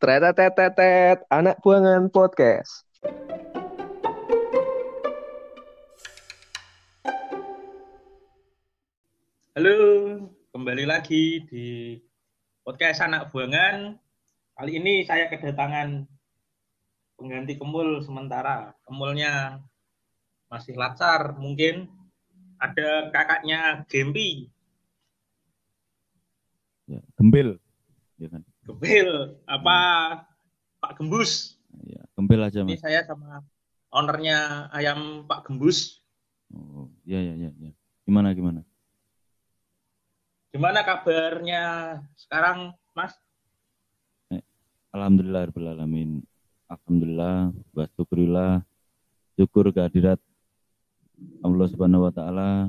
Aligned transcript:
Tretetetetet, 0.00 1.24
anak 1.30 1.60
buangan 1.60 2.08
podcast. 2.08 2.84
Halo, 9.52 9.76
kembali 10.52 10.84
lagi 10.88 11.44
di 11.48 11.96
podcast 12.64 13.04
anak 13.04 13.30
buangan. 13.30 13.96
Kali 14.56 14.72
ini 14.76 15.04
saya 15.04 15.28
kedatangan 15.32 16.08
pengganti 17.20 17.56
kemul 17.60 18.00
sementara. 18.04 18.72
Kemulnya 18.84 19.60
masih 20.48 20.76
lancar, 20.76 21.36
mungkin 21.36 21.88
ada 22.60 23.10
kakaknya 23.10 23.82
Gempi, 23.90 24.52
Ya, 26.92 27.00
gembil. 27.16 27.56
Ya 28.20 28.28
kan? 28.28 28.42
Gempil, 28.62 29.38
apa 29.50 29.78
Pak 30.78 30.98
Gembus. 30.98 31.58
Ya, 31.82 32.02
gembil 32.14 32.46
aja, 32.46 32.62
Ini 32.62 32.78
Mas. 32.78 32.82
saya 32.82 33.02
sama 33.02 33.42
ownernya 33.90 34.70
ayam 34.70 35.26
Pak 35.26 35.50
Gembus. 35.50 35.98
Oh, 36.54 36.86
ya 37.02 37.18
ya 37.18 37.34
ya 37.34 37.50
ya. 37.58 37.72
Gimana 38.06 38.30
gimana? 38.34 38.62
Gimana 40.52 40.84
kabarnya 40.84 41.62
sekarang, 42.14 42.76
Mas? 42.94 43.16
Alhamdulillah 44.92 45.48
rabbil 45.48 45.72
alamin. 45.72 46.10
Alhamdulillah 46.68 47.56
wa 47.72 47.84
syukurillah. 47.96 48.52
Syukur 49.40 49.72
kehadirat 49.72 50.20
Allah 51.40 51.66
Subhanahu 51.72 52.04
wa 52.06 52.12
taala. 52.12 52.68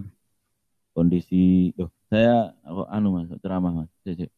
Kondisi 0.96 1.76
oh, 1.76 1.92
saya 2.08 2.56
oh, 2.64 2.88
anu 2.88 3.20
Mas, 3.20 3.28
ceramah 3.44 3.84
Mas. 3.84 3.92
Cek, 4.08 4.24
cek. 4.24 4.32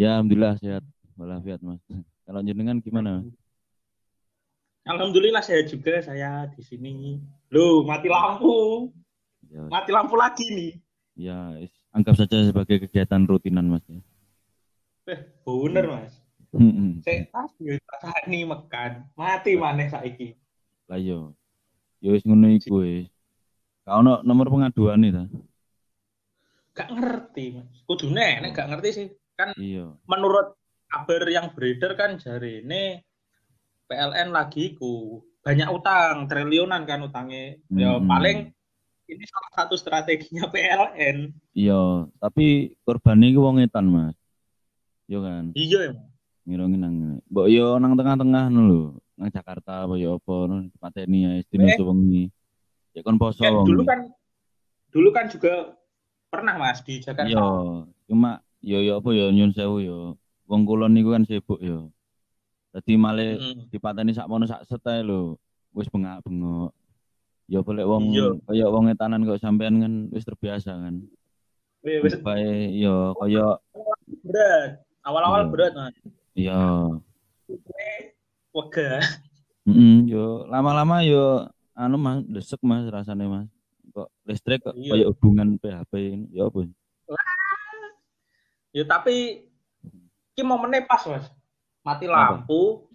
Ya 0.00 0.16
alhamdulillah 0.16 0.56
sehat 0.56 0.84
walafiat 1.20 1.60
Mas. 1.60 1.80
Kalau 2.24 2.40
jenengan 2.40 2.80
gimana? 2.80 3.20
Alhamdulillah 4.82 5.44
saya 5.44 5.62
juga, 5.62 6.02
saya 6.02 6.50
di 6.50 6.62
sini. 6.64 7.22
Loh, 7.54 7.86
mati 7.86 8.10
lampu. 8.10 8.90
Ya, 9.46 9.62
Mati 9.68 9.90
lampu 9.94 10.16
lagi 10.18 10.46
nih. 10.48 10.72
ya 11.12 11.60
anggap 11.92 12.16
saja 12.16 12.40
sebagai 12.48 12.88
kegiatan 12.88 13.22
rutinan 13.28 13.68
Mas 13.68 13.84
ya. 13.86 14.00
Eh, 15.12 15.20
bener, 15.44 15.86
Mas. 15.92 16.12
Saya 17.04 17.28
tas 17.30 17.52
saat 18.00 18.24
ini 18.26 18.48
mekan. 18.48 19.06
Mati 19.14 19.54
maneh 19.54 19.92
saiki. 19.92 20.34
Lah 20.88 20.98
yo. 20.98 21.36
Yo 22.02 22.16
wis 22.16 22.24
ngono 22.26 22.48
iku 22.50 22.82
wis. 22.82 23.06
Ka 23.86 24.00
ono 24.00 24.24
nomor 24.24 24.48
pengaduan 24.50 25.04
nih 25.04 25.12
ta? 25.14 25.24
Gak 26.72 26.88
ngerti, 26.90 27.44
Mas. 27.60 27.70
Kudune 27.86 28.40
nek 28.40 28.50
gak 28.56 28.68
ngerti 28.72 28.88
sih. 28.90 29.08
Kan 29.34 29.56
Iya. 29.56 29.96
menurut 30.04 30.54
kabar 30.86 31.24
yang 31.26 31.50
beredar 31.56 31.96
kan 31.96 32.20
jari 32.20 32.60
ini 32.60 33.00
PLN 33.86 34.28
lagi 34.30 34.76
ku 34.76 35.20
banyak 35.42 35.68
utang, 35.68 36.30
triliunan 36.30 36.84
kan 36.84 37.02
utangnya. 37.02 37.58
Ya 37.68 37.98
Hmm. 37.98 38.06
paling 38.06 38.38
ini 39.04 39.24
salah 39.26 39.52
satu 39.58 39.74
strateginya 39.74 40.46
PLN. 40.48 41.34
Iya, 41.52 42.06
tapi 42.16 42.76
korbannya 42.82 43.28
iku 43.28 43.40
wong 43.42 43.58
etan, 43.58 43.90
Mas. 43.90 44.14
Yo 45.04 45.18
kan, 45.20 45.50
Iya, 45.52 45.92
Mas. 45.92 46.08
ngirongin 46.46 46.80
nang. 46.80 46.96
Mbok 47.26 47.46
yo 47.48 47.76
nang 47.76 47.92
tengah-tengah 47.94 48.48
ngono 48.48 48.62
lho. 48.64 48.82
Nang 49.12 49.28
Jakarta 49.28 49.84
apa 49.84 49.94
yo 49.96 50.16
apa 50.16 50.32
ngono 50.46 50.70
pateni 50.78 51.18
ya 51.22 51.30
istine 51.36 51.68
Eh. 51.68 51.80
wengi. 51.80 52.24
Ya 52.92 53.00
kon 53.02 53.18
poso 53.18 53.42
Ya, 53.42 53.50
wong. 53.50 53.66
dulu 53.66 53.82
kan 53.82 54.00
dulu 54.92 55.08
kan 55.10 55.26
juga 55.26 55.74
pernah 56.28 56.54
Mas 56.54 56.80
di 56.80 56.96
Jakarta. 56.96 57.28
Iya, 57.28 57.44
cuma 58.06 58.40
yo 58.62 58.78
yo 58.78 59.02
apa 59.02 59.10
yo 59.10 59.28
nyun 59.28 59.52
sewu 59.52 59.82
yo. 59.82 59.98
Wong 60.46 60.62
kulon 60.64 60.94
niku 60.94 61.12
kan 61.12 61.26
sibuk 61.26 61.58
yo. 61.58 61.90
Dadi 62.72 62.96
male 62.96 63.36
Mm. 63.36 63.68
dipateni 63.68 64.14
sak 64.14 64.30
mono 64.30 64.46
sak 64.46 64.64
setae 64.64 65.02
lho. 65.02 65.36
Wis 65.74 65.88
bengak-bengok. 65.88 66.72
Ya 67.50 67.60
boleh 67.60 67.84
wong 67.84 68.14
Iya. 68.14 68.26
kaya 68.46 68.66
wong 68.70 68.88
etanan 68.88 69.26
kok 69.26 69.36
sampean 69.36 69.82
kan 69.82 69.92
wis 70.08 70.24
terbiasa 70.24 70.72
kan. 70.72 71.04
Wis 71.82 72.16
Bae 72.22 72.70
yo 72.72 73.12
kaya 73.18 73.58
berat. 74.22 74.80
Awal-awal 75.02 75.42
Iya. 75.42 75.50
berat, 75.50 75.72
Mas. 75.74 75.94
ya 76.32 76.60
Wega. 78.52 79.00
Mm, 79.64 80.06
yo 80.06 80.44
lama-lama 80.46 81.02
yo 81.02 81.46
anu 81.72 81.96
mas 81.96 82.20
desek 82.26 82.60
mas 82.60 82.84
rasanya 82.86 83.24
mas 83.26 83.48
kok 83.92 84.08
listrik 84.26 84.60
kok 84.60 84.74
Iya. 84.74 84.92
kayak 84.92 85.08
hubungan 85.14 85.48
PHP 85.56 85.92
ini 85.98 86.26
ya 86.32 86.50
apa 86.50 86.66
Ya 88.72 88.84
tapi 88.84 89.46
ki 90.32 90.42
momennya 90.42 90.84
pas, 90.84 91.04
Mas. 91.04 91.28
Mati 91.84 92.08
lampu. 92.08 92.88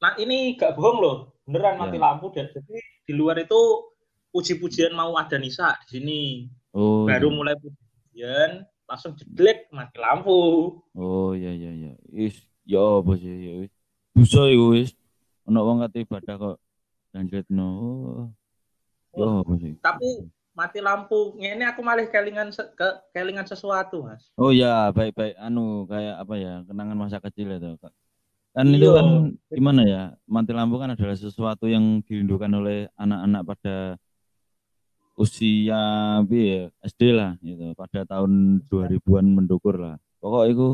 Nah, 0.00 0.16
ini 0.16 0.56
gak 0.56 0.76
bohong 0.76 0.98
loh. 1.00 1.16
Beneran 1.44 1.76
mati 1.76 1.96
Ya. 1.96 2.04
lampu 2.08 2.32
dan 2.32 2.48
jadi 2.48 2.76
di 3.04 3.12
luar 3.12 3.36
itu 3.36 3.60
puji-pujian 4.30 4.92
mau 4.92 5.12
ada 5.14 5.36
Nisa 5.36 5.76
di 5.84 6.00
sini. 6.00 6.22
oh 6.72 7.04
Baru 7.04 7.28
iya. 7.28 7.36
mulai 7.36 7.54
pujian, 7.60 8.50
langsung 8.84 9.12
jeglek 9.14 9.68
mati 9.70 9.96
lampu. 9.96 10.40
oh 10.92 11.30
iya 11.32 11.52
iya 11.52 11.70
iya 11.70 11.92
is 12.10 12.36
ya 12.64 12.80
apa 12.80 13.12
sih 13.16 13.28
ya 13.28 13.52
wis 13.60 13.72
dosa 14.12 14.48
iku 14.48 14.66
wis 14.72 14.90
ono 15.44 15.60
wong 15.62 15.84
kate 15.84 16.02
ibadah 16.02 16.34
kok 16.36 16.56
janjetno 17.10 17.68
oh 17.76 18.24
ya 19.12 19.26
apa 19.40 19.52
sih 19.58 19.72
Tapi 19.80 20.08
mati 20.54 20.78
lampu 20.78 21.34
ini 21.36 21.66
aku 21.66 21.82
malah 21.82 22.06
kelingan 22.06 22.54
se- 22.54 22.70
ke 22.78 22.88
kelingan 23.10 23.42
sesuatu, 23.44 24.06
Mas. 24.06 24.30
oh 24.38 24.54
ya 24.54 24.94
baik-baik 24.94 25.34
anu 25.36 25.82
kayak 25.90 26.22
apa 26.22 26.34
ya 26.38 26.54
kenangan 26.62 26.94
masa 26.96 27.18
kecil 27.18 27.58
itu 27.58 27.74
Kak. 27.82 27.90
kan 28.54 28.66
itu 28.70 28.86
Iya. 28.86 28.94
kan 28.94 29.06
gimana 29.50 29.82
ya 29.82 30.02
mati 30.30 30.54
lampu 30.54 30.78
kan 30.78 30.94
adalah 30.94 31.18
sesuatu 31.18 31.66
yang 31.66 31.98
dirindukan 32.06 32.46
oleh 32.54 32.86
anak-anak 32.94 33.42
pada 33.50 33.76
usia 35.18 36.22
ya, 36.22 36.70
SD 36.86 37.02
lah 37.14 37.34
gitu 37.42 37.74
pada 37.74 38.06
tahun 38.06 38.62
2000-an 38.70 39.26
mendukur 39.26 39.74
lah 39.78 39.98
pokok 40.22 40.44
itu 40.50 40.66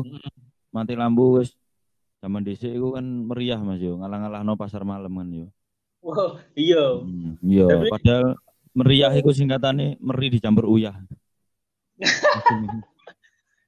mati 0.69 0.93
lampu 0.93 1.41
wis 1.41 1.57
zaman 2.21 2.45
dhisik 2.45 2.69
itu 2.73 2.87
kan 2.93 3.05
meriah 3.05 3.57
Mas 3.57 3.81
yo 3.81 3.97
ngalah-ngalahno 3.97 4.53
pasar 4.57 4.85
malam 4.85 5.09
kan 5.17 5.29
yo 5.29 5.47
Wah, 6.01 6.41
iya. 6.57 6.97
Hmm, 7.01 7.37
iya 7.45 7.85
padahal 7.85 8.33
meriah 8.71 9.11
itu 9.11 9.31
singkatannya 9.31 9.99
meri 9.99 10.27
dicampur 10.29 10.65
uyah 10.65 10.95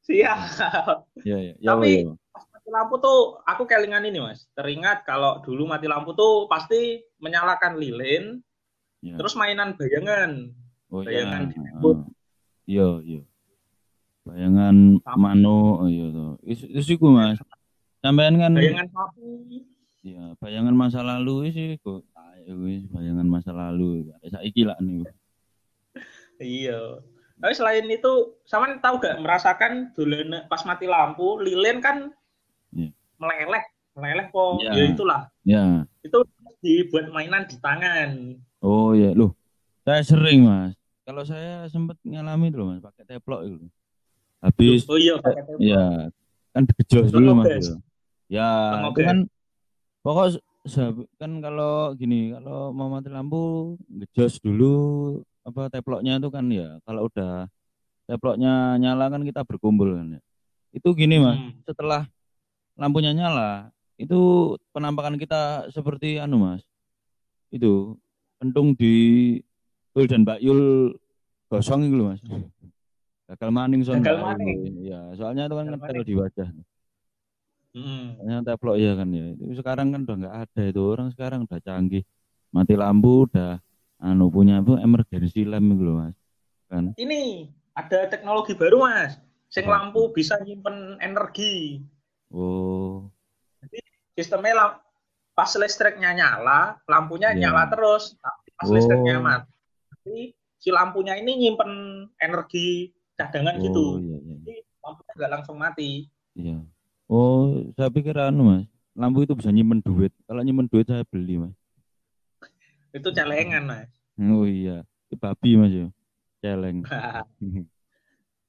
Siap. 0.03 0.39
ya 1.23 1.37
ya 1.39 1.53
ya 1.55 1.69
Tapi- 1.75 2.03
ya. 2.03 2.11
mati 2.53 2.69
lampu 2.71 2.95
tuh 2.99 3.39
aku 3.43 3.63
kelingan 3.63 4.03
ini 4.03 4.19
mas 4.19 4.47
teringat 4.51 5.03
kalau 5.03 5.39
dulu 5.43 5.63
mati 5.63 5.87
lampu 5.87 6.11
tuh 6.11 6.47
pasti 6.47 6.99
menyalakan 7.19 7.75
lilin 7.75 8.39
ya. 8.99 9.15
terus 9.15 9.35
mainan 9.35 9.75
bayangan 9.75 10.51
Oh 10.93 11.01
iya. 11.01 11.25
Bayangan 11.25 11.41
di 11.49 11.55
Heeh. 11.57 11.97
Iya, 12.69 12.87
iya. 13.01 13.21
Bayangan 14.23 14.75
mano, 15.17 15.81
oh 15.81 15.89
iya 15.89 16.05
tuh. 16.13 16.37
Is 16.45 16.61
is 16.69 16.85
iku 16.85 17.09
Mas. 17.09 17.41
Sampean 17.97 18.37
kan 18.37 18.53
bayangan 18.53 18.85
sapi 18.93 19.65
iya, 20.05 20.37
bayangan 20.37 20.75
masa 20.77 21.01
lalu 21.01 21.49
sih 21.49 21.69
kok 21.81 22.05
wis 22.59 22.83
bayangan 22.89 23.25
masa 23.25 23.51
lalu. 23.51 24.09
Saiki 24.23 24.63
lah 24.63 24.77
nih. 24.79 25.05
iya 26.41 26.97
tapi 27.37 27.53
selain 27.53 27.85
itu 27.85 28.11
sama 28.43 28.71
tahu 28.79 28.97
gak 28.97 29.21
merasakan 29.21 29.93
dulu 29.93 30.15
pas 30.47 30.63
mati 30.63 30.85
lampu 30.85 31.37
lilin 31.39 31.77
kan 31.79 32.09
Iya. 32.73 32.89
meleleh 33.21 33.63
meleleh 33.93 34.25
kok 34.27 34.57
Iya. 34.59 34.71
ya 34.73 34.83
itulah 34.89 35.21
Ya. 35.45 35.63
itu 36.01 36.17
dibuat 36.59 37.11
mainan 37.11 37.45
di 37.45 37.57
tangan 37.59 38.41
Oh 38.63 38.95
iya, 38.95 39.11
loh. 39.11 39.35
Saya 39.83 39.99
sering, 40.01 40.47
Mas. 40.47 40.71
Kalau 41.03 41.27
saya 41.27 41.67
sempat 41.67 41.99
ngalami 41.99 42.47
dulu, 42.47 42.71
Mas, 42.71 42.79
pakai 42.79 43.03
teplok 43.03 43.43
itu. 43.43 43.67
Habis 44.39 44.87
oh 44.87 44.95
iya 44.95 45.19
pakai 45.19 45.43
tembok. 45.43 45.59
ya 45.59 45.83
kan 46.55 46.63
digejos 46.63 47.11
dulu, 47.11 47.29
Mas. 47.35 47.51
Ya. 47.51 47.75
Ya, 48.31 48.49
itu 48.87 49.03
kan 49.03 49.27
pokok 49.99 50.39
kan 51.19 51.31
kalau 51.43 51.91
gini, 51.99 52.31
kalau 52.31 52.71
mau 52.71 52.87
mati 52.87 53.11
lampu 53.11 53.75
ngejos 53.91 54.39
dulu 54.39 54.75
apa 55.43 55.67
teploknya 55.67 56.17
itu 56.19 56.29
kan 56.31 56.47
ya. 56.47 56.79
Kalau 56.87 57.11
udah 57.11 57.51
teploknya 58.07 58.79
nyala 58.79 59.11
kan 59.11 59.21
kita 59.27 59.43
berkumpul 59.43 59.99
kan 59.99 60.17
ya. 60.17 60.21
Itu 60.71 60.95
gini, 60.95 61.19
Mas. 61.19 61.37
Hmm. 61.37 61.51
Setelah 61.67 62.07
lampunya 62.79 63.11
nyala, 63.13 63.69
itu 63.99 64.53
penampakan 64.73 65.19
kita 65.19 65.69
seperti 65.69 66.17
anu, 66.17 66.41
Mas. 66.41 66.63
Itu 67.51 67.99
kentung 68.41 68.73
di 68.73 69.37
Yul 69.93 70.09
dan 70.09 70.25
Mbak 70.25 70.39
Yul 70.41 70.61
gosong 71.51 71.85
itu 71.85 72.01
Mas. 72.01 72.23
Gagal 73.29 73.49
maning 73.53 73.81
soalnya. 73.85 74.03
Gagal 74.09 74.17
maning. 74.25 74.57
Iya, 74.83 75.01
soalnya 75.19 75.43
itu 75.45 75.55
kan 75.55 75.65
ngetel 75.69 76.03
di 76.07 76.15
wajah. 76.17 76.49
Hmm. 77.73 78.15
Soalnya 78.21 78.37
teplok 78.45 78.77
ya 78.77 78.93
kan 78.93 79.09
ya. 79.09 79.33
Itu 79.33 79.53
sekarang 79.57 79.87
kan 79.91 80.01
udah 80.05 80.15
nggak 80.21 80.35
ada 80.45 80.61
itu 80.63 80.81
orang 80.81 81.07
sekarang 81.09 81.39
udah 81.49 81.59
canggih. 81.59 82.03
Mati 82.53 82.73
lampu 82.77 83.25
udah 83.25 83.57
anu 83.97 84.29
punya 84.29 84.61
apa 84.61 84.77
emergency 84.79 85.41
lamp 85.41 85.73
gitu 85.73 85.83
loh, 85.83 85.95
Mas. 86.05 86.15
Kan. 86.67 86.89
ini 86.97 87.53
ada 87.77 88.09
teknologi 88.09 88.57
baru 88.57 88.81
mas 88.81 89.21
sing 89.45 89.69
lampu 89.69 90.09
bisa 90.09 90.41
nyimpen 90.41 90.97
energi 90.97 91.85
Oh. 92.33 93.13
sistemnya 94.13 94.53
lam- 94.57 94.81
pas 95.33 95.53
listriknya 95.53 96.13
nyala, 96.13 96.81
lampunya 96.85 97.29
Iya. 97.33 97.49
nyala 97.49 97.69
terus. 97.69 98.17
Tapi 98.17 98.49
pas 98.57 98.65
Oh. 98.65 98.73
listriknya 98.73 99.21
mati, 99.21 100.33
si 100.57 100.69
lampunya 100.69 101.13
ini 101.13 101.37
nyimpen 101.37 101.69
energi 102.17 102.89
cadangan 103.13 103.61
gitu. 103.61 103.97
Oh 103.97 104.01
iya 104.01 104.17
iya. 104.17 104.35
Jadi 104.41 104.55
lampunya 104.81 105.11
nggak 105.13 105.31
langsung 105.31 105.57
mati. 105.57 106.09
Iya. 106.33 106.57
Oh, 107.05 107.67
saya 107.75 107.91
pikir 107.91 108.15
anu 108.15 108.41
Mas, 108.47 108.63
lampu 108.95 109.23
itu 109.23 109.35
bisa 109.35 109.51
nyimpen 109.51 109.79
duit. 109.79 110.11
Kalau 110.25 110.41
nyimpen 110.41 110.67
duit 110.67 110.87
saya 110.87 111.03
beli 111.03 111.37
Mas. 111.37 111.55
Itu 112.89 113.09
celengan, 113.09 113.65
Mas. 113.65 113.89
Oh 114.15 114.45
iya, 114.45 114.85
Itu 115.07 115.15
babi 115.17 115.51
Mas 115.55 115.73
ya. 115.73 115.87
Celeng. 116.39 116.83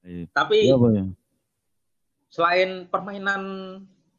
Iya. 0.04 0.28
Tapi 0.36 0.68
Iya 0.68 0.76
apa 0.76 0.88
ya? 0.92 1.04
selain 2.28 2.84
permainan 2.92 3.42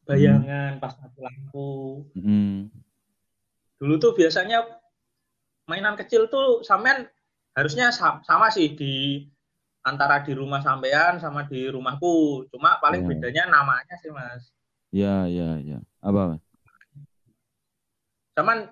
bayangan 0.01 0.81
pas 0.81 0.97
mati 0.97 1.19
lampu, 1.21 2.01
Hmm. 2.17 2.73
dulu 3.77 3.99
tuh 3.99 4.17
biasanya 4.17 4.65
mainan 5.67 5.93
kecil 5.93 6.25
tuh 6.25 6.65
sampean 6.65 7.05
harusnya 7.53 7.93
sa- 7.93 8.17
sama 8.23 8.49
sih 8.49 8.73
di 8.73 9.21
antara 9.85 10.25
di 10.25 10.33
rumah 10.33 10.59
sampean 10.59 11.21
sama 11.21 11.45
di 11.45 11.69
rumahku. 11.69 12.49
Cuma 12.49 12.81
paling 12.81 13.05
Iya. 13.05 13.09
bedanya 13.13 13.43
namanya 13.53 13.95
sih, 14.01 14.09
Mas. 14.09 14.49
Iya 14.89 15.29
iya 15.29 15.49
iya. 15.61 15.79
Apa 16.01 16.33
Mas? 16.33 16.43
Cuman 18.35 18.67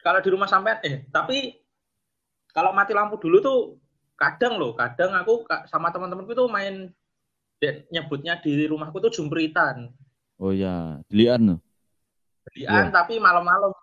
kalau 0.00 0.22
di 0.22 0.30
rumah 0.30 0.46
sampean 0.46 0.78
eh 0.86 1.02
tapi 1.10 1.58
kalau 2.54 2.70
mati 2.72 2.94
lampu 2.94 3.18
dulu 3.18 3.42
tuh 3.42 3.58
kadang 4.16 4.56
loh, 4.56 4.72
kadang 4.72 5.12
aku 5.12 5.44
sama 5.68 5.92
teman-temanku 5.92 6.32
tuh 6.32 6.48
main 6.48 6.88
nyebutnya 7.92 8.40
di 8.40 8.64
rumahku 8.64 8.96
tuh 8.96 9.12
jumpritan. 9.12 9.92
Oh 10.40 10.52
iya, 10.54 11.00
dilian 11.10 11.56
tuh. 11.56 11.58
Belian 12.48 12.88
tapi 12.88 13.18
malam-malam 13.18 13.74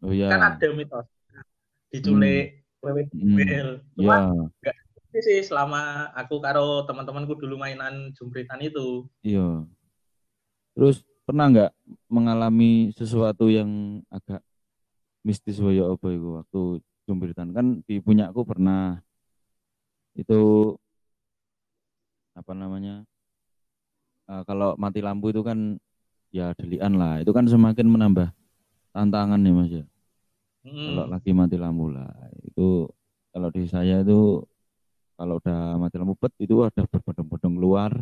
Oh 0.00 0.12
iya. 0.14 0.30
kan 0.30 0.40
ada 0.40 0.66
mitos 0.72 1.04
diculik 1.92 2.64
wewe 2.80 3.04
Hmm. 3.12 3.36
bel. 3.36 3.68
Iya. 3.76 3.96
Cuma 3.98 4.16
ini 5.12 5.20
sih 5.20 5.38
selama 5.44 6.08
aku 6.16 6.40
karo 6.40 6.88
teman-temanku 6.88 7.36
dulu 7.36 7.60
mainan 7.60 8.16
jumpritan 8.16 8.56
itu. 8.64 9.04
Iya. 9.20 9.68
Terus 10.72 11.04
pernah 11.28 11.52
nggak 11.52 11.72
mengalami 12.08 12.96
sesuatu 12.96 13.52
yang 13.52 14.00
agak 14.08 14.40
mistis 15.20 15.60
waya 15.60 15.84
apa 15.84 16.06
itu 16.16 16.28
waktu 16.40 16.60
jumbritan 17.04 17.52
kan 17.52 17.84
di 17.84 18.00
punyaku 18.00 18.40
pernah. 18.48 19.04
Itu 20.16 20.74
apa 22.32 22.52
namanya? 22.56 23.04
Eh, 24.32 24.42
kalau 24.48 24.72
mati 24.80 25.04
lampu 25.04 25.28
itu 25.28 25.44
kan 25.44 25.76
ya 26.32 26.56
delian 26.56 26.96
lah. 26.96 27.20
Itu 27.20 27.36
kan 27.36 27.44
semakin 27.44 27.84
menambah 27.84 28.32
tantangan 28.96 29.44
ya 29.44 29.52
mas 29.52 29.68
ya. 29.68 29.84
Hmm. 30.62 30.94
kalau 30.94 31.04
lagi 31.10 31.30
mati 31.36 31.60
lampu 31.60 31.92
lah. 31.92 32.08
Itu 32.48 32.88
kalau 33.28 33.52
di 33.52 33.68
saya 33.68 34.00
itu 34.00 34.40
kalau 35.18 35.38
udah 35.38 35.76
mati 35.78 35.96
lampu 36.00 36.14
pet 36.18 36.32
itu 36.42 36.64
ada 36.64 36.82
berbondong-bondong 36.88 37.54
keluar 37.58 37.92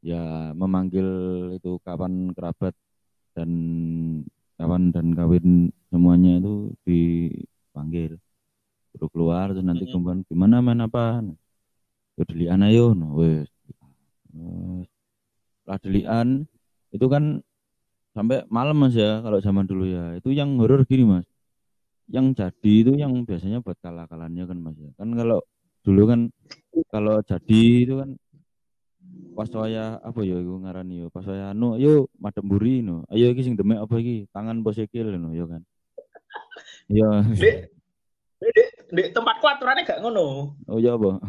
ya 0.00 0.52
memanggil 0.56 1.08
itu 1.56 1.76
kawan 1.84 2.32
kerabat 2.32 2.72
dan 3.36 3.50
kawan 4.56 4.92
dan 4.92 5.12
kawin 5.16 5.72
semuanya 5.88 6.40
itu 6.40 6.72
dipanggil. 6.84 8.16
Suruh 8.90 9.10
keluar 9.12 9.54
terus 9.54 9.62
nanti 9.62 9.86
kemudian 9.86 10.26
gimana 10.26 10.58
main 10.60 10.82
apa? 10.82 11.22
Ya 12.18 12.24
delian 12.26 12.60
ayo. 12.66 12.92
No 12.92 13.16
wes. 13.16 13.46
Setelah 15.62 15.78
delian 15.80 16.28
itu 16.90 17.06
kan 17.06 17.38
sampai 18.10 18.42
malam 18.50 18.74
mas 18.74 18.98
ya 18.98 19.22
kalau 19.22 19.38
zaman 19.38 19.64
dulu 19.64 19.86
ya. 19.86 20.18
Itu 20.18 20.34
yang 20.34 20.58
horor 20.58 20.82
gini 20.84 21.06
mas. 21.06 21.26
Yang 22.10 22.42
jadi 22.42 22.72
itu 22.82 22.92
yang 22.98 23.22
biasanya 23.22 23.62
buat 23.62 23.78
kalah-kalannya 23.78 24.44
kan 24.50 24.58
mas 24.58 24.76
ya. 24.76 24.90
Kan 24.98 25.14
kalau 25.14 25.40
dulu 25.80 26.02
kan 26.06 26.20
kalau 26.88 27.18
jadi 27.24 27.60
itu 27.84 27.94
kan 27.98 28.10
pas 29.34 29.48
waya 29.56 29.96
apa 30.00 30.20
ya 30.22 30.36
iku 30.36 30.60
ngarani 30.60 31.02
yo 31.02 31.06
pas 31.08 31.24
waya 31.24 31.50
anu 31.50 31.74
ayo 31.74 32.06
madem 32.20 32.44
mburi 32.44 32.84
no 32.84 33.02
ayo 33.08 33.32
iki 33.32 33.42
sing 33.42 33.54
demek 33.56 33.80
apa 33.80 33.94
iki 33.96 34.28
tangan 34.30 34.60
posekil 34.60 35.16
no 35.16 35.32
yo 35.32 35.48
kan 35.48 35.62
yo 36.86 37.08
Dek, 37.32 37.70
dek, 38.40 38.68
dek, 38.88 39.08
tempatku 39.12 39.44
aturannya 39.44 39.84
gak 39.84 40.00
ngono. 40.00 40.56
oh 40.64 40.78
ya 40.80 40.96
apa 40.96 41.20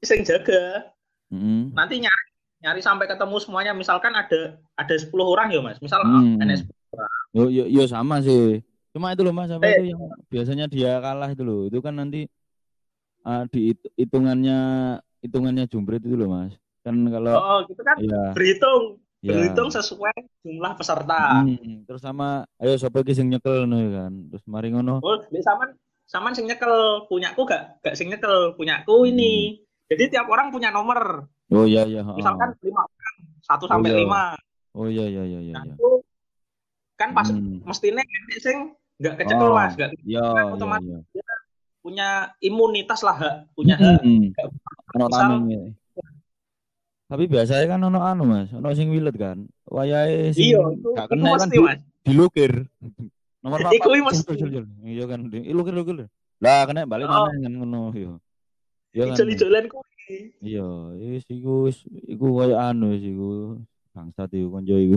Sing 0.00 0.22
jaga 0.22 0.92
Mm-mm. 1.28 1.72
nanti 1.72 2.00
nyari 2.00 2.24
nyari 2.58 2.80
sampai 2.82 3.06
ketemu 3.06 3.36
semuanya. 3.38 3.72
Misalkan 3.76 4.10
ada 4.16 4.56
ada 4.74 4.94
10 4.96 5.12
orang 5.22 5.52
ya, 5.52 5.60
Mas. 5.60 5.78
Misal 5.78 6.02
Hmm. 6.02 6.40
ada 6.40 6.54
10 6.56 6.66
yo 7.36 7.44
yo 7.52 7.64
yo 7.68 7.84
sama 7.84 8.24
sih 8.24 8.64
cuma 8.98 9.14
itu 9.14 9.22
loh 9.22 9.30
mas 9.30 9.46
apa 9.54 9.62
Eh. 9.62 9.78
itu 9.78 9.94
yang 9.94 10.00
biasanya 10.26 10.66
dia 10.66 10.98
kalah 10.98 11.30
itu 11.30 11.42
loh 11.46 11.70
itu 11.70 11.78
kan 11.78 11.94
nanti 11.94 12.26
ah, 13.22 13.46
di 13.46 13.70
hit- 13.70 13.92
hitungannya 13.94 14.58
hitungannya 15.22 15.70
jumbrit 15.70 16.02
itu 16.02 16.18
loh 16.18 16.26
mas 16.34 16.58
kan 16.82 16.98
kalau 17.06 17.38
Oh, 17.38 17.58
gitu 17.70 17.78
kan 17.86 17.94
ya 18.02 18.34
berhitung, 18.34 18.98
ya 19.22 19.30
berhitung 19.30 19.68
sesuai 19.70 20.14
jumlah 20.42 20.72
peserta. 20.74 21.46
Mm, 21.46 21.86
terus 21.86 22.02
sama 22.02 22.42
ayo 22.58 22.74
sapa 22.74 23.06
iki 23.06 23.14
sing 23.14 23.30
nyekel 23.30 23.70
no 23.70 23.78
ya 23.78 23.90
kan 24.02 24.12
terus 24.34 24.42
mari 24.50 24.74
ngono 24.74 24.98
Oh, 24.98 25.14
saman 25.30 25.78
saman 26.10 26.32
sing 26.34 26.50
nyekel, 26.50 27.06
punyaku 27.06 27.46
gak 27.46 27.78
gak 27.86 27.94
sing 27.94 28.10
nyekel, 28.10 28.58
punyaku 28.58 29.06
Hmm. 29.06 29.10
ini. 29.14 29.62
Jadi 29.86 30.10
tiap 30.10 30.26
orang 30.26 30.50
punya 30.50 30.74
nomor. 30.74 31.28
oh 31.54 31.64
iya 31.64 31.86
iya. 31.86 32.02
Misalkan 32.02 32.50
5 32.60 32.82
orang, 32.82 33.14
1 33.46 33.64
Oh, 33.64 33.70
sampai 33.70 33.90
iya. 33.94 33.98
5. 34.02 34.22
oh 34.74 34.86
iya 34.90 35.04
iya 35.06 35.22
iya 35.22 35.38
iya 35.44 35.52
Nah, 35.54 35.64
iya 35.68 35.74
itu 35.76 35.90
kan 36.98 37.14
pas 37.14 37.28
Hmm. 37.30 37.62
mestinya 37.62 38.02
sing 38.42 38.74
nggak 38.98 39.14
kecekel 39.16 39.46
Oh. 39.46 39.54
mas, 39.54 39.72
nggak 39.72 39.90
iya 40.02 40.20
kan 40.20 40.34
iya 40.36 40.52
otomatis 40.52 40.88
iya 41.14 41.34
punya 41.78 42.08
imunitas 42.40 43.00
lah, 43.00 43.16
hak. 43.16 43.34
punya 43.54 43.74
hak. 43.74 44.02
Mm, 44.02 44.34
ono 44.92 45.04
misal- 45.06 45.46
ya. 45.46 45.60
tapi 47.08 47.24
biasanya 47.24 47.66
kan 47.66 47.80
ono 47.80 47.98
anu 47.98 48.22
mas 48.24 48.50
ono 48.50 48.68
sing 48.70 48.88
wilet 48.88 49.14
kan 49.14 49.38
wayahe 49.64 50.28
sing 50.30 50.52
Iya, 50.52 50.60
gak 50.92 51.06
kena 51.08 51.30
kan 51.34 51.48
di, 51.48 51.58
dilukir 52.04 52.52
nomor 53.42 53.58
papat 53.62 53.72
Iku 53.74 53.88
mesti. 53.96 54.34
iya 54.84 55.04
kan 55.04 55.20
di- 55.26 55.46
ilukir 55.46 55.72
ilukir 55.72 55.96
lah 56.38 56.66
kena 56.66 56.84
balik 56.84 57.06
Oh. 57.06 57.24
mana 57.24 57.38
kan 57.38 57.52
ngono 57.54 57.80
iya 57.92 58.12
iya 58.92 59.02
kan 59.06 59.14
Ijol-ijolan 59.14 59.64
kuwi. 59.66 60.18
iya 60.42 60.66
wis 60.92 61.24
iku 61.26 61.52
wis 61.64 61.78
iku 62.04 62.26
koyo 62.34 62.56
anu 62.56 62.92
wis 62.92 63.04
iku 63.06 63.56
bangsat 63.90 64.28
iku 64.30 64.48
konco 64.50 64.74
iku 64.74 64.96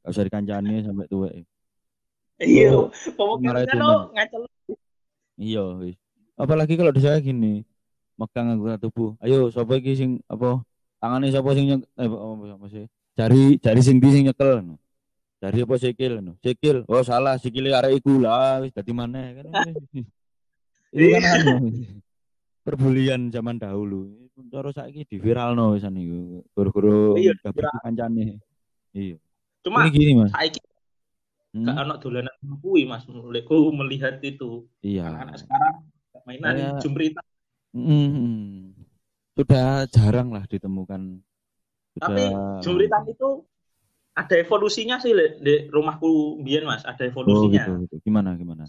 gak 0.00 0.10
usah 0.10 0.24
dikancani 0.24 0.82
sampai 0.82 1.06
tuwek 1.06 1.32
Iya, 2.36 2.92
itu, 2.92 3.76
lo 3.80 4.12
ngacel. 4.12 4.42
Iya. 5.40 5.64
Apalagi 6.36 6.76
kalau 6.76 6.92
di 6.92 7.00
saya 7.00 7.16
gini, 7.24 7.64
megang 8.20 8.52
anggota 8.52 8.76
tubuh. 8.76 9.16
Ayo, 9.24 9.48
sapa 9.48 9.80
iki 9.80 9.96
sing 9.96 10.10
apa? 10.28 10.60
Tangane 11.00 11.32
sapa 11.32 11.56
sing 11.56 11.64
nyek 11.72 11.80
eh 11.96 12.08
apa, 12.08 12.66
sih? 12.68 12.84
Jari 13.16 13.56
jari 13.56 13.80
sing 13.80 13.96
di 13.96 14.08
sing 14.12 14.28
nyekel. 14.28 14.60
no. 14.60 14.76
Jari 15.40 15.64
apa 15.64 15.74
sikil 15.80 16.20
no? 16.20 16.36
Sikil. 16.44 16.84
Oh, 16.88 17.00
salah, 17.00 17.40
sikile 17.40 17.72
arek 17.72 18.04
iku 18.04 18.20
lah 18.20 18.60
wis 18.60 18.72
dadi 18.76 18.92
maneh 18.92 19.40
kan. 19.40 19.44
Itu 20.92 21.06
kan 21.16 21.22
anu. 21.24 21.52
Perbulian 22.64 23.32
zaman 23.32 23.56
dahulu. 23.56 24.28
Cara 24.52 24.68
saiki 24.76 25.08
diviralno 25.08 25.72
wisan 25.72 25.96
iku. 25.96 26.44
Guru-guru 26.52 27.16
Iya, 27.16 27.32
gabut 27.40 27.64
kancane. 27.80 28.44
Iya. 28.92 29.16
Cuma 29.64 29.88
Ini 29.88 29.90
gini, 29.92 30.12
Mas. 30.20 30.32
saiki 30.36 30.60
Hmm? 31.56 31.64
gak 31.64 31.76
ono 31.80 31.94
dolanan 31.96 32.36
kuwi 32.60 32.84
mas, 32.84 33.08
mulaiku 33.08 33.56
melihat 33.80 34.20
itu. 34.20 34.68
Iya. 34.80 35.08
Anak-anak 35.08 35.36
sekarang 35.40 35.74
mainan 36.22 36.52
Kayak- 36.52 36.80
jumpritan. 36.84 37.24
Mm, 37.72 38.72
sudah 39.32 39.84
jarang 39.88 40.32
lah 40.32 40.44
ditemukan. 40.44 41.20
Tapi 41.96 42.22
Sudah 42.28 42.60
jumpritan 42.60 43.02
itu 43.06 43.28
ada 44.12 44.34
evolusinya 44.34 44.96
sih 44.96 45.12
Le. 45.12 45.36
di 45.38 45.68
rumahku 45.68 46.40
biyen 46.40 46.64
mas, 46.64 46.84
ada 46.84 47.00
Oh 47.00 47.08
evolusinya. 47.08 47.64
gitu, 47.64 47.72
gitu. 47.84 47.96
Gimana 48.02 48.32
gimana? 48.34 48.64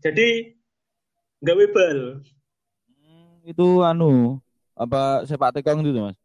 Jadi 0.00 0.52
gawe 1.40 1.64
bal. 1.68 2.00
Hmm, 2.92 3.40
itu 3.42 3.66
anu 3.80 4.40
apa 4.72 5.24
sepak 5.24 5.56
tekong 5.56 5.80
itu 5.80 5.96
Mas? 5.96 6.16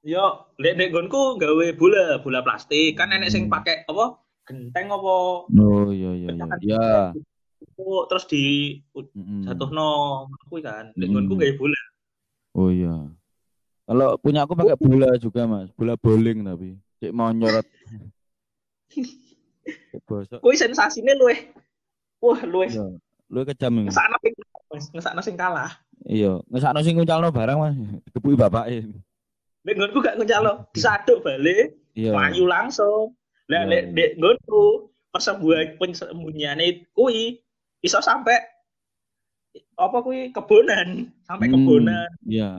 Yo, 0.00 0.22
lek 0.56 0.76
nek 0.76 0.92
nggonku 0.92 1.36
gawe 1.36 1.66
bola, 1.74 2.20
bola 2.20 2.40
plastik. 2.40 2.94
Kan 2.94 3.10
enek 3.10 3.28
sing 3.28 3.48
Hmm. 3.48 3.52
pakai 3.52 3.84
apa? 3.84 4.16
Genteng 4.46 4.86
apa? 4.88 5.14
Oh 5.50 5.90
iya 5.90 6.10
iya 6.14 6.28
iya. 6.30 6.46
Ya. 6.62 6.86
Itu 7.58 8.06
terus 8.06 8.24
di 8.30 8.78
Mm-mm. 8.94 9.42
jatuhno 9.44 9.88
kuwi 10.46 10.62
kan. 10.62 10.94
Hmm. 10.94 11.02
nggonku 11.02 11.34
gawe 11.34 11.52
bola. 11.58 11.80
Oh 12.54 12.70
iya. 12.70 12.94
Kalau 13.86 14.18
punya 14.18 14.46
aku 14.46 14.54
pakai 14.54 14.78
bola 14.78 15.14
juga 15.18 15.46
Mas, 15.46 15.70
bola 15.74 15.94
bowling 15.94 16.42
tapi 16.42 16.78
cek 16.98 17.10
mau 17.10 17.30
nyorot. 17.30 17.66
Kuwi 20.42 20.54
sensasine 20.54 21.18
luweh. 21.18 21.50
Wah, 22.22 22.40
luweh 22.46 22.70
Iya. 22.70 22.86
Lu 23.26 23.42
kejam 23.42 23.82
ini. 23.82 23.90
ngesakno 23.90 24.16
sing 24.22 24.34
ngesakno 24.94 25.20
sing 25.20 25.34
kalah. 25.34 25.74
Iya, 26.06 26.38
ngesakno 26.46 26.78
sing 26.80 26.94
nguncalno 26.94 27.34
barang 27.34 27.58
Mas. 27.58 27.74
Dikepuki 28.06 28.38
bapake. 28.38 28.86
Nek 29.66 29.74
nggonku 29.74 29.98
gak 29.98 30.14
ngencalo, 30.14 30.70
disaduk 30.70 31.26
balik, 31.26 31.74
Iya. 31.98 32.14
melayu 32.14 32.46
langsung. 32.46 33.18
Lah 33.46 33.62
Iya, 33.62 33.70
lek 33.70 33.82
iya. 33.82 33.94
dek 33.94 34.10
nggonku 34.18 34.62
persembunyian 35.14 35.68
persembunyiane 35.78 36.66
kuwi 36.96 37.38
iso 37.86 37.98
sampai 38.02 38.36
apa 39.78 39.96
kuwi 40.02 40.32
kebonan, 40.34 41.12
sampai 41.24 41.46
Hmm, 41.48 41.54
kebonan. 41.54 42.08
Iya. 42.26 42.50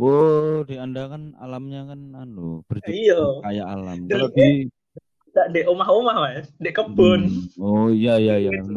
Wow, 0.00 0.64
di 0.64 0.80
Anda 0.80 1.12
kan 1.12 1.22
alamnya 1.36 1.80
kan 1.92 2.00
anu 2.16 2.64
berjuta 2.64 2.90
Iya. 2.90 3.20
kayak 3.44 3.66
alam. 3.68 3.98
Kalau 4.08 4.28
di 4.32 4.48
Nggak 5.30 5.46
dek 5.54 5.66
omah-omah, 5.70 6.16
Mas, 6.26 6.46
dek 6.58 6.74
kebun. 6.74 7.20
Hmm, 7.30 7.62
Oh 7.62 7.86
iya 7.94 8.18
iya 8.18 8.34
iya 8.42 8.50
Gitu. 8.50 8.74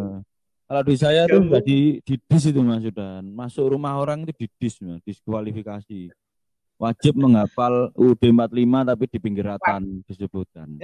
Kalau 0.69 0.81
di 0.85 0.95
saya 0.97 1.25
tuh 1.25 1.41
Ganggu. 1.41 1.49
udah 1.49 1.61
di 1.65 1.77
di 2.05 2.13
dis 2.29 2.43
itu 2.45 2.61
Mas 2.61 2.81
sudah. 2.85 3.25
Masuk 3.25 3.65
rumah 3.73 3.97
orang 3.97 4.21
itu 4.29 4.33
di 4.37 4.47
dis 4.61 4.75
Mas, 4.85 5.01
diskualifikasi. 5.01 6.13
Wajib 6.81 7.13
menghafal 7.15 7.93
UUD 7.95 8.19
45 8.19 8.89
tapi 8.89 9.03
di 9.07 9.17
pinggir 9.21 9.45
ratan 9.47 10.03
disebutkan. 10.03 10.81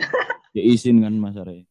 Ya 0.55 0.62
izin 0.63 1.01
kan 1.03 1.13
Mas 1.17 1.36
Are. 1.36 1.65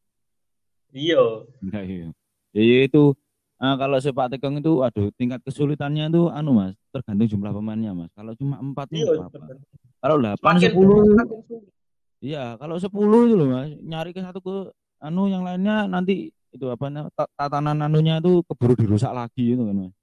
Iya. 0.92 1.46
Enggak 1.62 1.84
iya. 1.86 2.08
Ya 2.52 2.62
itu 2.84 3.14
ah, 3.56 3.74
kalau 3.74 3.98
sepak 3.98 4.32
takraw 4.34 4.54
itu 4.54 4.72
aduh 4.84 5.08
tingkat 5.16 5.40
kesulitannya 5.42 6.10
tuh 6.10 6.30
anu 6.30 6.54
Mas, 6.56 6.74
tergantung 6.92 7.28
jumlah 7.28 7.52
pemainnya 7.52 7.92
Mas. 7.92 8.10
Kalau 8.12 8.32
cuma 8.36 8.58
empat 8.60 8.86
Iya. 8.92 9.18
apa-apa. 9.26 9.58
Kalau 9.98 10.16
8 10.22 10.38
Semakin 10.38 10.70
10 10.70 11.10
semakin 11.10 11.38
sulit. 11.48 11.72
Iya, 12.18 12.44
kalau 12.58 12.76
10 12.78 13.18
itu 13.26 13.34
loh 13.38 13.48
Mas, 13.50 13.70
nyari 13.82 14.10
ke 14.14 14.20
satu 14.22 14.38
ke 14.42 14.54
anu 14.98 15.30
yang 15.30 15.42
lainnya 15.46 15.86
nanti 15.86 16.30
itu 16.48 16.66
apa 16.70 17.10
tatanan 17.36 17.78
anunya 17.84 18.18
itu 18.18 18.40
keburu 18.46 18.74
dirusak 18.74 19.10
lagi 19.10 19.54
itu 19.54 19.62
kan 19.62 19.76
Mas. 19.86 19.94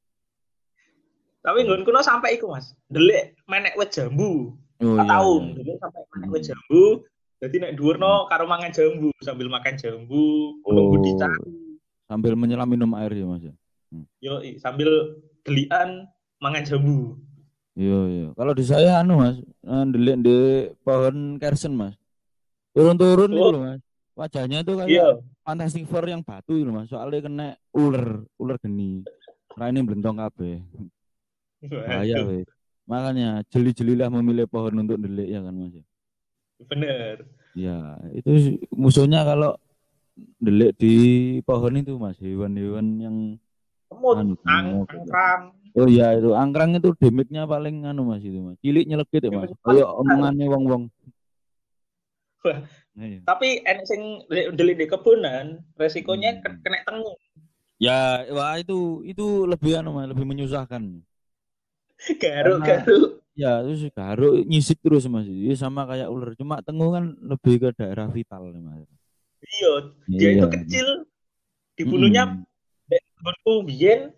Tapi 1.45 1.61
nggon 1.61 1.85
kuno 1.85 2.01
sampai 2.01 2.35
iku, 2.35 2.49
Mas. 2.49 2.73
Delik 2.89 3.37
menek 3.45 3.77
wit 3.77 3.93
jambu. 3.93 4.57
Oh 4.81 4.97
iya. 4.97 5.05
tahu, 5.05 5.31
iya. 5.39 5.53
delik 5.55 5.77
sampai 5.77 6.01
menek 6.09 6.25
Hmm. 6.25 6.33
wit 6.33 6.43
jambu. 6.43 6.83
Jadi 7.35 7.55
nek 7.61 7.71
dhuwurno 7.77 8.11
karo 8.25 8.43
mangan 8.43 8.71
jambu, 8.73 9.13
sambil 9.21 9.47
makan 9.47 9.75
jambu, 9.77 10.23
Oh. 10.65 10.97
dicari. 10.97 11.53
Sambil 12.05 12.33
menyelam 12.33 12.65
minum 12.65 12.89
air 12.95 13.13
ya 13.13 13.25
Mas 13.25 13.43
ya. 13.43 13.53
Yo 14.19 14.41
i, 14.41 14.57
sambil 14.57 14.89
delian 15.41 16.09
mangan 16.41 16.65
jambu. 16.65 17.13
Iya 17.75 17.99
iya. 18.07 18.27
Kalau 18.33 18.53
di 18.55 18.63
saya 18.63 18.91
anu 18.97 19.19
Mas, 19.19 19.37
eh, 19.37 19.83
ndelik 19.85 20.17
di 20.21 20.37
pohon 20.81 21.37
kersen 21.37 21.75
Mas. 21.75 21.93
Turun-turun 22.71 23.29
itu 23.29 23.39
Oh. 23.39 23.51
loh 23.51 23.61
Mas. 23.61 23.81
Wajahnya 24.15 24.63
itu 24.63 24.73
kayak 24.73 24.89
Iya. 24.89 25.07
Fantastic 25.43 25.85
Four 25.85 26.07
yang 26.07 26.23
batu 26.23 26.55
itu 26.55 26.71
Mas. 26.71 26.87
Soalnya 26.87 27.19
kena 27.21 27.47
ular, 27.69 28.23
ular 28.35 28.57
geni. 28.57 29.03
Raine 29.53 29.83
blentong 29.83 30.17
kabeh. 30.17 30.59
Bahaya 31.69 32.17
weh. 32.25 32.43
Makanya 32.85 33.41
jeli-jelilah 33.49 34.13
memilih 34.13 34.45
pohon 34.45 34.85
untuk 34.85 35.01
ndelik 35.01 35.25
ya 35.25 35.41
kan 35.41 35.53
Mas. 35.57 35.73
Bener. 36.69 37.25
Ya, 37.57 37.97
itu 38.13 38.61
musuhnya 38.69 39.25
kalau 39.25 39.57
ndelik 40.37 40.77
di 40.77 40.93
pohon 41.41 41.81
itu 41.81 41.97
Mas, 41.97 42.19
hewan-hewan 42.21 42.85
yang 43.01 43.17
Semut, 43.85 44.37
Anu, 44.43 44.83
angkrang. 44.89 45.53
Oh 45.75 45.87
iya 45.91 46.15
itu 46.15 46.31
angkrang 46.31 46.77
itu 46.79 46.95
damage-nya 46.95 47.43
paling 47.45 47.83
anu 47.83 48.07
Mas 48.07 48.23
itu 48.23 48.39
Mas. 48.39 48.55
Cilik 48.63 48.85
nyelekit 48.87 49.27
ya 49.27 49.31
Mas. 49.33 49.51
Kayak 49.51 49.59
paling 49.61 49.85
omongannya 50.01 50.45
wong-wong. 50.51 50.83
Nah, 52.95 53.05
iya. 53.09 53.19
Tapi 53.25 53.65
enek 53.65 53.85
sing 53.89 54.01
delik 54.29 54.77
di 54.77 54.85
kebunan, 54.85 55.65
resikonya 55.75 56.37
Hmm. 56.37 56.41
ke- 56.45 56.59
kena 56.61 56.79
tengu. 56.85 57.13
Ya, 57.81 58.23
wah 58.31 58.55
itu 58.55 59.01
itu 59.03 59.49
lebih 59.49 59.81
anu 59.81 59.97
Mas, 59.97 60.07
lebih 60.07 60.23
menyusahkan. 60.23 61.01
Garuk-garuk. 62.21 63.23
Ya, 63.35 63.59
terus 63.59 63.83
garuk 63.91 64.47
nyisik 64.47 64.79
terus 64.79 65.03
Mas. 65.05 65.27
Iya 65.27 65.59
sama 65.59 65.83
kayak 65.83 66.07
ular, 66.07 66.31
cuma 66.39 66.63
tengu 66.63 66.87
kan 66.89 67.11
lebih 67.19 67.59
ke 67.59 67.69
daerah 67.75 68.07
vital 68.07 68.47
ya, 68.47 68.59
Mas. 68.59 68.87
Iya, 69.43 69.71
dia 70.07 70.29
Iya. 70.31 70.39
itu 70.39 70.47
kecil. 70.49 70.87
Dibunuhnya. 71.75 72.39
Menurutku 73.19 73.65
biyen 73.65 74.13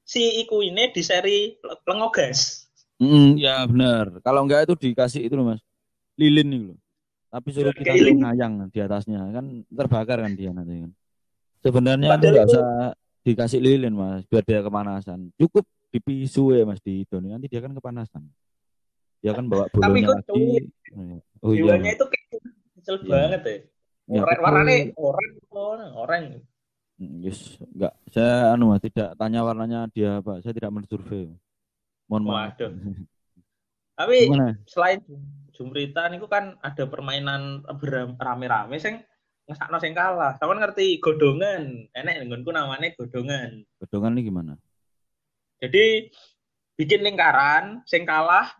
si 0.00 0.40
iku 0.40 0.62
ini 0.62 0.88
di 0.88 1.02
seri 1.02 1.58
Lengogas. 1.84 2.64
Mm, 2.96 3.36
ya 3.36 3.66
benar. 3.68 4.22
Kalau 4.24 4.46
enggak 4.46 4.64
itu 4.64 4.74
dikasih 4.88 5.28
itu 5.28 5.36
loh 5.36 5.52
Mas. 5.52 5.60
Lilin 6.16 6.48
nih 6.48 6.60
loh. 6.72 6.78
Tapi 7.28 7.48
suruh 7.52 7.74
kita 7.74 7.92
ngayang 7.92 8.72
di 8.72 8.80
atasnya 8.80 9.20
kan 9.28 9.44
terbakar 9.68 10.24
kan 10.24 10.32
dia 10.32 10.54
nanti 10.56 10.80
kan. 10.80 10.92
Sebenarnya 11.60 12.08
itu 12.08 12.14
Padahal 12.16 12.36
itu- 12.40 12.48
usah 12.48 12.68
dikasih 13.20 13.60
lilin 13.60 13.92
Mas 13.92 14.24
biar 14.24 14.44
dia 14.46 14.64
kepanasan. 14.64 15.28
Cukup 15.36 15.68
dipisu 15.96 16.52
ya 16.52 16.68
Mas 16.68 16.84
di 16.84 17.02
itu 17.08 17.16
nanti 17.16 17.48
dia 17.48 17.64
kan 17.64 17.72
kepanasan. 17.72 18.28
Dia 19.24 19.32
kan 19.32 19.48
bawa 19.48 19.66
cuy, 19.72 20.04
lagi. 20.04 20.68
Oh 21.40 21.56
iya. 21.56 21.80
Itu 21.80 22.04
kecil, 22.06 22.40
kecil 22.76 22.94
Iya. 23.00 23.08
banget 23.08 23.42
ya. 23.42 23.56
Ya, 24.06 24.20
Orang 24.22 24.38
warnanya 24.38 24.76
orang 24.94 25.26
orang 25.50 25.90
orang. 25.98 26.22
Yes, 26.96 27.58
enggak. 27.60 27.92
Saya 28.08 28.54
anu 28.54 28.70
tidak 28.78 29.18
tanya 29.18 29.42
warnanya 29.42 29.90
dia 29.90 30.22
apa. 30.22 30.38
Saya 30.40 30.54
tidak 30.54 30.70
mensurvei. 30.70 31.34
Mohon 32.06 32.22
maaf. 32.30 32.54
Waduh. 32.54 32.70
Tapi 33.98 34.16
Gimana? 34.28 34.52
selain 34.68 35.00
jumritan 35.56 36.12
itu 36.20 36.28
kan 36.28 36.54
ada 36.60 36.84
permainan 36.84 37.64
rame-rame 38.20 38.76
sing 38.76 39.00
ngesakno 39.48 39.80
sing 39.80 39.96
kalah. 39.96 40.36
Sampeyan 40.36 40.62
ngerti 40.62 41.00
godongan. 41.00 41.90
Enek 41.96 42.28
nggonku 42.28 42.52
namanya 42.52 42.92
godongan. 42.94 43.64
Gedongan 43.82 44.12
ini 44.16 44.22
gimana? 44.22 44.52
Jadi 45.60 46.12
bikin 46.76 47.00
lingkaran 47.00 47.80
sing 47.88 48.04
kalah 48.04 48.52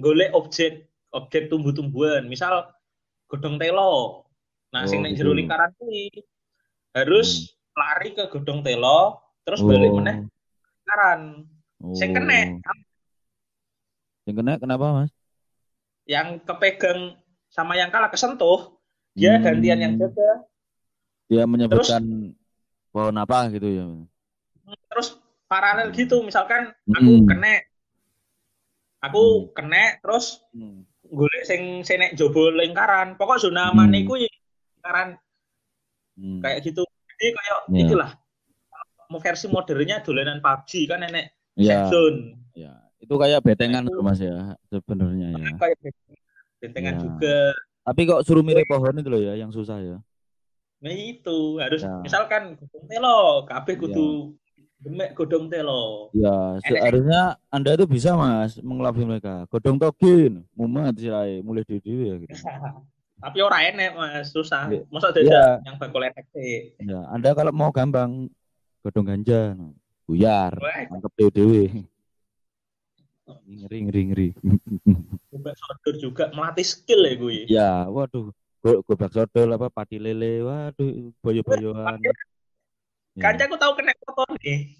golek 0.00 0.32
objek 0.32 0.88
objek 1.12 1.52
tumbuh-tumbuhan. 1.52 2.24
Misal 2.24 2.68
godong 3.28 3.60
telo. 3.60 4.24
Nah, 4.72 4.84
sing 4.84 5.00
Oh, 5.00 5.04
ning 5.04 5.16
gitu. 5.16 5.28
jero 5.28 5.32
lingkaran 5.36 5.72
kuwi 5.80 6.12
harus 6.96 7.52
lari 7.76 8.16
ke 8.16 8.28
godong 8.28 8.60
telo 8.64 9.20
terus 9.44 9.60
balik 9.60 9.92
meneh 9.92 10.16
lingkaran. 10.84 11.20
Sing 11.96 12.10
kena 12.12 12.60
Yang 14.28 14.36
kena 14.36 14.52
kenapa 14.60 14.86
mas? 14.92 15.10
yang 16.08 16.40
kepegang 16.40 17.20
sama 17.52 17.76
yang 17.76 17.92
kalah 17.92 18.08
kesentuh, 18.08 18.80
dia 19.12 19.36
Hmm, 19.36 19.44
gantian 19.44 19.76
yang 19.76 19.94
jaga. 20.00 20.44
Dia 21.28 21.44
menyebutkan 21.44 22.32
pohon 22.88 23.16
apa 23.20 23.52
gitu 23.52 23.68
ya. 23.68 23.84
Terus 24.88 25.20
paralel 25.48 25.88
gitu, 25.90 26.20
misalkan 26.20 26.68
aku 26.86 27.12
Hmm. 27.14 27.26
kena 27.26 27.52
aku 29.00 29.22
kena 29.50 29.96
terus 29.98 30.44
golek 31.04 31.42
sing 31.42 31.80
senek 31.82 32.14
jobo 32.14 32.50
lingkaran. 32.50 33.16
Pokok 33.16 33.40
zona 33.40 33.70
Hmm. 33.70 33.80
aman 33.80 33.96
iku 33.96 34.14
lingkaran 34.14 35.16
Hmm. 36.14 36.40
kayak 36.42 36.60
gitu. 36.62 36.84
Jadi 36.84 37.26
kayak 37.32 37.58
Ya. 37.68 37.80
itulah. 37.82 38.10
Mau 39.08 39.18
versi 39.18 39.48
modernnya 39.48 40.04
dolanan 40.04 40.38
PUBG 40.38 40.84
kan 40.84 41.00
enek 41.00 41.32
Ya, 41.56 41.88
safe 41.88 41.96
zone. 41.96 42.18
ya. 42.52 42.76
Itu 43.00 43.16
kayak 43.16 43.40
betengan 43.40 43.88
itu- 43.88 44.04
mas 44.04 44.20
ya 44.20 44.52
sebenarnya 44.68 45.32
ya. 45.32 45.46
Kayak 45.56 45.76
bentengan 46.60 46.94
Ya. 46.94 47.00
juga. 47.00 47.36
Tapi 47.88 48.00
kok 48.04 48.20
suruh 48.20 48.44
milih 48.44 48.68
pohon 48.68 49.00
itu 49.00 49.08
loh 49.08 49.22
ya 49.22 49.32
yang 49.32 49.48
susah 49.48 49.80
ya. 49.80 49.96
Nah 50.78 50.92
itu 50.92 51.56
harus 51.56 51.80
Ya. 51.80 51.94
misalkan 52.04 52.60
telo, 52.84 53.48
kabeh 53.48 53.74
Ya. 53.74 53.80
kudu 53.80 54.36
demek 54.78 55.14
godong 55.18 55.50
telo. 55.50 56.10
Ya, 56.14 56.58
seharusnya 56.62 57.36
Anda 57.50 57.74
itu 57.74 57.86
bisa 57.90 58.14
mas 58.14 58.58
mengelabui 58.62 59.04
mereka. 59.04 59.44
Godong 59.50 59.76
togin, 59.78 60.46
mumet 60.54 60.94
sirai, 60.98 61.42
mulai 61.42 61.66
di 61.66 61.82
dewe 61.82 62.04
ya 62.06 62.16
gitu. 62.22 62.34
Tapi 63.18 63.38
ora 63.42 63.66
enek 63.66 63.98
Mas, 63.98 64.30
susah. 64.30 64.70
Iya. 64.70 64.86
Masa 64.94 65.10
ada 65.10 65.58
yang 65.66 65.74
bakal 65.74 66.06
enek 66.06 66.22
sih. 66.30 66.70
Ya, 66.78 67.02
Anda 67.10 67.34
kalau 67.34 67.50
mau 67.50 67.74
gampang 67.74 68.30
godong 68.86 69.10
ganja, 69.10 69.58
buyar, 70.06 70.54
dewe 71.18 71.30
dewe. 71.34 71.64
Ngeri 73.26 73.78
ngeri 73.90 74.02
ngeri. 74.08 74.28
Coba 75.34 75.50
sodor 75.58 75.94
juga 75.98 76.24
melatih 76.30 76.64
skill 76.64 77.02
ya 77.04 77.12
gue. 77.18 77.38
Ya, 77.50 77.70
waduh, 77.90 78.30
go 78.62 78.70
gobak 78.86 79.10
sodol 79.10 79.50
apa 79.50 79.66
pati 79.66 79.98
lele, 79.98 80.46
waduh, 80.46 81.10
boyo-boyoan. 81.20 81.98
Ya. 83.18 83.34
Kanca 83.34 83.50
aku 83.50 83.56
tahu 83.58 83.72
kena 83.74 83.92
foto 84.06 84.22
nih. 84.38 84.78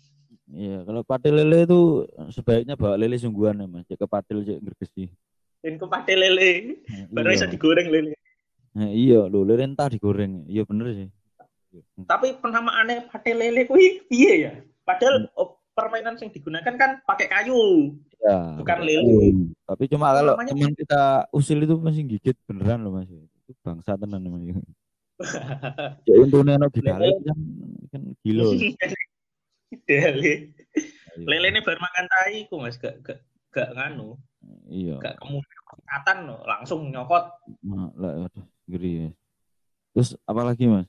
Iya, 0.48 0.80
kalau 0.86 1.02
pati 1.04 1.28
lele 1.28 1.68
itu 1.68 2.08
sebaiknya 2.32 2.78
bawa 2.78 2.94
lele 2.96 3.18
sungguhan 3.18 3.58
ya, 3.60 3.66
Mas. 3.68 3.84
Cek 3.84 3.98
ke 4.00 4.06
patil 4.06 4.46
cek 4.46 4.58
gergesi. 4.64 5.04
Dan 5.60 5.76
ke 5.76 5.86
pate 5.90 6.14
lele. 6.14 6.80
Baru 7.10 7.28
Iya. 7.28 7.34
bisa 7.36 7.46
digoreng 7.50 7.90
lele. 7.90 8.14
Nah, 8.78 8.88
iya, 8.94 9.26
lho, 9.26 9.42
lele 9.42 9.74
entah 9.74 9.90
digoreng. 9.90 10.46
Iya 10.46 10.62
bener 10.64 10.86
sih. 10.94 11.08
Tapi 12.06 12.38
penamaannya 12.40 13.10
pate 13.12 13.34
lele 13.34 13.66
kuwi 13.68 14.06
piye 14.08 14.32
ya? 14.48 14.52
Padahal 14.86 15.28
oh, 15.36 15.60
permainan 15.76 16.16
yang 16.16 16.30
digunakan 16.32 16.74
kan 16.78 16.90
pakai 17.04 17.26
kayu. 17.28 17.92
Ya. 18.22 18.56
Bukan 18.56 18.78
lele. 18.86 19.52
Tapi 19.66 19.84
cuma 19.90 20.14
kalau 20.16 20.38
teman 20.38 20.72
kita 20.72 21.28
usil 21.34 21.58
itu 21.60 21.74
masih 21.76 22.06
gigit 22.06 22.38
beneran 22.48 22.86
loh, 22.86 22.96
Mas. 22.96 23.10
Itu 23.44 23.52
bangsa 23.60 23.98
tenan 24.00 24.24
Mas. 24.30 24.46
Ya 26.08 26.14
untune 26.14 26.54
ono 26.54 26.66
gidale 26.70 27.10
kan 27.26 27.38
kan 27.90 28.02
gila. 28.22 28.44
Lele. 28.54 28.94
Iya. 29.88 30.10
Lele 31.26 31.46
ini 31.52 31.60
baru 31.60 31.80
makan 31.82 32.06
tai 32.08 32.46
ku 32.48 32.62
Mas, 32.62 32.78
gak 32.78 33.02
gak 33.04 33.18
gak 33.50 33.74
nganu. 33.74 34.16
Iya. 34.70 34.96
Gak 35.02 35.18
kemudian 35.18 36.18
loh, 36.24 36.40
langsung 36.46 36.88
nyokot. 36.88 37.24
Nah, 37.66 37.90
lah, 37.98 38.30
aduh, 38.30 38.46
ngeri 38.70 38.92
ya. 38.94 39.08
Terus 39.92 40.14
apalagi 40.24 40.70
mas? 40.70 40.86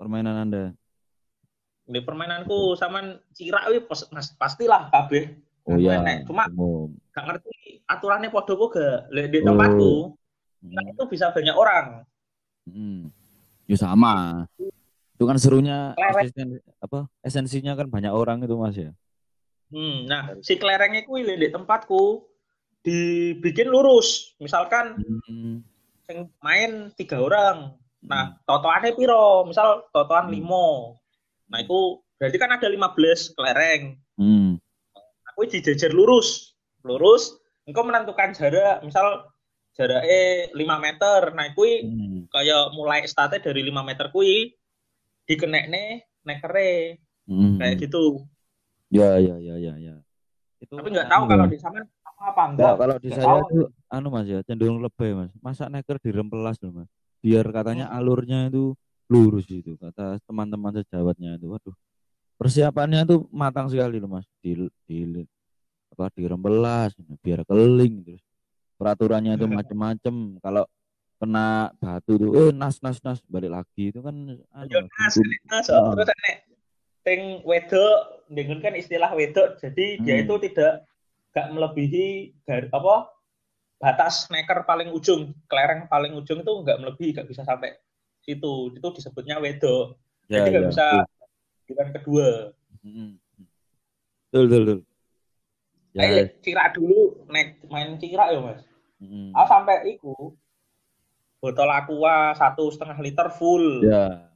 Permainan 0.00 0.48
anda? 0.48 0.64
Di 1.86 2.00
permainanku 2.00 2.74
sama 2.74 3.20
Cira 3.36 3.68
wih 3.70 3.84
mas- 3.86 4.34
pastilah 4.34 4.88
kabeh. 4.90 5.36
Oh 5.68 5.78
iya. 5.78 6.00
Cuma 6.26 6.48
umum. 6.50 6.90
gak 7.12 7.22
ngerti 7.28 7.84
aturannya 7.86 8.32
podo 8.32 8.56
kok 8.56 8.74
gak 8.74 9.28
di 9.30 9.38
Oh. 9.42 9.46
tempatku. 9.52 9.92
Nah, 10.62 10.82
Hmm. 10.82 10.92
itu 10.94 11.02
bisa 11.10 11.30
banyak 11.30 11.54
orang. 11.54 11.86
Hmm. 12.66 13.10
Ya 13.72 13.78
sama. 13.80 14.44
Itu 15.16 15.24
kan 15.24 15.40
serunya 15.40 15.96
apa 16.76 17.08
esensinya 17.24 17.72
kan 17.72 17.88
banyak 17.88 18.12
orang 18.12 18.44
itu 18.44 18.52
mas 18.60 18.76
ya. 18.76 18.92
Hmm, 19.72 20.04
nah, 20.04 20.36
si 20.44 20.60
kuwi 20.60 21.24
lek 21.24 21.40
di 21.40 21.48
tempatku 21.48 22.28
dibikin 22.84 23.72
lurus. 23.72 24.36
Misalkan 24.36 25.00
Hmm. 25.00 25.64
main 26.44 26.92
tiga 26.92 27.24
orang. 27.24 27.72
Hmm. 28.04 28.08
Nah, 28.12 28.24
totoannya 28.44 28.92
piro? 28.92 29.48
Misal 29.48 29.88
totoan 29.88 30.28
Hmm. 30.28 30.34
limo. 30.36 31.00
Nah, 31.48 31.64
itu 31.64 32.04
berarti 32.20 32.36
kan 32.36 32.52
ada 32.52 32.68
15 32.68 33.32
kelereng. 33.32 33.96
Hmm. 34.20 34.60
Aku 35.32 35.48
dijejer 35.48 35.96
lurus. 35.96 36.52
Lurus, 36.84 37.40
engkau 37.64 37.88
menentukan 37.88 38.36
jarak, 38.36 38.84
misal 38.84 39.31
jaraknya 39.76 40.22
5 40.52 40.76
meter. 40.78 41.20
Nah, 41.32 41.46
kuwi 41.56 41.72
Hmm. 41.84 42.20
kayak 42.28 42.72
mulai 42.76 43.04
startnya 43.08 43.40
dari 43.40 43.60
5 43.64 43.82
meter 43.84 44.08
kuwi 44.12 44.52
dikenekne 45.26 46.06
nekere 46.26 47.00
Hmm. 47.28 47.56
kayak 47.58 47.76
gitu. 47.80 48.26
Ya 48.92 49.16
ya 49.16 49.38
ya 49.40 49.56
ya 49.56 49.74
ya. 49.78 49.94
Itu 50.60 50.76
Tapi 50.78 50.88
nggak 50.92 51.08
tahu 51.10 51.22
anu, 51.24 51.30
kalau 51.32 51.46
di 51.48 51.58
sana 51.58 51.80
apa 52.04 52.22
apa 52.34 52.42
enggak. 52.50 52.62
Nggak, 52.62 52.76
kalau 52.78 52.96
di 53.00 53.08
Nggak 53.08 53.16
saya 53.18 53.26
tahu. 53.32 53.40
itu 53.48 53.60
anu 53.88 54.08
mas 54.12 54.26
ya 54.28 54.38
cenderung 54.46 54.78
lebay 54.84 55.10
mas. 55.16 55.30
Masa 55.40 55.66
neker 55.72 55.96
dirempelas 56.02 56.56
loh 56.62 56.72
mas. 56.84 56.88
Biar 57.22 57.46
katanya 57.50 57.86
Hmm. 57.88 57.96
alurnya 57.98 58.38
itu 58.50 58.74
lurus 59.08 59.46
itu 59.48 59.76
kata 59.80 60.18
teman-teman 60.28 60.72
sejawatnya 60.82 61.38
itu. 61.40 61.46
Waduh. 61.50 61.74
Persiapannya 62.38 63.06
itu 63.06 63.16
matang 63.30 63.70
sekali 63.70 64.02
loh 64.02 64.10
mas. 64.18 64.26
Di, 64.42 64.58
di 64.86 65.22
apa 65.92 66.08
dirempelas 66.16 66.96
biar 67.22 67.44
keling 67.46 68.02
terus. 68.02 68.22
Peraturannya 68.82 69.38
itu 69.38 69.46
macem-macem. 69.62 70.14
Kalau 70.42 70.66
kena 71.22 71.70
batu 71.78 72.18
tuh 72.18 72.30
eh 72.34 72.50
nas 72.50 72.82
nas 72.82 72.98
nas 73.06 73.22
balik 73.30 73.54
lagi 73.54 73.94
itu 73.94 74.02
kan 74.02 74.10
anu, 74.58 74.66
Ya, 74.66 74.82
Mas, 74.82 75.14
Nas. 75.14 75.30
Nas, 75.46 75.66
Ah. 75.70 75.94
terus 75.94 76.10
nek 76.18 76.38
wedok 77.46 78.26
dengan 78.26 78.58
kan 78.58 78.74
istilah 78.74 79.14
wedok 79.14 79.54
jadi 79.62 80.02
dia 80.02 80.14
Hmm. 80.18 80.26
itu 80.26 80.34
tidak 80.50 80.82
gak 81.30 81.46
melebihi 81.54 82.34
gar, 82.42 82.66
apa 82.74 83.06
batas 83.78 84.26
neker 84.34 84.66
paling 84.66 84.90
ujung 84.90 85.30
kelereng 85.46 85.86
paling 85.86 86.10
ujung 86.18 86.42
itu 86.42 86.52
nggak 86.62 86.78
melebihi 86.82 87.14
gak 87.14 87.26
bisa 87.30 87.46
sampai 87.46 87.74
situ 88.22 88.74
itu 88.74 88.86
disebutnya 88.94 89.38
wedok 89.38 89.94
Ya, 90.26 90.42
jadi 90.42 90.48
nggak 90.58 90.62
ya, 90.62 90.70
bisa 90.74 90.86
betul. 90.90 91.02
giliran 91.70 91.90
kedua 91.94 92.28
Mm-mm. 92.82 93.10
Betul, 94.30 94.42
betul, 94.50 94.62
betul. 94.66 94.78
Ya, 95.92 96.00
Ayo 96.02 96.22
cira 96.42 96.64
dulu 96.74 97.26
nek 97.30 97.62
main 97.70 97.94
cira 98.00 98.32
ya 98.32 98.40
mas 98.42 98.62
mm. 99.02 99.34
ah 99.34 99.46
sampai 99.50 99.98
iku 99.98 100.38
botol 101.42 101.66
aqua 101.66 102.38
satu 102.38 102.70
setengah 102.70 103.02
liter 103.02 103.26
full 103.34 103.82
ya. 103.82 104.30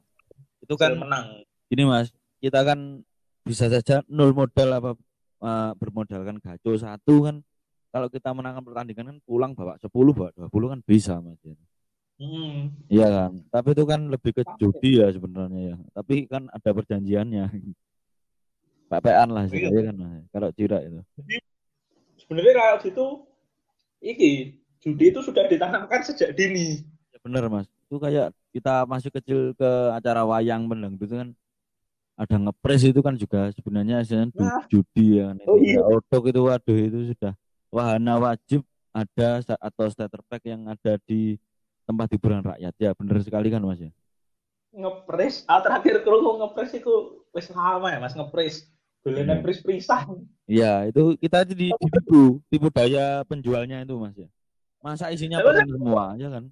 Itu 0.59 0.75
kan 0.75 0.99
menang 0.99 1.47
gini 1.71 1.83
mas, 1.87 2.11
kita 2.43 2.63
kan 2.63 3.03
bisa 3.47 3.71
saja 3.71 4.03
nol 4.11 4.35
modal 4.35 4.69
apa 4.75 4.91
eh, 5.43 5.71
bermodalkan 5.79 6.39
gaco 6.43 6.75
satu 6.75 7.15
kan. 7.23 7.39
Kalau 7.87 8.11
kita 8.11 8.35
menangkan 8.35 8.67
pertandingan 8.67 9.15
kan 9.15 9.17
pulang 9.23 9.51
bawa 9.55 9.79
10 9.79 9.87
bawa 9.89 10.29
20 10.35 10.51
kan 10.75 10.79
bisa 10.83 11.23
mas. 11.23 11.39
ya. 11.39 11.55
hmm. 12.19 12.91
Iya 12.91 13.07
kan. 13.07 13.31
Tapi 13.47 13.67
itu 13.71 13.83
kan 13.87 14.01
lebih 14.11 14.31
ke 14.35 14.43
judi 14.59 14.99
ya 14.99 15.07
sebenarnya 15.07 15.61
ya. 15.73 15.75
Tapi 15.95 16.27
kan 16.27 16.51
ada 16.51 16.69
perjanjiannya. 16.75 17.45
PPN 18.91 19.29
lah 19.35 19.43
sih, 19.51 19.59
Iya. 19.63 19.71
ya 19.71 19.81
kan 19.91 19.95
mas. 19.95 20.23
Kalau 20.35 20.49
cira 20.51 20.77
itu. 20.83 20.99
sebenarnya 22.17 22.53
kalau 22.59 22.75
gitu 22.83 23.05
iki 23.99 24.57
judi 24.79 25.09
itu 25.09 25.19
sudah 25.21 25.45
ditanamkan 25.49 26.01
sejak 26.05 26.33
dini. 26.33 26.85
Ya 27.13 27.17
bener 27.21 27.49
mas. 27.49 27.67
Itu 27.87 27.97
kayak 27.97 28.33
kita 28.53 28.83
masih 28.85 29.09
kecil 29.13 29.39
ke 29.57 29.69
acara 29.93 30.23
wayang 30.23 30.67
menang 30.67 30.95
itu 30.97 31.09
kan. 31.09 31.31
Ada 32.17 32.41
ngepres 32.41 32.81
itu 32.81 32.97
kan 33.05 33.13
juga 33.13 33.53
sebenarnya 33.53 34.01
hasilnya 34.01 34.33
du- 34.33 34.41
Nah. 34.41 34.65
judi 34.69 35.21
ya 35.21 35.29
kan. 35.29 35.37
Itu 35.37 35.51
Oh, 35.53 35.57
iya. 35.61 35.77
Ya, 35.77 35.83
odok 35.85 36.23
itu 36.29 36.41
waduh 36.41 36.77
itu 36.77 36.99
sudah 37.13 37.33
wahana 37.69 38.13
wajib. 38.17 38.61
Ada 38.89 39.45
atau 39.61 39.85
starter 39.93 40.25
pack 40.25 40.41
yang 40.49 40.65
ada 40.65 40.97
di 41.05 41.37
tempat 41.85 42.09
hiburan 42.09 42.41
rakyat. 42.41 42.73
Ya 42.81 42.91
bener 42.97 43.21
sekali 43.21 43.53
kan 43.53 43.61
mas 43.61 43.77
ya? 43.77 43.93
Ngepres 44.73 45.45
ah 45.45 45.61
terakhir 45.61 46.01
kalau 46.01 46.41
ngepres 46.41 46.73
itu 46.73 46.93
wis 47.33 47.49
lama 47.53 47.87
ya 47.93 48.01
mas 48.01 48.17
ngepres 48.17 48.65
dolanan 49.07 49.39
Iya. 49.39 49.43
pris 49.43 49.59
prisan 49.63 50.27
Iya 50.43 50.73
itu 50.91 51.15
kita 51.15 51.47
di, 51.47 51.71
ditipu 51.81 52.43
tipu 52.51 52.67
daya 52.67 53.23
penjualnya 53.23 53.79
itu 53.81 53.95
mas 53.95 54.13
ya 54.13 54.27
masa 54.83 55.07
isinya 55.09 55.39
permen 55.39 55.67
semua 55.71 56.03
ya 56.19 56.27
kan 56.27 56.43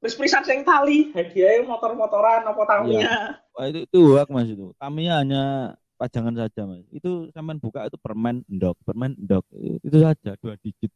pris 0.00 0.12
prisan 0.12 0.44
sing 0.44 0.60
tali 0.60 1.08
hadiahnya 1.12 1.64
motor-motoran 1.64 2.44
apa 2.44 2.62
Tamiya 2.68 3.40
Wah 3.50 3.64
itu 3.66 3.84
itu 3.84 3.98
hoak 4.14 4.28
mas 4.30 4.48
itu. 4.48 4.72
Kami 4.78 5.10
hanya 5.10 5.74
pajangan 5.98 6.32
saja 6.32 6.64
mas. 6.64 6.86
Itu 6.88 7.28
sampean 7.34 7.60
buka 7.60 7.84
itu 7.84 7.98
permen 8.00 8.40
endok, 8.48 8.78
permen 8.86 9.12
endok 9.18 9.44
itu, 9.52 9.96
saja 10.00 10.38
dua 10.40 10.54
digit. 10.62 10.88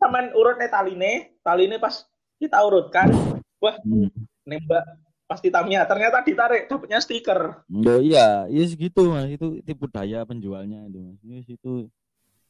Saman 0.00 0.32
urutnya 0.34 0.66
taline 0.66 1.36
taline 1.44 1.76
pas 1.76 2.02
kita 2.40 2.56
urutkan 2.64 3.12
wah 3.60 3.76
Hmm. 3.84 4.08
nembak 4.42 4.82
pasti 5.30 5.46
Tamiya 5.46 5.86
ternyata 5.86 6.26
ditarik 6.26 6.66
dapatnya 6.66 6.98
stiker 6.98 7.62
Oh, 7.70 8.02
iya, 8.02 8.50
iya 8.50 8.64
segitu 8.66 9.06
mas. 9.06 9.30
Itu 9.30 9.62
tipu 9.62 9.86
daya 9.86 10.26
penjualnya 10.26 10.90
itu 10.90 10.98
mas. 10.98 11.20
Yes, 11.22 11.46
itu 11.46 11.86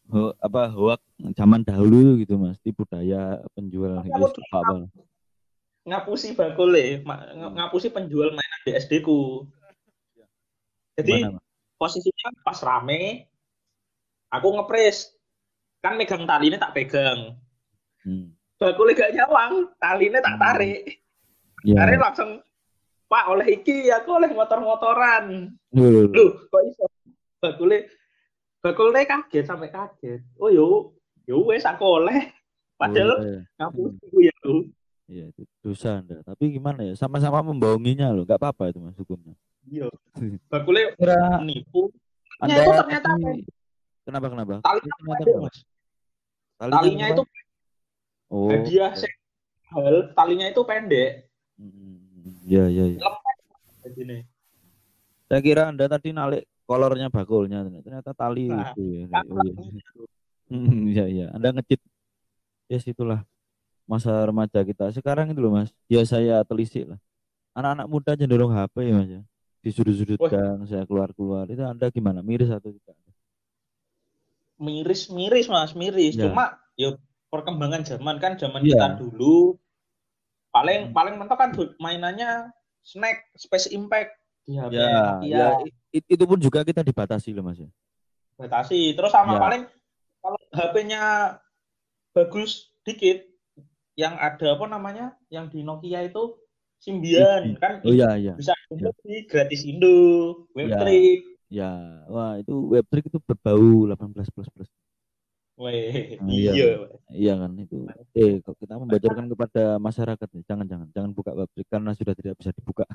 ho, 0.09 0.33
apa 0.41 0.73
hoak 0.73 1.01
zaman 1.37 1.61
dahulu 1.61 2.17
gitu 2.17 2.41
mas. 2.41 2.57
Tipu 2.65 2.89
daya 2.89 3.45
penjual. 3.53 4.01
Yes, 4.01 4.33
aku 4.33 4.41
apa 4.57 4.77
ngapusi 5.81 6.37
bakule 6.37 7.01
ngapusi 7.57 7.89
penjual 7.89 8.33
mainan 8.33 8.61
di 8.69 8.73
SD 8.77 9.01
ku 9.01 9.49
jadi 10.93 11.25
Gimana, 11.25 11.41
Mas? 11.41 11.45
posisinya 11.81 12.29
pas 12.45 12.61
rame 12.61 13.25
aku 14.29 14.61
ngepres 14.61 15.17
kan 15.81 15.97
megang 15.97 16.29
tali 16.29 16.53
ini 16.53 16.61
tak 16.61 16.77
pegang 16.77 17.37
Hmm. 18.05 18.33
bakule 18.61 18.93
gak 18.93 19.13
nyawang 19.17 19.73
tali 19.81 20.13
ini 20.13 20.21
tak 20.21 20.37
Hmm. 20.37 20.43
tarik 20.45 20.81
Ya. 21.65 21.77
tarik 21.81 21.97
langsung 22.01 22.31
pak 23.11 23.25
oleh 23.27 23.59
iki 23.59 23.91
aku 23.91 24.23
oleh 24.23 24.31
motor-motoran. 24.31 25.51
Loh, 25.75 26.07
lu 26.07 26.25
kok 26.47 26.63
iso? 26.63 26.87
Bakule 27.43 27.91
bakule 28.63 29.03
kaget 29.03 29.45
sampai 29.51 29.75
kaget. 29.75 30.23
Oh 30.39 30.47
yo 30.47 30.95
yo 31.27 31.43
wes 31.51 31.67
aku 31.67 31.83
oleh. 31.83 32.31
Padahal 32.79 33.19
boleh. 33.19 33.43
ngapusi 33.59 34.05
ku 34.09 34.19
ya 34.23 34.35
lu. 34.47 34.57
Iya, 35.11 35.27
itu 35.35 35.43
dosa 35.59 35.99
anda. 35.99 36.23
Tapi 36.23 36.55
gimana 36.55 36.87
ya? 36.87 36.95
Sama-sama 36.95 37.43
membohonginya 37.43 38.15
loh. 38.15 38.23
Nggak 38.23 38.39
apa-apa 38.39 38.71
itu 38.71 38.79
mas 38.79 38.95
hukumnya. 38.95 39.35
iya. 39.67 39.91
Bakule 40.55 40.95
Kira 40.95 41.43
nipu. 41.43 41.91
Anda 42.39 42.63
itu 42.63 42.73
ternyata 42.79 43.11
kenapa 44.07 44.27
kenapa? 44.33 44.53
talinya 44.65 44.87
Itu 44.87 44.97
ternyata 44.97 45.19
pendek 45.19 45.37
mas? 45.43 45.57
Talinya 46.57 47.07
itu 47.11 47.25
Oh. 48.31 48.47
hadiah 48.47 48.95
sing 48.95 49.11
hal 49.75 50.15
talinya 50.15 50.47
itu 50.47 50.63
pendek. 50.63 51.27
Hmm, 51.59 52.00
Ya, 52.45 52.65
ya, 52.69 52.85
ya. 52.87 52.99
lempet 53.01 53.37
begini 53.85 54.19
Saya 55.31 55.41
kira 55.41 55.71
Anda 55.71 55.87
tadi 55.87 56.11
nalik 56.11 56.45
kolornya 56.67 57.07
bakulnya, 57.09 57.63
ternyata 57.63 58.11
tali 58.13 58.51
Nah, 58.51 58.71
itu 58.75 58.83
ya. 58.83 59.23
Oh, 59.31 59.39
iya. 59.43 59.53
Hmm, 60.51 60.91
Iya, 60.91 61.05
iya. 61.07 61.27
Anda 61.31 61.55
ngecit. 61.55 61.79
Yes, 62.67 62.83
itulah 62.87 63.23
masa 63.87 64.11
remaja 64.27 64.63
kita. 64.63 64.91
Sekarang 64.91 65.31
itu 65.31 65.39
loh, 65.39 65.55
Mas. 65.55 65.71
Ya 65.87 66.03
saya 66.03 66.43
telisik 66.43 66.91
lah. 66.91 66.99
Anak-anak 67.55 67.87
muda 67.87 68.13
cenderung 68.19 68.51
HP 68.51 68.75
ya, 68.91 68.95
Mas 68.99 69.09
ya. 69.11 69.23
Di 69.63 69.71
sudut-sudut 69.71 70.19
gang, 70.27 70.67
saya 70.67 70.83
keluar-keluar. 70.87 71.47
Itu 71.47 71.63
Anda 71.63 71.91
gimana? 71.95 72.23
Miris 72.27 72.51
atau 72.51 72.71
tidak? 72.75 72.95
miris 74.61 75.09
miris 75.09 75.49
mas 75.49 75.73
miris 75.73 76.13
Ya. 76.13 76.29
cuma 76.29 76.61
ya 76.77 76.93
perkembangan 77.33 77.81
zaman 77.81 78.21
kan 78.21 78.37
zaman 78.37 78.61
Iya. 78.61 78.77
kita 78.77 78.89
dulu 79.01 79.57
paling 80.51 80.91
Hmm. 80.91 80.95
paling 80.95 81.15
mentok 81.15 81.39
kan 81.39 81.51
mainannya 81.79 82.51
snack 82.83 83.31
space 83.35 83.71
impact 83.71 84.15
di 84.43 84.57
HP 84.57 84.73
Ya, 84.75 84.91
ya 85.23 85.47
i- 85.91 86.07
itu 86.07 86.25
pun 86.25 86.39
juga 86.39 86.63
kita 86.63 86.83
dibatasi 86.83 87.31
loh, 87.31 87.47
Mas 87.47 87.59
ya. 87.59 87.71
batasi 88.35 88.97
terus 88.97 89.13
sama 89.13 89.37
Ya. 89.37 89.41
paling 89.41 89.63
kalau 90.19 90.41
HP-nya 90.51 91.03
bagus 92.11 92.73
dikit 92.83 93.23
yang 93.95 94.17
ada 94.17 94.57
apa 94.57 94.65
namanya 94.65 95.13
yang 95.29 95.47
di 95.47 95.61
Nokia 95.61 96.03
itu 96.03 96.35
Symbian 96.81 97.61
kan 97.61 97.85
Oh 97.85 97.93
iya, 97.93 98.17
iya. 98.17 98.33
bisa 98.33 98.57
download 98.73 98.97
di 99.05 99.29
gratis 99.29 99.63
Indo 99.63 99.97
Ya. 100.57 100.73
Webtrick 100.73 101.21
Ya, 101.51 101.71
wah 102.07 102.39
itu 102.39 102.55
web 102.71 102.87
trick 102.87 103.11
itu 103.11 103.19
berbau 103.21 103.85
18 103.85 104.31
plus 104.31 104.47
plus. 104.49 104.71
Weh, 105.61 106.17
iya. 106.25 106.53
iya. 106.57 106.69
Iya 107.13 107.33
kan 107.37 107.53
itu. 107.61 107.85
Eh, 108.17 108.41
kok 108.41 108.57
kita 108.57 108.81
membocorkan 108.81 109.29
kepada 109.29 109.77
masyarakat 109.77 110.29
nih. 110.33 110.45
Jangan 110.49 110.65
jangan 110.65 110.89
jangan 110.97 111.11
buka 111.13 111.37
website 111.37 111.69
karena 111.69 111.93
sudah 111.93 112.17
tidak 112.17 112.35
bisa 112.41 112.51
dibuka. 112.57 112.89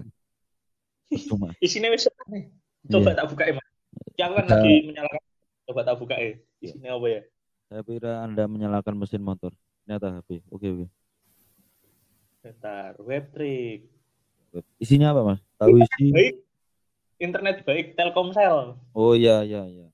Cuma 1.30 1.54
Isinya 1.66 1.94
wis 1.94 2.10
aneh. 2.26 2.50
Coba 2.90 3.14
tak 3.14 3.30
buka 3.30 3.46
ya. 3.46 3.54
Ya, 4.18 4.26
kan 4.34 4.50
Iya. 4.50 4.54
lagi 4.58 4.74
menyalakan. 4.90 5.22
Coba 5.70 5.82
tak 5.86 5.96
buka 6.02 6.16
ya. 6.18 6.34
Isinya 6.58 6.98
apa 6.98 7.08
ya? 7.08 7.22
saya 7.66 7.82
kira 7.82 8.12
Anda 8.22 8.44
menyalakan 8.50 8.98
mesin 8.98 9.22
motor. 9.22 9.54
Ternyata 9.86 10.22
HP. 10.22 10.42
Oke 10.50 10.68
oke. 10.74 10.86
Bentar, 12.42 12.98
web 13.02 13.26
trick. 13.30 13.90
Isinya 14.82 15.14
apa 15.14 15.22
mas? 15.22 15.40
Tahu 15.62 15.82
isi? 15.86 16.10
Baik. 16.10 16.34
Internet 17.22 17.62
baik 17.62 17.94
Telkomsel. 17.94 18.82
Oh 18.98 19.14
iya 19.14 19.46
iya 19.46 19.70
iya. 19.70 19.88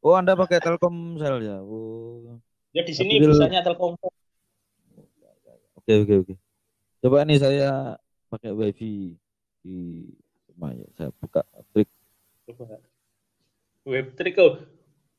Oh 0.00 0.16
Anda 0.16 0.32
pakai 0.32 0.64
Telkomsel 0.64 1.44
ya? 1.44 1.60
Oh 1.60 2.40
Ya 2.72 2.86
di 2.86 2.94
sini 2.94 3.20
Tapi- 3.20 3.28
bisanya 3.28 3.60
Telkomsel. 3.60 4.08
oke 5.76 5.92
oke 6.06 6.14
oke. 6.24 6.34
Coba 7.00 7.24
nih 7.24 7.40
saya 7.40 7.96
pakai 8.28 8.52
wifi 8.52 9.16
di 9.60 10.06
rumah 10.52 10.72
ya. 10.72 10.86
Saya 10.96 11.08
buka 11.20 11.42
trik. 11.72 11.88
Coba. 12.48 12.80
Web 13.84 14.16
trick 14.16 14.36
oh. 14.40 14.60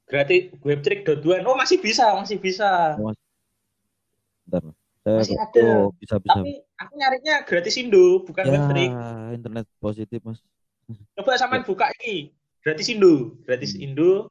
Gratis 0.10 0.52
web 0.66 0.80
trick 0.82 1.06
doduan. 1.06 1.46
Oh, 1.46 1.56
masih 1.56 1.78
bisa, 1.82 2.14
masih 2.18 2.38
bisa. 2.42 2.98
Bentar. 4.46 4.62
Mas. 4.66 4.78
Saya 5.02 5.18
Masih 5.18 5.38
ada. 5.38 5.62
Oh 5.82 5.90
bisa 5.98 6.16
bisa. 6.22 6.40
Tapi 6.42 6.62
aku 6.78 6.94
nyarinya 6.94 7.36
gratis 7.42 7.76
Indo, 7.82 8.22
bukan 8.22 8.44
web 8.50 8.66
trick. 8.70 8.92
Ya 8.94 9.34
internet 9.34 9.66
positif 9.82 10.20
mas. 10.22 10.40
Coba 11.18 11.38
sampean 11.42 11.66
buka 11.66 11.90
ini. 12.02 12.30
Gratis 12.62 12.86
Indo, 12.94 13.34
gratis 13.42 13.74
Indo 13.74 14.30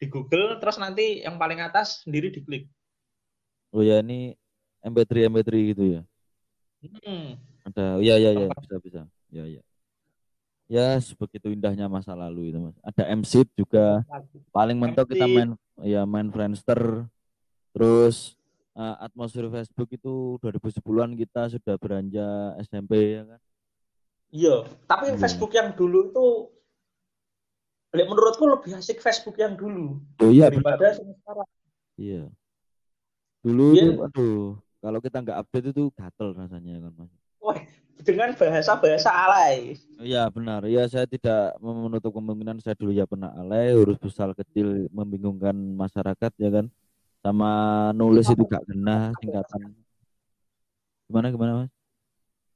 di 0.00 0.08
Google 0.08 0.56
terus 0.56 0.80
nanti 0.80 1.20
yang 1.20 1.36
paling 1.36 1.60
atas 1.60 2.00
sendiri 2.08 2.32
diklik. 2.32 2.64
Oh 3.70 3.84
ya 3.84 4.00
ini 4.00 4.32
MP3 4.80 5.28
MP3 5.28 5.50
gitu 5.76 5.84
ya. 6.00 6.02
Hmm. 7.04 7.36
Ada, 7.68 8.00
iya 8.00 8.16
iya 8.16 8.30
iya 8.32 8.46
bisa 8.48 8.76
bisa. 8.80 9.00
Ya 9.28 9.44
ya. 9.44 9.62
Ya 10.70 10.86
sebegitu 11.04 11.52
indahnya 11.52 11.84
masa 11.92 12.16
lalu 12.16 12.48
itu 12.48 12.58
mas. 12.58 12.76
Ada 12.80 13.12
MC 13.12 13.44
juga. 13.52 14.00
Paling 14.48 14.80
mentok 14.80 15.12
kita 15.12 15.28
main 15.28 15.52
ya 15.84 16.08
main 16.08 16.32
Friendster. 16.32 17.04
Terus 17.76 18.40
eh, 18.72 18.96
atmosfer 19.04 19.52
Facebook 19.52 19.92
itu 19.92 20.40
2010-an 20.40 21.12
kita 21.12 21.52
sudah 21.52 21.76
beranjak 21.76 22.56
SMP 22.64 23.20
ya 23.20 23.22
kan. 23.28 23.40
Iya, 24.30 24.56
tapi 24.86 25.10
Iya. 25.10 25.18
Facebook 25.18 25.52
yang 25.58 25.74
dulu 25.74 26.14
itu 26.14 26.26
menurutku 27.92 28.46
lebih 28.46 28.78
asik 28.78 29.02
Facebook 29.02 29.34
yang 29.34 29.58
dulu 29.58 29.98
Oh 30.22 30.30
iya 30.30 30.46
daripada 30.46 30.94
sekarang. 30.94 31.48
Iya. 31.98 32.30
Dulu 33.42 33.64
Iya. 33.74 33.82
tuh 33.82 33.94
aduh 34.06 34.40
kalau 34.80 34.98
kita 35.02 35.16
nggak 35.20 35.38
update 35.42 35.66
itu 35.74 35.82
gatel 35.92 36.28
rasanya 36.32 36.74
kan 36.80 36.92
mas. 36.96 37.12
Wah, 37.40 37.58
dengan 38.00 38.30
bahasa-bahasa 38.32 39.10
alay. 39.10 39.76
Iya 40.00 40.28
benar. 40.32 40.64
Iya 40.64 40.86
saya 40.88 41.04
tidak 41.04 41.58
menutup 41.60 42.14
kemungkinan 42.14 42.62
saya 42.62 42.78
dulu 42.78 42.94
ya 42.94 43.04
pernah 43.04 43.34
alay, 43.36 43.74
huruf 43.76 44.00
besar 44.00 44.32
kecil 44.32 44.88
membingungkan 44.94 45.52
masyarakat 45.56 46.32
ya 46.38 46.50
kan. 46.52 46.66
Sama 47.20 47.50
nulis 47.92 48.24
itu 48.32 48.40
gak 48.48 48.64
kena 48.64 49.12
singkatan. 49.20 49.76
Gimana 51.10 51.26
gimana 51.28 51.52
mas? 51.64 51.70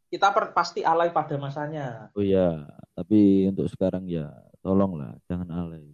Kita 0.09 0.31
per- 0.33 0.55
pasti 0.57 0.81
alay 0.87 1.11
pada 1.11 1.35
masanya. 1.37 2.09
Oh 2.17 2.23
iya, 2.25 2.65
tapi 2.97 3.51
untuk 3.51 3.67
sekarang 3.69 4.07
ya 4.09 4.31
tolonglah 4.65 5.13
jangan 5.29 5.49
alay. 5.53 5.85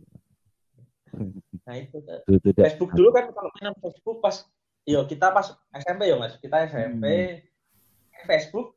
Nah 1.66 1.74
itu 1.74 1.98
Itu 2.00 2.38
tidak. 2.40 2.70
Facebook 2.70 2.94
dulu 2.94 3.10
kan 3.10 3.34
kalau 3.34 3.50
main 3.58 3.74
Facebook 3.82 4.22
pas 4.22 4.46
Yo 4.88 5.04
kita 5.04 5.28
pas 5.28 5.44
SMP 5.76 6.08
ya 6.08 6.16
mas, 6.16 6.38
kita 6.40 6.64
SMP 6.66 7.04
Hmm. 7.04 8.24
Facebook 8.24 8.74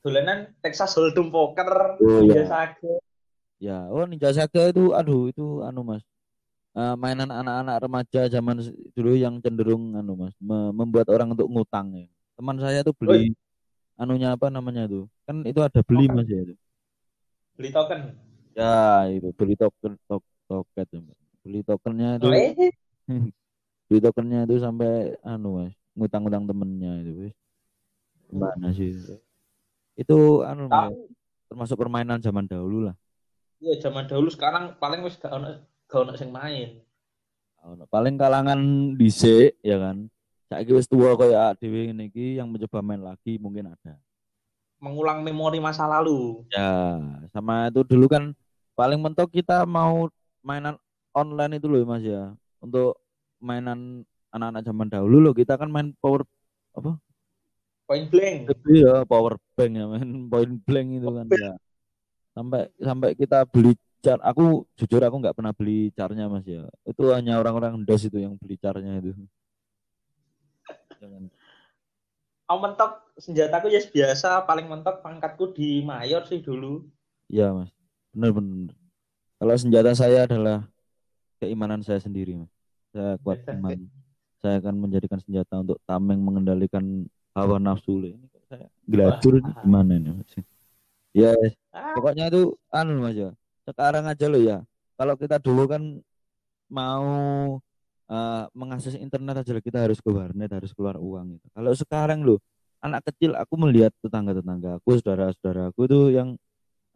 dolanan 0.00 0.54
Texas 0.64 0.96
Hold'em 0.96 1.28
Poker, 1.28 1.98
Oh, 2.00 2.24
Ninja 2.24 2.42
iya. 2.42 2.46
Saga. 2.48 2.92
Ya, 3.60 3.78
oh 3.92 4.08
Ninja 4.08 4.30
Saga 4.32 4.72
itu 4.72 4.96
aduh 4.96 5.28
itu 5.28 5.60
anu 5.60 5.84
Mas. 5.84 6.00
Eh, 6.72 6.94
mainan 6.96 7.28
anak-anak 7.28 7.76
remaja 7.82 8.20
zaman 8.30 8.62
dulu 8.96 9.12
yang 9.18 9.36
cenderung 9.44 9.92
anu 9.94 10.16
Mas, 10.16 10.34
me- 10.40 10.72
membuat 10.72 11.12
orang 11.12 11.34
untuk 11.36 11.50
ngutang 11.50 11.92
ya. 11.92 12.08
Teman 12.38 12.56
saya 12.56 12.80
tuh 12.80 12.96
beli 12.96 13.34
anunya 14.00 14.32
apa 14.32 14.48
namanya 14.48 14.88
tuh? 14.88 15.10
Kan 15.28 15.44
itu 15.44 15.60
ada 15.60 15.84
beli 15.84 16.08
Token. 16.08 16.16
Mas 16.16 16.28
ya 16.30 16.40
itu. 16.40 16.54
beli 17.52 17.70
token. 17.74 18.00
Ya, 18.58 19.06
itu 19.06 19.30
beli 19.38 19.54
token 19.54 19.94
tok 20.10 20.26
toket 20.50 20.90
ya, 20.90 20.98
Mas. 20.98 21.18
Beli 21.46 21.62
tokennya 21.62 22.18
itu 22.18 22.26
beli 23.86 23.98
tokennya 24.02 24.50
itu 24.50 24.58
sampai 24.58 25.14
anu 25.22 25.62
Mas, 25.62 25.78
ngutang-ngutang 25.94 26.50
temennya 26.50 26.92
itu 27.06 27.12
wis. 27.22 27.34
Gimana 28.26 28.74
sih? 28.74 28.90
Itu 29.94 30.42
anu 30.42 30.66
Mas, 30.66 30.90
termasuk 31.46 31.78
permainan 31.78 32.18
zaman 32.18 32.50
dahulu 32.50 32.90
lah. 32.90 32.98
ya 33.58 33.74
zaman 33.78 34.06
dahulu 34.06 34.30
sekarang 34.30 34.78
paling 34.78 35.02
wis 35.02 35.18
gak 35.18 35.34
ono 35.34 35.62
gak 35.86 36.00
ono 36.02 36.12
sing 36.18 36.34
main. 36.34 36.82
Ono. 37.62 37.86
Paling 37.86 38.18
kalangan 38.18 38.58
dhisik 38.98 39.54
ya 39.62 39.78
kan. 39.78 40.10
Saiki 40.50 40.74
wis 40.74 40.90
tua 40.90 41.14
kayak 41.14 41.62
dhewe 41.62 41.94
ngene 41.94 42.10
iki 42.10 42.42
yang 42.42 42.50
mencoba 42.50 42.82
main 42.82 43.02
lagi 43.06 43.38
mungkin 43.38 43.70
ada. 43.70 43.98
Mengulang 44.82 45.26
memori 45.26 45.58
masa 45.58 45.90
lalu. 45.90 46.46
Ya, 46.54 47.02
sama 47.34 47.66
itu 47.66 47.82
dulu 47.82 48.06
kan 48.06 48.30
paling 48.78 48.98
mentok 49.04 49.28
kita 49.34 49.66
mau 49.66 50.06
mainan 50.46 50.74
online 51.20 51.58
itu 51.58 51.66
loh 51.72 51.82
Mas 51.90 52.04
ya. 52.06 52.22
Untuk 52.64 52.98
mainan 53.42 54.06
anak-anak 54.34 54.62
zaman 54.68 54.88
dahulu 54.94 55.16
loh 55.24 55.34
kita 55.34 55.54
kan 55.60 55.68
main 55.74 55.88
power 56.02 56.22
Point 57.88 58.06
blank. 58.12 58.52
itu 58.52 58.68
ya 58.84 58.94
power 59.10 59.34
bank 59.56 59.72
ya 59.80 59.84
main 59.92 60.08
point 60.32 60.54
blank 60.66 60.88
itu 60.98 61.08
kan 61.16 61.26
ya. 61.28 61.52
Sampai 62.36 62.62
sampai 62.78 63.10
kita 63.18 63.38
beli 63.52 63.72
car 64.04 64.18
aku 64.22 64.62
jujur 64.78 65.02
aku 65.02 65.16
nggak 65.22 65.36
pernah 65.38 65.52
beli 65.58 65.90
carnya 65.98 66.24
Mas 66.32 66.46
ya. 66.46 66.62
Itu 66.86 67.02
hanya 67.16 67.32
orang-orang 67.42 67.82
dos 67.88 68.02
itu 68.08 68.18
yang 68.24 68.34
beli 68.38 68.56
carnya 68.64 68.92
itu. 69.02 69.12
Jangan 71.00 71.24
Aku 72.48 72.58
mentok 72.64 72.92
senjataku 73.24 73.66
ya 73.68 73.80
biasa, 73.94 74.30
paling 74.48 74.66
mentok 74.72 74.96
pangkatku 75.04 75.44
di 75.56 75.68
mayor 75.84 76.22
sih 76.30 76.40
dulu. 76.40 76.72
Iya 77.28 77.52
mas, 77.56 77.70
benar 78.18 78.34
benar. 78.34 78.74
Kalau 79.38 79.54
senjata 79.54 79.92
saya 79.94 80.26
adalah 80.26 80.66
keimanan 81.38 81.86
saya 81.86 82.02
sendiri 82.02 82.34
mas. 82.34 82.50
Saya 82.90 83.14
kuat 83.22 83.38
iman. 83.54 83.78
Saya 84.42 84.58
akan 84.58 84.74
menjadikan 84.74 85.22
senjata 85.22 85.62
untuk 85.62 85.78
tameng 85.86 86.18
mengendalikan 86.18 87.06
hawa 87.38 87.62
nafsu. 87.62 88.02
Ini 88.02 88.26
saya 88.50 88.66
gelacur 88.90 89.38
gimana 89.62 89.94
ini 89.94 90.10
mas? 90.18 90.30
Ya 91.14 91.30
Ah, 91.70 91.94
pokoknya 91.94 92.26
itu 92.26 92.58
anu 92.74 92.98
mas 92.98 93.14
ya. 93.14 93.30
Sekarang 93.62 94.10
aja 94.10 94.26
lo 94.26 94.38
ya. 94.42 94.66
Kalau 94.98 95.14
kita 95.14 95.38
dulu 95.38 95.70
kan 95.70 95.82
mau 96.66 97.06
eh, 98.10 98.44
mengakses 98.50 98.98
internet 98.98 99.46
aja 99.46 99.62
kita 99.62 99.78
harus 99.86 100.02
ke 100.02 100.10
warnet, 100.10 100.50
harus 100.50 100.74
keluar 100.74 100.98
uang 100.98 101.38
gitu. 101.38 101.46
Kalau 101.54 101.72
sekarang 101.78 102.26
lo 102.26 102.42
anak 102.82 103.06
kecil, 103.10 103.38
aku 103.38 103.54
melihat 103.58 103.94
tetangga-tetangga 104.02 104.82
aku, 104.82 104.98
saudara-saudaraku 104.98 105.80
tuh 105.86 106.04
yang 106.14 106.34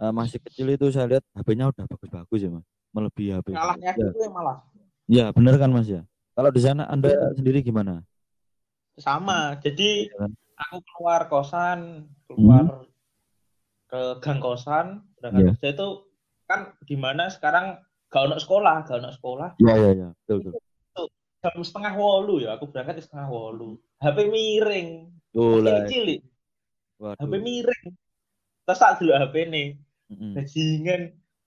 eh, 0.02 0.12
masih 0.12 0.38
kecil 0.42 0.66
itu 0.74 0.90
saya 0.90 1.06
lihat 1.06 1.24
HP-nya 1.38 1.70
udah 1.70 1.84
bagus-bagus 1.86 2.40
ya 2.42 2.50
mas, 2.50 2.66
melebihi 2.90 3.30
HP. 3.38 3.46
ngalahnya 3.54 3.90
Ya, 3.94 4.06
itu 4.10 4.18
yang 4.18 4.34
malah 4.34 4.58
ya 5.06 5.24
benar 5.30 5.54
kan 5.62 5.70
mas 5.70 5.86
ya. 5.86 6.02
Kalau 6.32 6.50
di 6.50 6.60
sana 6.64 6.88
anda 6.88 7.12
sendiri 7.36 7.62
gimana? 7.62 8.02
sama. 9.00 9.56
Jadi 9.60 10.12
kan? 10.12 10.32
aku 10.68 10.78
keluar 10.92 11.20
kosan, 11.28 12.08
keluar 12.28 12.84
ke 13.88 14.00
gang 14.20 14.40
kosan, 14.40 15.04
berangkat 15.20 15.40
Iya. 15.40 15.52
kerja 15.56 15.68
itu 15.76 15.88
kan 16.48 16.60
gimana 16.84 17.28
sekarang 17.32 17.80
gak 18.12 18.22
ono 18.28 18.36
sekolah, 18.36 18.84
gak 18.84 19.00
ono 19.00 19.10
sekolah. 19.12 19.48
Ya 19.60 19.74
ya 19.76 19.90
ya, 19.96 20.08
betul 20.24 20.52
betul. 20.52 20.60
Jam 21.42 21.58
setengah 21.58 21.98
wolu 21.98 22.38
ya, 22.38 22.54
aku 22.54 22.70
berangkat 22.70 23.00
di 23.00 23.04
setengah 23.04 23.26
wolu. 23.26 23.74
HP 23.98 24.30
miring, 24.30 25.10
Oh 25.34 25.58
kecil 25.58 25.64
lah, 25.66 25.74
kecil 25.88 26.04
waduh. 27.02 27.18
HP 27.18 27.32
miring. 27.42 27.84
Terus 28.62 28.78
tak 28.78 28.92
dulu 29.02 29.12
HP 29.18 29.34
nih, 29.50 29.68
Mm-mm. 30.12 30.32
bajingan. 30.36 31.02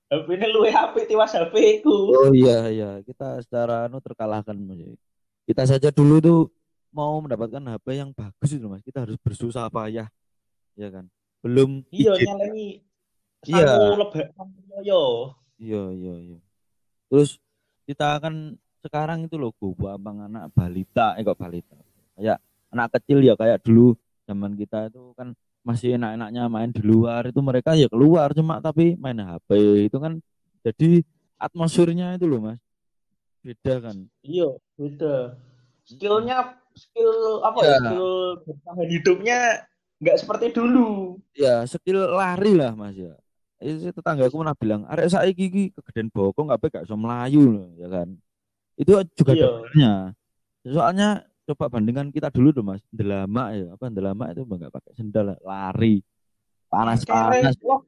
HP 0.05 0.27
ini 0.37 0.47
luwe 0.53 0.69
HP 0.69 0.95
tiwas 1.09 1.33
HP 1.33 1.81
ku. 1.81 2.13
Oh 2.13 2.29
iya 2.29 2.69
iya, 2.69 2.89
kita 3.01 3.41
secara 3.41 3.89
anu 3.89 3.97
terkalahkan 4.01 4.53
Mas. 4.53 4.97
Kita 5.45 5.65
saja 5.65 5.89
dulu 5.89 6.15
tuh 6.21 6.41
mau 6.93 7.17
mendapatkan 7.21 7.61
HP 7.61 7.85
yang 7.97 8.09
bagus 8.13 8.51
itu 8.53 8.65
Mas, 8.65 8.81
kita 8.85 9.05
harus 9.05 9.17
bersusah 9.21 9.69
payah. 9.69 10.09
Ya 10.77 10.89
kan? 10.93 11.05
Belum 11.41 11.81
Iya 11.89 12.13
izin. 12.17 12.25
nyalengi. 12.29 12.69
Iya. 13.45 13.73
Yo. 14.81 15.33
Iya 15.61 15.83
iya 15.93 16.15
iya. 16.21 16.39
Terus 17.09 17.37
kita 17.85 18.17
kan 18.17 18.57
sekarang 18.85 19.25
itu 19.25 19.37
loh 19.37 19.53
gua 19.57 19.97
abang 19.97 20.21
anak 20.25 20.53
balita, 20.53 21.17
eh 21.17 21.25
kok 21.25 21.37
balita. 21.37 21.77
Kayak 22.17 22.41
anak 22.69 22.93
kecil 22.97 23.25
ya 23.25 23.33
kayak 23.33 23.61
dulu 23.65 23.97
zaman 24.25 24.53
kita 24.57 24.89
itu 24.89 25.13
kan 25.17 25.33
masih 25.65 25.97
enak-enaknya 25.97 26.43
main 26.45 26.69
di 26.69 26.81
luar 26.85 27.25
itu 27.25 27.41
mereka 27.41 27.73
ya 27.73 27.89
keluar 27.89 28.29
cuma 28.37 28.61
tapi 28.61 28.93
main 29.01 29.17
HP 29.17 29.49
itu 29.89 29.97
kan 29.97 30.21
jadi 30.61 31.01
atmosfernya 31.41 32.15
itu 32.15 32.29
loh 32.29 32.39
Mas. 32.39 32.61
Beda 33.41 33.81
kan. 33.81 33.97
Iya, 34.21 34.49
beda. 34.77 35.37
skillnya 35.85 36.57
skill 36.73 37.45
apa 37.45 37.59
ya, 37.61 37.69
Ya. 37.69 37.77
skill 37.77 38.09
bertahan 38.41 38.87
hidupnya 38.89 39.37
nggak 40.01 40.17
seperti 40.17 40.45
dulu. 40.49 41.21
Ya, 41.37 41.61
skill 41.69 42.09
lari 42.09 42.57
lah 42.57 42.73
Mas 42.73 42.97
ya. 42.97 43.13
Itu 43.61 43.93
tetanggaku 43.93 44.41
pernah 44.41 44.57
bilang, 44.57 44.81
arek 44.89 45.13
saiki 45.13 45.45
iki 45.49 45.63
kegedean 45.77 46.09
bokong 46.09 46.49
kabeh 46.49 46.67
gak 46.73 46.85
iso 46.89 46.97
melayu 46.97 47.41
loh, 47.53 47.69
ya 47.77 47.87
kan. 47.89 48.07
Itu 48.77 48.97
juga 49.13 49.31
Iya. 49.33 50.13
Soalnya 50.65 51.23
coba 51.45 51.69
bandingkan 51.69 52.09
kita 52.09 52.33
dulu 52.33 52.49
tuh 52.51 52.65
Mas, 52.65 52.81
ndelama 52.89 53.53
ya, 53.53 53.65
apa 53.77 53.85
ndelama 53.87 54.23
itu 54.33 54.41
nggak 54.43 54.73
pakai 54.73 54.91
sendal, 54.97 55.37
lari. 55.41 56.01
Panas-panas. 56.67 57.55
Kere, 57.55 57.63
los, 57.63 57.81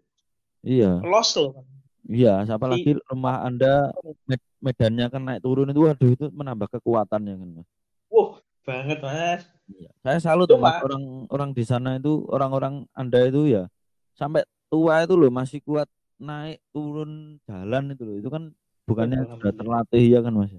Iya. 0.61 0.91
los 1.01 1.29
loh. 1.37 1.65
Iya, 2.07 2.47
siapa 2.47 2.71
lagi 2.71 2.95
rumah 3.11 3.43
Anda 3.43 3.91
med- 4.23 4.47
medannya 4.63 5.05
kan 5.11 5.21
naik 5.27 5.43
turun 5.43 5.67
itu 5.67 5.83
waduh 5.83 6.07
itu 6.07 6.25
menambah 6.31 6.79
kekuatan 6.79 7.21
ya 7.27 7.35
kan 7.35 7.49
Mas. 7.51 7.67
Wah, 8.07 8.39
banget 8.63 8.97
mas. 9.03 9.43
Iya. 9.67 9.89
Saya 9.99 10.19
salut 10.23 10.47
tuh 10.47 10.55
Mas, 10.55 10.79
orang 10.79 11.27
orang 11.27 11.49
di 11.51 11.67
sana 11.67 11.99
itu 11.99 12.23
orang-orang 12.31 12.87
Anda 12.95 13.27
itu 13.27 13.51
ya 13.51 13.67
sampai 14.15 14.47
tua 14.71 15.03
itu 15.03 15.19
loh 15.19 15.27
masih 15.27 15.59
kuat 15.67 15.91
naik 16.15 16.63
turun 16.71 17.43
jalan 17.43 17.91
itu 17.91 18.03
loh. 18.07 18.15
Itu 18.23 18.29
kan 18.31 18.55
bukannya 18.87 19.27
sudah 19.27 19.51
Alhamdulillah. 19.51 19.59
terlatih 19.59 20.03
ya 20.07 20.19
kan 20.23 20.31
Mas? 20.31 20.51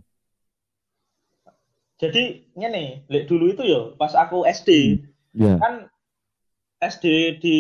Jadi 1.99 2.47
nih, 2.55 3.11
lek 3.11 3.27
dulu 3.27 3.51
itu 3.51 3.63
ya 3.67 3.91
pas 3.99 4.15
aku 4.15 4.47
SD 4.47 5.03
Iya. 5.35 5.59
kan 5.59 5.75
SD 6.79 7.05
di 7.43 7.57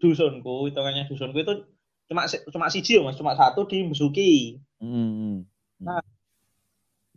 dusunku, 0.00 0.68
hitungannya 0.72 1.04
dusunku 1.12 1.36
itu 1.44 1.68
cuma 2.08 2.24
cuma 2.24 2.66
siji 2.72 2.96
ya 2.96 3.04
mas, 3.04 3.20
cuma 3.20 3.36
satu 3.36 3.68
di 3.68 3.84
Besuki. 3.84 4.56
Mm, 4.80 5.44
Nah, 5.84 6.00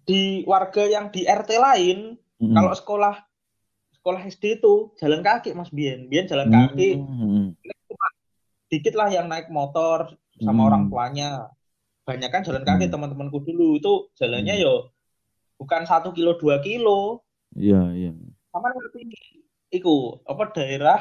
Di 0.04 0.42
warga 0.50 0.90
yang 0.90 1.14
di 1.14 1.22
RT 1.24 1.52
lain, 1.62 2.18
mm, 2.42 2.52
kalau 2.52 2.74
sekolah 2.74 3.16
sekolah 3.94 4.22
SD 4.26 4.58
itu 4.58 4.90
jalan 4.98 5.22
kaki 5.22 5.54
mas 5.54 5.70
Bian, 5.70 6.10
Bian 6.10 6.26
jalan 6.26 6.50
kaki, 6.50 6.98
mm, 6.98 7.48
dikit 8.74 8.98
lah 8.98 9.14
yang 9.14 9.30
naik 9.30 9.54
motor 9.54 10.18
sama 10.42 10.66
Hmm. 10.66 10.68
orang 10.68 10.84
tuanya. 10.90 11.30
Banyak 12.10 12.30
kan 12.34 12.42
jalan 12.42 12.66
kaki 12.66 12.90
Hmm. 12.90 12.94
teman-temanku 12.98 13.46
dulu 13.46 13.78
itu 13.78 13.94
jalannya 14.18 14.56
Hmm. 14.58 14.66
yo 14.66 14.74
bukan 15.60 15.84
satu 15.84 16.16
kilo 16.16 16.40
dua 16.40 16.64
kilo, 16.64 17.22
Iya, 17.52 17.92
iya. 17.92 18.12
sama 18.50 18.72
ngerti 18.72 19.12
iku 19.70 20.24
apa 20.24 20.50
daerah 20.56 21.00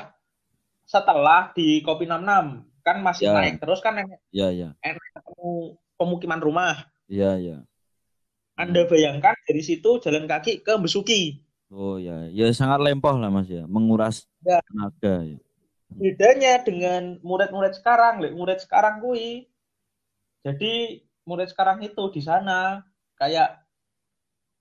setelah 0.82 1.52
di 1.54 1.80
Kopi 1.80 2.04
66 2.04 2.66
kan 2.82 2.96
masih 3.00 3.28
Ya. 3.30 3.36
naik 3.36 3.60
terus 3.60 3.78
kan 3.78 3.94
enak 3.96 4.18
Iya, 4.34 4.48
iya. 4.50 4.68
ketemu 4.82 5.78
pemukiman 5.94 6.40
rumah. 6.42 6.74
Iya, 7.06 7.38
iya. 7.38 7.56
Anda 8.58 8.84
bayangkan 8.84 9.38
dari 9.46 9.62
situ 9.62 10.02
jalan 10.02 10.26
kaki 10.26 10.66
ke 10.66 10.74
Besuki. 10.76 11.38
Oh 11.70 12.00
ya, 12.00 12.26
ya 12.32 12.48
sangat 12.50 12.80
lempoh 12.82 13.12
lah 13.14 13.30
Mas 13.30 13.46
ya, 13.46 13.68
menguras 13.68 14.26
Ya. 14.42 14.58
tenaga 14.66 15.22
ya. 15.22 15.38
Bedanya 15.88 16.60
dengan 16.64 17.16
murid-murid 17.24 17.72
sekarang, 17.76 18.20
Lek, 18.20 18.32
murid 18.36 18.60
sekarang 18.60 19.00
kui. 19.00 19.48
Jadi 20.44 21.00
murid 21.24 21.48
sekarang 21.48 21.80
itu 21.80 22.02
di 22.08 22.20
sana 22.24 22.84
kayak 23.16 23.67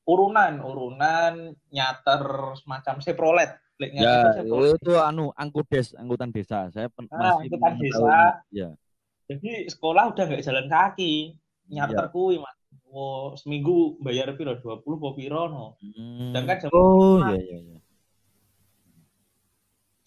urunan, 0.08 0.54
urunan 0.63 1.34
nyater 1.67 2.24
semacam 2.58 2.96
seprolet. 3.04 3.52
Ya, 3.78 4.34
seprolet. 4.34 4.80
itu 4.80 4.93
anu 4.98 5.30
angkudes, 5.36 5.93
angkutan 5.93 6.32
desa. 6.32 6.72
Saya 6.72 6.88
pen- 6.89 7.12
Ah, 7.12 7.38
masih 7.38 7.52
angkutan 7.52 7.74
desa. 7.78 8.17
Ya. 8.50 8.70
Jadi 9.28 9.67
sekolah 9.67 10.15
udah 10.15 10.24
nggak 10.24 10.41
jalan 10.41 10.65
kaki, 10.65 11.36
nyater 11.67 12.08
Ya. 12.08 12.10
kui 12.10 12.39
mas. 12.39 12.56
Oh, 12.88 13.36
seminggu 13.36 14.00
bayar 14.00 14.32
piro 14.34 14.56
20 14.56 14.98
po 14.98 15.12
piro 15.13 15.52
no. 15.52 15.76
Hmm. 15.84 16.32
Sedangkan 16.32 16.56
jam 16.58 16.70
Oh, 16.72 17.20
iya 17.28 17.38
iya 17.38 17.58
iya. 17.62 17.78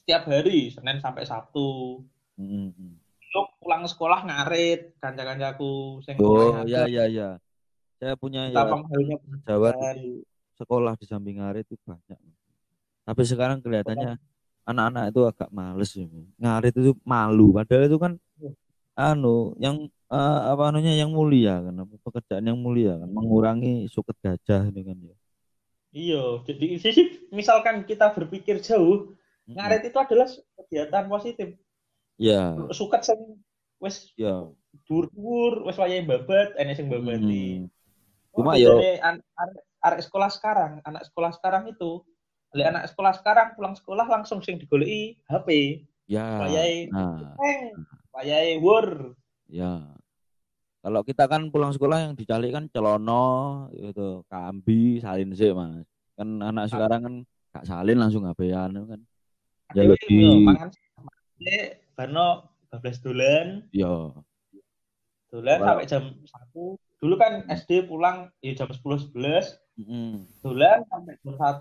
Setiap 0.01 0.23
hari 0.27 0.73
Senin 0.73 0.99
sampai 0.99 1.23
Sabtu. 1.23 2.01
Hmm, 2.41 2.73
hmm. 2.73 2.95
Lu 3.31 3.41
pulang 3.63 3.85
sekolah 3.87 4.27
ngarit 4.27 4.97
kanca-kancaku 4.99 6.03
sing 6.03 6.17
Oh, 6.19 6.65
iya 6.67 6.89
iya 6.89 7.05
iya. 7.07 7.29
Saya 8.01 8.15
punya 8.17 8.49
ya 8.49 8.65
Betapa 8.65 8.77
Jawa 9.45 9.69
itu 9.93 10.25
sekolah 10.57 10.93
di 10.97 11.05
samping 11.05 11.37
ngarit 11.41 11.69
itu 11.69 11.77
banyak. 11.85 12.19
Tapi 13.05 13.23
sekarang 13.29 13.59
kelihatannya 13.65 14.17
anak-anak 14.65 15.05
itu 15.13 15.21
agak 15.29 15.51
males 15.53 15.91
ya. 15.97 16.07
Ngarit 16.41 16.75
itu 16.81 16.93
malu, 17.05 17.53
padahal 17.57 17.85
itu 17.89 17.99
kan 18.01 18.13
anu 18.97 19.57
yang 19.61 19.77
eh, 20.13 20.39
apa 20.53 20.63
anunya 20.69 20.93
yang 21.01 21.11
mulia 21.13 21.61
kan, 21.65 21.75
pekerjaan 22.05 22.45
yang 22.45 22.59
mulia 22.61 22.97
kan, 23.01 23.09
mengurangi 23.09 23.89
suket 23.89 24.17
gajah 24.25 24.69
kan 24.69 24.99
ya. 25.01 25.15
Iya, 25.91 26.47
jadi 26.47 26.67
sih 26.79 26.95
misalkan 27.35 27.83
kita 27.83 28.15
berpikir 28.15 28.63
jauh, 28.63 29.11
Mm-mm. 29.51 29.59
ngarit 29.59 29.83
itu 29.91 29.99
adalah 29.99 30.29
kegiatan 30.55 31.05
positif. 31.11 31.49
Ya, 32.21 32.55
Suket 32.71 33.03
sing 33.09 33.21
wis 33.83 34.13
ya. 34.15 34.47
dhuwur-dhuwur, 34.87 35.67
wis 35.67 35.77
wayahe 35.81 36.07
babat, 36.07 36.55
enek 36.61 36.79
sing 36.79 36.87
babati. 36.93 37.59
Hmm. 37.59 37.80
Cuma 38.31 38.55
yo- 38.55 38.79
bedane 38.79 38.93
an- 39.03 39.25
arek 39.37 39.63
arek 39.81 40.01
sekolah 40.05 40.31
sekarang, 40.31 40.73
anak 40.85 41.03
sekolah 41.09 41.31
sekarang 41.33 41.65
itu, 41.67 42.05
lek 42.53 42.69
anak 42.69 42.85
sekolah 42.91 43.13
sekarang 43.17 43.49
pulang 43.57 43.75
sekolah 43.75 44.07
langsung 44.07 44.45
sing 44.45 44.61
digoleki 44.61 45.19
HP, 45.27 45.49
Ya. 46.07 46.43
wayahe 46.43 46.91
Nah, 46.91 47.35
wayahe 48.13 48.59
wur. 48.61 49.15
ya. 49.47 49.83
Kalau 50.81 51.05
kita 51.05 51.29
kan 51.29 51.53
pulang 51.53 51.77
sekolah 51.77 52.09
yang 52.09 52.13
dicari 52.17 52.49
kan 52.49 52.65
celono, 52.73 53.69
itu 53.71 54.25
kambi, 54.27 54.97
salin 54.99 55.33
sih 55.37 55.53
mas. 55.53 55.85
Kan 56.17 56.41
anak 56.41 56.73
sekarang 56.73 57.01
kan 57.05 57.15
gak 57.53 57.67
salin 57.69 58.01
langsung 58.01 58.25
HP-an 58.25 58.73
kan. 58.89 59.01
Ya 59.77 59.85
lebih- 59.87 60.49
barno 61.95 62.49
12 62.73 62.99
dolan, 63.05 63.47
Ya, 63.73 63.93
dolan 65.29 65.59
sampai 65.61 65.87
jam 65.87 66.05
1. 66.17 66.81
Dulu 67.01 67.17
kan 67.17 67.49
SD 67.49 67.89
pulang 67.89 68.29
ya 68.39 68.53
jam 68.55 68.69
10 68.69 69.09
11, 69.11 69.57
Mm-mm. 69.81 70.29
dolan 70.45 70.85
sampai 70.85 71.17
jam 71.19 71.33
1, 71.33 71.57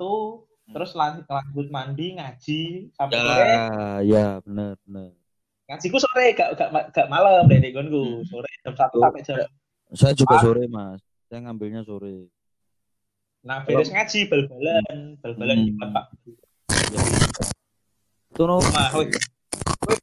terus 0.69 0.91
lanjut, 0.93 1.25
lanjut 1.25 1.67
mandi 1.69 2.19
ngaji 2.19 2.61
sampai 2.91 3.15
sore. 3.17 3.47
ya, 3.47 3.63
ya 4.03 4.25
benar 4.43 4.75
benar. 4.83 5.15
Ngajiku 5.65 5.97
sore 5.97 6.25
gak 6.33 6.49
gak 6.53 6.69
gak 6.91 7.07
malam 7.07 7.47
deh 7.47 7.55
di 7.55 7.71
gonku. 7.71 8.19
Hmm. 8.19 8.27
Sore 8.27 8.49
jam 8.59 8.75
1 8.75 8.83
Oh, 8.91 9.01
sampai 9.01 9.21
jam 9.23 9.37
Saya 9.89 10.13
juga 10.13 10.35
Ah. 10.35 10.41
sore 10.43 10.63
mas. 10.67 10.99
Saya 11.25 11.39
ngambilnya 11.41 11.81
sore. 11.81 12.27
Nah, 13.39 13.63
beres 13.63 13.87
ngaji 13.87 14.27
bal-balan, 14.27 15.15
bal-balan 15.17 15.55
Hmm. 15.55 15.65
di 15.65 15.71
Pak. 15.79 16.05
Itu 18.29 18.43
no. 18.43 18.59
Nah, 18.59 18.91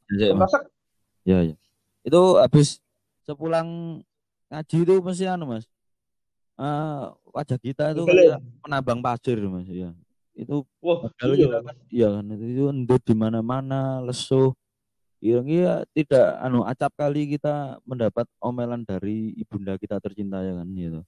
Ya, 0.09 0.33
Ya, 1.23 1.37
ya. 1.43 1.55
Itu 2.01 2.39
habis 2.39 2.79
sepulang 3.21 4.01
ngaji 4.47 4.75
itu 4.83 4.93
mesti 5.03 5.25
anu 5.27 5.45
mas. 5.47 5.65
Eh, 6.57 7.03
wajah 7.35 7.59
kita 7.61 7.83
itu 7.93 8.01
kayak 8.07 8.41
penambang 8.65 8.99
pasir 9.03 9.37
mas. 9.45 9.67
Ya. 9.69 9.91
Itu 10.37 10.65
Wah, 10.81 11.05
Padahal 11.09 11.33
iya. 11.33 11.45
kita 11.49 11.59
kan, 11.65 11.75
iya 11.89 12.07
kan 12.13 12.25
itu, 12.33 12.45
itu 12.45 12.63
endut 12.69 13.01
di 13.01 13.15
mana-mana, 13.17 14.01
lesuh. 14.05 14.53
Iya, 15.17 15.41
iya 15.49 15.73
tidak 15.97 16.37
anu 16.45 16.61
acap 16.61 16.93
kali 16.93 17.25
kita 17.25 17.81
mendapat 17.89 18.29
omelan 18.37 18.85
dari 18.85 19.33
ibunda 19.33 19.73
kita 19.81 19.97
tercinta 19.97 20.45
ya 20.45 20.53
kan 20.61 20.69
gitu. 20.77 21.01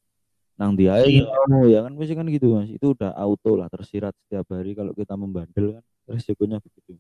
Nang 0.58 0.74
dia 0.74 0.98
Iya. 1.06 1.30
kamu 1.30 1.60
ya 1.72 1.80
kan 1.86 1.94
mesti 1.94 2.14
kan 2.18 2.26
gitu 2.28 2.58
Mas. 2.58 2.74
Itu 2.74 2.98
udah 2.98 3.14
auto 3.16 3.54
lah 3.54 3.70
tersirat 3.70 4.18
setiap 4.26 4.50
hari 4.50 4.74
kalau 4.74 4.98
kita 4.98 5.14
membandel 5.14 5.78
kan 5.78 5.84
resikonya 6.10 6.58
begitu. 6.58 6.98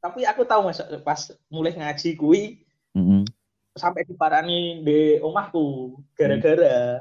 Tapi 0.00 0.24
aku 0.24 0.48
tahu 0.48 0.64
Mas 0.66 0.80
pas 1.04 1.20
mulai 1.52 1.76
ngaji 1.76 2.16
kui 2.16 2.64
Mm-mm. 2.96 3.28
Sampai 3.76 4.02
diparani 4.02 4.80
di 4.80 5.20
omahku 5.20 5.94
gara-gara 6.16 6.98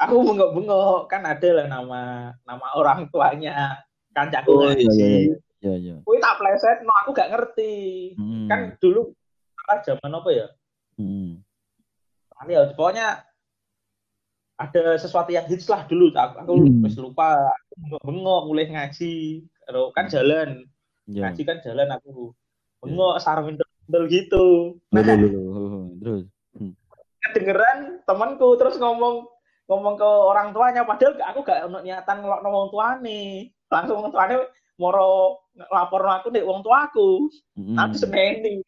aku 0.00 0.16
bengok-bengok 0.24 1.06
kan 1.06 1.22
ada 1.22 1.48
lah 1.52 1.66
nama 1.68 2.02
nama 2.42 2.66
orang 2.74 3.06
tuanya 3.12 3.78
kancaku 4.10 4.50
Oh 4.50 4.72
iya 4.72 4.88
iya 4.92 5.08
iya. 5.28 5.36
Iya 5.62 5.74
iya. 5.78 5.94
Kui 6.02 6.18
tak 6.18 6.42
pleset, 6.42 6.82
no 6.82 6.90
aku 7.06 7.14
gak 7.14 7.30
ngerti. 7.30 7.74
Mm-mm. 8.18 8.50
Kan 8.50 8.74
dulu 8.82 9.14
apa 9.62 9.78
zaman 9.86 10.10
apa 10.10 10.30
ya? 10.34 10.46
Mm-mm. 10.98 11.38
Nanti 12.34 12.50
ya, 12.50 12.66
pokoknya 12.74 13.22
ada 14.58 14.98
sesuatu 14.98 15.30
yang 15.30 15.46
hits 15.46 15.70
lah 15.70 15.86
dulu. 15.86 16.10
Aku, 16.10 16.34
aku 16.42 16.52
Hmm. 16.66 16.82
lupa. 16.98 17.46
Aku 17.78 18.02
bengok 18.02 18.40
mulai 18.50 18.66
ngaji. 18.74 19.46
Kan 19.94 20.10
jalan, 20.10 20.66
Iya. 21.06 21.30
ngaji 21.30 21.42
kan 21.46 21.62
jalan 21.62 21.88
aku. 21.94 22.34
Bengok 22.82 23.22
sarung 23.22 23.54
indel 23.92 24.08
gitu. 24.08 24.44
Loh, 24.88 24.96
Nah, 24.96 25.04
loh, 25.04 25.28
loh, 25.28 25.42
loh. 25.68 25.84
Terus. 26.00 26.24
kedengeran 27.22 28.02
temanku 28.02 28.58
terus 28.58 28.80
ngomong 28.82 29.22
ngomong 29.70 29.94
ke 29.94 30.04
orang 30.04 30.50
tuanya 30.50 30.82
padahal 30.82 31.14
aku 31.22 31.46
gak 31.46 31.70
ono 31.70 31.78
niatan 31.84 32.24
ngelokno 32.24 32.48
wong 32.48 32.68
tuane. 32.72 33.52
Langsung 33.68 34.00
tuane 34.08 34.48
moro 34.80 35.38
lapor 35.70 36.02
aku 36.02 36.32
nek 36.32 36.42
wong 36.42 36.64
tuaku. 36.64 37.28
Mm-mm. 37.60 37.76
Aku 37.78 37.94
seneni 37.94 38.64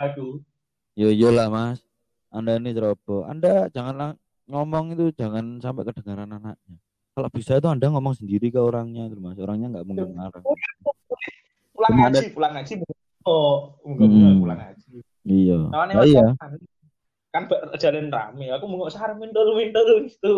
aku. 0.00 0.40
Yo 0.94 1.10
yo 1.10 1.28
lah 1.28 1.50
mas, 1.50 1.82
Anda 2.30 2.56
ini 2.56 2.72
ceroboh. 2.72 3.28
Anda 3.28 3.68
janganlah 3.70 4.16
ngomong 4.48 4.96
itu 4.96 5.12
jangan 5.12 5.60
sampai 5.60 5.84
kedengaran 5.84 6.32
anaknya. 6.32 6.78
kalau 7.12 7.34
bisa 7.34 7.58
itu 7.58 7.66
anda 7.66 7.90
ngomong 7.90 8.14
sendiri 8.14 8.46
ke 8.46 8.62
orangnya 8.62 9.10
itu 9.10 9.18
mas 9.18 9.34
orangnya 9.42 9.74
nggak 9.74 9.86
mungkin 9.90 10.14
marah 10.14 10.38
Oh, 10.46 10.54
pulang 11.74 11.94
ngaji, 11.98 12.30
pulang 12.30 12.52
ngaji. 12.54 12.78
Oh, 13.28 13.76
enggak 13.84 14.08
Hmm. 14.08 14.40
pulang 14.40 14.58
ngaji. 14.64 14.92
iya 15.28 15.58
Nah, 15.68 16.04
iya 16.08 16.24
kan, 17.28 17.44
berjalan 17.44 18.08
rame. 18.08 18.48
Aku 18.56 18.64
mau 18.64 18.88
sar 18.88 19.12
mindol 19.20 19.52
mindol 19.52 20.08
itu. 20.08 20.34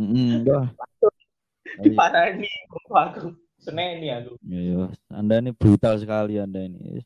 Mm, 0.00 0.48
wah. 0.48 0.66
Di 1.84 1.90
Iya, 1.90 2.20
ini 2.38 2.48
aku 2.70 3.34
seneni 3.58 4.08
aku. 4.12 4.36
iya. 4.46 4.92
anda 5.10 5.40
ini 5.40 5.50
brutal 5.56 5.96
sekali 5.98 6.36
anda 6.38 6.60
ini 6.60 7.02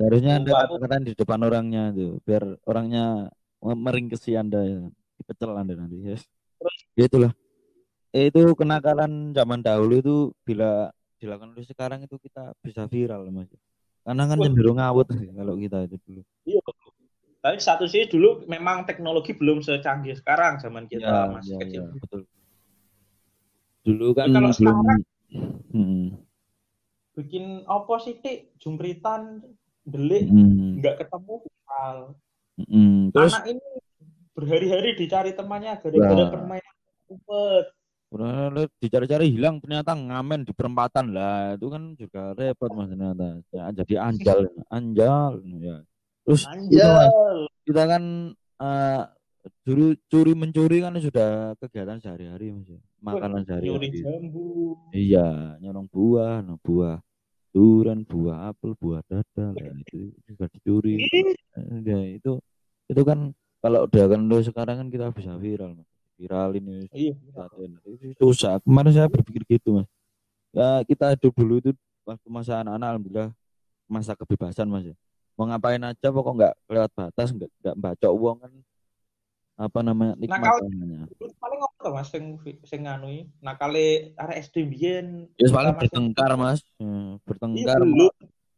harusnya 0.00 0.42
anda 0.42 0.52
katakan 0.56 1.04
di 1.06 1.12
depan 1.14 1.38
orangnya 1.44 1.92
tuh 1.94 2.18
biar 2.24 2.44
orangnya 2.66 3.30
meringkesi 3.62 4.34
anda 4.34 4.64
ya 4.64 4.80
dipecel 5.20 5.54
anda 5.54 5.76
nanti 5.76 5.96
yes. 6.02 6.24
Ya 6.98 7.06
itulah 7.06 7.32
Eh, 8.08 8.32
itu 8.32 8.40
kenakalan 8.56 9.36
zaman 9.36 9.60
dahulu 9.60 10.00
itu 10.00 10.16
bila 10.40 10.88
dilakukan 11.20 11.52
oleh 11.52 11.68
sekarang 11.68 12.00
itu 12.08 12.16
kita 12.16 12.56
bisa 12.64 12.88
viral 12.88 13.28
mas 13.28 13.52
karena 14.08 14.24
kan 14.24 14.36
cenderung 14.40 14.80
ngawut 14.80 15.06
kalau 15.38 15.54
kita 15.54 15.84
itu 15.84 15.96
dulu 16.02 16.20
Iya. 16.42 16.60
Tapi 17.38 17.56
satu 17.60 17.86
sih 17.86 18.02
dulu 18.04 18.42
memang 18.48 18.82
teknologi 18.82 19.30
belum 19.30 19.60
secanggih 19.60 20.16
sekarang 20.16 20.58
zaman 20.58 20.88
kita 20.88 21.06
ya, 21.06 21.30
masih 21.30 21.54
ya, 21.54 21.58
kecil. 21.62 21.82
ya, 21.84 21.94
betul 21.94 22.20
dulu 23.84 24.06
kan 24.10 24.26
kalau 24.28 24.50
belum 24.50 24.56
sekarang- 24.56 25.04
Hmm, 25.68 26.16
Bikin 27.12 27.68
apa 27.68 27.94
sih 28.00 28.16
tik 28.16 28.56
jumpritan 28.56 29.44
delik 29.84 30.24
hmm, 30.24 30.80
nggak 30.80 31.04
ketemu 31.04 31.34
viral. 31.44 31.98
hmm. 32.58 33.12
terus 33.12 33.32
Anak 33.36 33.44
ini 33.46 33.64
berhari-hari 34.32 34.96
dicari 34.96 35.30
temannya 35.32 35.76
gara-gara 35.76 36.16
Nah. 36.16 36.30
permainan 36.32 36.74
umpet. 37.06 37.66
Udah 38.08 38.48
dicari-cari 38.80 39.28
hilang 39.28 39.60
ternyata 39.60 39.92
ngamen 39.92 40.48
di 40.48 40.52
perempatan. 40.56 41.12
Lah 41.12 41.56
itu 41.60 41.66
kan 41.68 41.82
juga 41.92 42.32
repot 42.32 42.72
mas 42.72 42.88
ternyata. 42.88 43.44
Ya, 43.52 43.64
jadi 43.84 43.94
anjal 44.00 44.38
anjal 44.72 45.44
ya. 45.60 45.76
Terus 46.28 46.44
itu, 46.44 46.76
Anjal. 46.76 47.08
kita 47.64 47.82
kan 47.88 48.02
eh, 48.36 49.02
dulu 49.64 49.96
curi 50.12 50.32
mencuri 50.36 50.84
kan 50.84 50.92
sudah 51.00 51.56
kegiatan 51.56 52.00
sehari-hari 52.04 52.52
mas 52.52 52.68
ya. 52.68 52.80
makanan 53.00 53.48
sehari-hari. 53.48 54.04
jambu. 54.04 54.76
iya 54.92 55.56
nyolong 55.64 55.88
buah 55.88 56.44
no 56.44 56.60
buah 56.60 57.00
durian 57.48 58.04
buah 58.04 58.52
apel 58.52 58.76
buah 58.76 59.00
dada 59.08 59.56
lah 59.56 59.72
itu 59.88 60.12
juga 60.28 60.44
dicuri. 60.52 61.00
Ya 61.84 62.00
itu 62.12 62.40
itu 62.92 63.02
kan 63.08 63.32
kalau 63.64 63.88
udah 63.88 64.04
kan 64.04 64.20
sekarang 64.44 64.76
kan 64.84 64.88
kita 64.92 65.08
bisa 65.16 65.32
viral 65.40 65.80
mas 65.80 65.88
viral 66.18 66.50
ini 66.52 66.90
Iya. 66.90 67.14
Susah. 68.18 68.58
Kemarin 68.60 68.90
saya 68.90 69.06
berpikir 69.06 69.46
gitu, 69.48 69.78
Mas. 69.78 69.88
Ya, 70.50 70.82
kita 70.82 71.14
hidup 71.14 71.32
dulu 71.32 71.62
itu 71.62 71.70
waktu 72.02 72.26
masa 72.26 72.60
anak-anak 72.60 72.88
alhamdulillah 72.90 73.30
masa 73.86 74.12
kebebasan, 74.12 74.66
Mas. 74.66 74.90
ya. 74.90 74.96
Mau 75.38 75.46
ngapain 75.46 75.78
aja 75.78 76.08
pokok 76.10 76.34
nggak 76.34 76.54
lewat 76.66 76.90
batas, 76.92 77.30
nggak 77.30 77.50
nggak 77.62 77.76
bacok 77.78 78.10
uang 78.10 78.36
kan 78.42 78.52
apa 79.58 79.78
namanya 79.82 80.14
nikmat 80.14 80.38
Nakal. 80.38 80.66
namanya. 80.66 81.00
Paling 81.38 81.60
apa 81.62 81.86
Mas 81.90 82.08
sing 82.10 82.24
sing 82.62 82.82
anu 82.86 83.06
iki? 83.06 83.22
Nakale 83.38 83.86
arek 84.14 84.36
SD 84.44 84.66
biyen. 84.66 85.06
Ya 85.38 85.46
paling 85.50 85.78
bertengkar, 85.78 86.34
Mas. 86.34 86.62
Ya, 86.74 86.86
Iya, 86.86 87.18
bertengkar. 87.22 87.78
dulu 87.78 88.06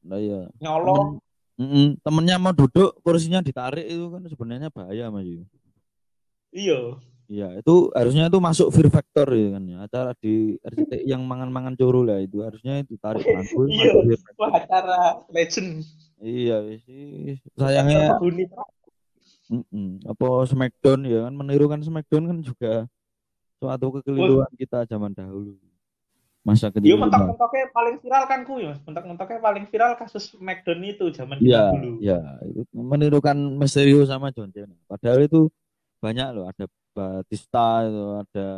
Nah, 0.01 0.17
iya. 0.17 0.49
nyolong. 0.57 1.21
Mm-mm, 1.61 2.01
temennya 2.01 2.41
mau 2.41 2.57
duduk 2.57 2.97
kursinya 3.05 3.45
ditarik 3.45 3.85
itu 3.85 4.09
kan 4.09 4.25
sebenarnya 4.25 4.73
bahaya, 4.73 5.13
Mas. 5.13 5.29
Yu. 5.29 5.45
Iya. 6.51 6.97
Iya, 7.31 7.63
itu 7.63 7.95
harusnya 7.95 8.27
itu 8.27 8.39
masuk 8.43 8.75
Fear 8.75 8.91
Factor 8.91 9.31
ya 9.31 9.55
kan 9.55 9.63
ya. 9.63 9.77
Acara 9.87 10.11
di 10.19 10.59
RCTI 10.67 11.07
yang 11.07 11.23
mangan-mangan 11.23 11.79
curu 11.79 12.03
lah 12.03 12.19
itu 12.19 12.43
harusnya 12.43 12.83
itu 12.83 12.99
tarik 12.99 13.23
rangkul 13.23 13.71
Iya. 13.71 14.19
acara 14.51 15.23
legend. 15.31 15.87
Iya 16.19 16.59
sih. 16.83 17.39
Sayangnya 17.55 18.19
Penghuni 18.19 18.51
mm-mm. 19.47 20.03
apa 20.11 20.27
Smackdown 20.51 21.01
ya 21.07 21.31
kan 21.31 21.35
menirukan 21.39 21.79
Smackdown 21.79 22.25
kan 22.35 22.39
juga 22.43 22.73
suatu 23.63 23.87
kekeliruan 24.03 24.51
kita 24.59 24.83
zaman 24.91 25.15
dahulu. 25.15 25.55
Masa 26.43 26.67
Iya, 26.67 26.83
kecil. 26.83 26.97
mentok-mentoknya 26.99 27.67
paling 27.71 27.97
viral 28.03 28.25
kan 28.27 28.41
ku 28.43 28.59
ya. 28.59 28.75
Mentok-mentoknya 28.83 29.39
paling 29.39 29.65
viral 29.71 29.93
kasus 29.95 30.35
McDonald 30.43 30.99
itu 30.99 31.07
zaman 31.15 31.39
Iya, 31.39 31.79
dulu. 31.79 31.91
iya, 32.03 32.19
itu 32.43 32.65
menirukan 32.75 33.37
Mysterio 33.55 34.03
sama 34.03 34.35
John 34.35 34.51
Cena. 34.51 34.75
Padahal 34.91 35.23
itu 35.23 35.47
banyak 36.01 36.27
loh, 36.33 36.49
ada 36.51 36.65
Batista 37.01 37.89
itu, 37.89 38.05
ada 38.21 38.49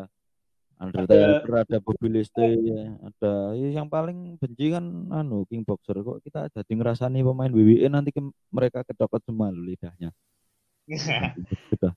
Undertaker, 0.82 1.62
ada 1.62 1.78
Bobby 1.78 2.08
Lashley, 2.10 2.58
ya, 2.74 2.82
ada. 3.06 3.32
Ya, 3.54 3.68
yang 3.78 3.86
paling 3.86 4.34
benci 4.34 4.74
kan 4.74 4.82
anu 5.14 5.46
King 5.46 5.62
Boxer. 5.62 5.94
Kok 6.02 6.18
kita 6.26 6.50
jadi 6.50 6.72
ngerasani 6.74 7.22
pemain 7.22 7.54
WWE 7.54 7.86
nanti 7.86 8.10
ke- 8.10 8.34
mereka 8.50 8.82
kedokot 8.82 9.22
semua 9.22 9.54
lidahnya. 9.54 10.10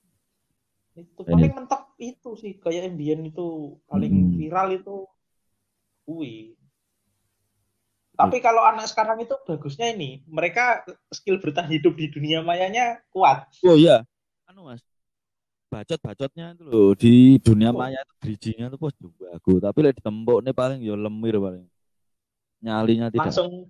Itu 0.96 1.22
Ini. 1.28 1.34
paling 1.34 1.54
mentok 1.58 1.82
itu 2.00 2.30
sih 2.40 2.56
kayak 2.62 2.94
Indian 2.94 3.26
itu 3.28 3.76
paling 3.90 4.14
Hmm. 4.14 4.38
viral 4.38 4.68
itu. 4.80 5.10
Kui 6.06 6.54
tapi 8.16 8.40
kalau 8.40 8.64
anak 8.64 8.88
sekarang 8.88 9.20
itu 9.20 9.36
bagusnya 9.44 9.92
ini 9.92 10.24
mereka 10.32 10.88
skill 11.12 11.36
bertahan 11.44 11.68
hidup 11.68 12.00
di 12.00 12.08
dunia 12.08 12.40
mayanya 12.40 13.04
kuat. 13.12 13.44
Oh 13.68 13.76
iya, 13.76 14.08
anu 14.48 14.72
mas, 14.72 14.80
bacot-bacotnya 15.68 16.56
itu 16.56 16.64
loh 16.64 16.92
di 16.96 17.42
dunia 17.42 17.70
Oh. 17.74 17.80
maya 17.82 18.00
itu 18.00 18.14
bridgingnya 18.22 18.68
tuh 18.72 18.80
pos 18.80 18.96
bagus, 18.98 19.60
tapi 19.60 19.78
lek 19.84 19.98
ditembok 20.00 20.40
nih 20.46 20.56
paling 20.56 20.80
ya 20.86 20.96
lemir 20.96 21.36
paling, 21.42 21.66
nyalinya 22.64 23.08
tidak, 23.12 23.30
langsung 23.30 23.68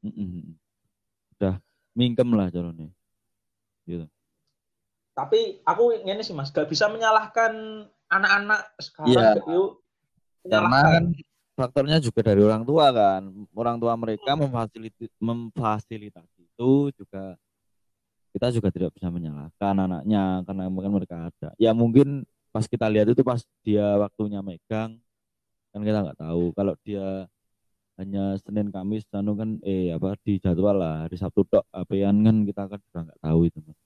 Mm-mm. 0.00 0.56
udah 1.36 1.60
mingkem 1.92 2.28
lah 2.32 2.48
calonnya, 2.48 2.88
gitu. 3.84 4.08
tapi 5.12 5.60
aku 5.68 6.00
ini 6.00 6.24
sih 6.24 6.32
mas. 6.32 6.48
Gak 6.48 6.68
bisa 6.72 6.88
menyalahkan 6.88 7.84
anak-anak 8.08 8.60
sekarang 8.80 9.36
Iya. 9.36 9.44
yuk 9.44 9.70
Karena 10.48 10.80
kan 10.80 11.04
faktornya 11.52 12.00
juga 12.00 12.24
dari 12.24 12.40
orang 12.40 12.64
tua 12.64 12.88
kan, 12.88 13.22
orang 13.52 13.76
tua 13.76 13.92
mereka 14.00 14.32
memfasilitasi, 14.32 15.12
memfasilitasi 15.20 16.40
itu 16.48 16.88
juga 16.96 17.36
kita 18.30 18.46
juga 18.54 18.68
tidak 18.70 18.90
bisa 18.94 19.10
menyalahkan 19.10 19.74
anaknya 19.74 20.42
karena 20.46 20.64
mungkin 20.70 20.92
mereka 20.94 21.30
ada. 21.30 21.50
Ya 21.58 21.70
mungkin 21.74 22.22
pas 22.50 22.66
kita 22.66 22.86
lihat 22.90 23.10
itu 23.10 23.22
pas 23.22 23.42
dia 23.62 23.84
waktunya 23.98 24.42
megang 24.42 24.98
kan 25.70 25.80
kita 25.82 25.98
nggak 26.02 26.18
tahu. 26.18 26.50
Kalau 26.54 26.74
dia 26.82 27.26
hanya 27.94 28.34
Senin 28.40 28.72
Kamis 28.72 29.04
anu 29.12 29.36
kan 29.36 29.60
eh 29.60 29.92
apa 29.92 30.16
di 30.24 30.40
jadwal 30.40 30.72
lah 30.78 31.04
hari 31.04 31.20
Sabtu 31.20 31.44
tok 31.44 31.68
apean 31.68 32.24
kan 32.24 32.36
kita 32.48 32.62
kan 32.66 32.80
juga 32.80 32.98
nggak 33.10 33.20
tahu 33.20 33.40
itu. 33.46 33.58
Mas. 33.60 33.78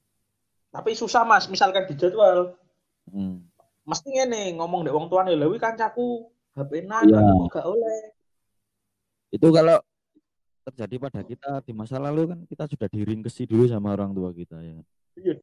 tapi 0.75 0.91
susah 0.91 1.23
mas 1.23 1.47
misalkan 1.47 1.87
di 1.87 1.95
jadwal 1.95 2.59
Hmm. 3.05 3.45
mesti 3.85 4.11
ini 4.11 4.57
ngomong 4.57 4.81
dek 4.83 4.97
wong 4.97 5.13
tuane 5.13 5.37
lewi 5.37 5.61
kancaku 5.61 6.25
HP-nan 6.57 7.05
Iya. 7.05 7.21
aku 7.21 7.53
gak 7.53 7.67
oleh 7.69 8.01
Itu 9.29 9.53
kalau 9.53 9.77
terjadi 10.65 10.97
pada 10.97 11.21
kita 11.21 11.61
di 11.61 11.73
masa 11.77 12.01
lalu 12.01 12.33
kan 12.33 12.39
kita 12.49 12.65
sudah 12.65 12.89
diringkesi 12.89 13.45
dulu 13.45 13.69
sama 13.69 13.93
orang 13.93 14.17
tua 14.17 14.33
kita 14.33 14.57
ya. 14.65 14.73
kan. 14.81 14.87
iya 15.21 15.35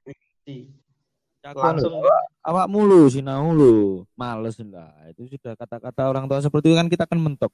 langsung 1.41 2.05
awak, 2.45 2.67
mulu 2.69 3.09
sinau 3.09 3.49
lu. 3.49 4.05
Males 4.13 4.61
lah 4.61 4.93
itu 5.09 5.25
sudah 5.37 5.57
kata-kata 5.57 6.01
orang 6.05 6.29
tua 6.29 6.37
seperti 6.37 6.69
itu 6.69 6.77
kan 6.77 6.87
kita 6.89 7.09
kan 7.09 7.17
mentok 7.17 7.49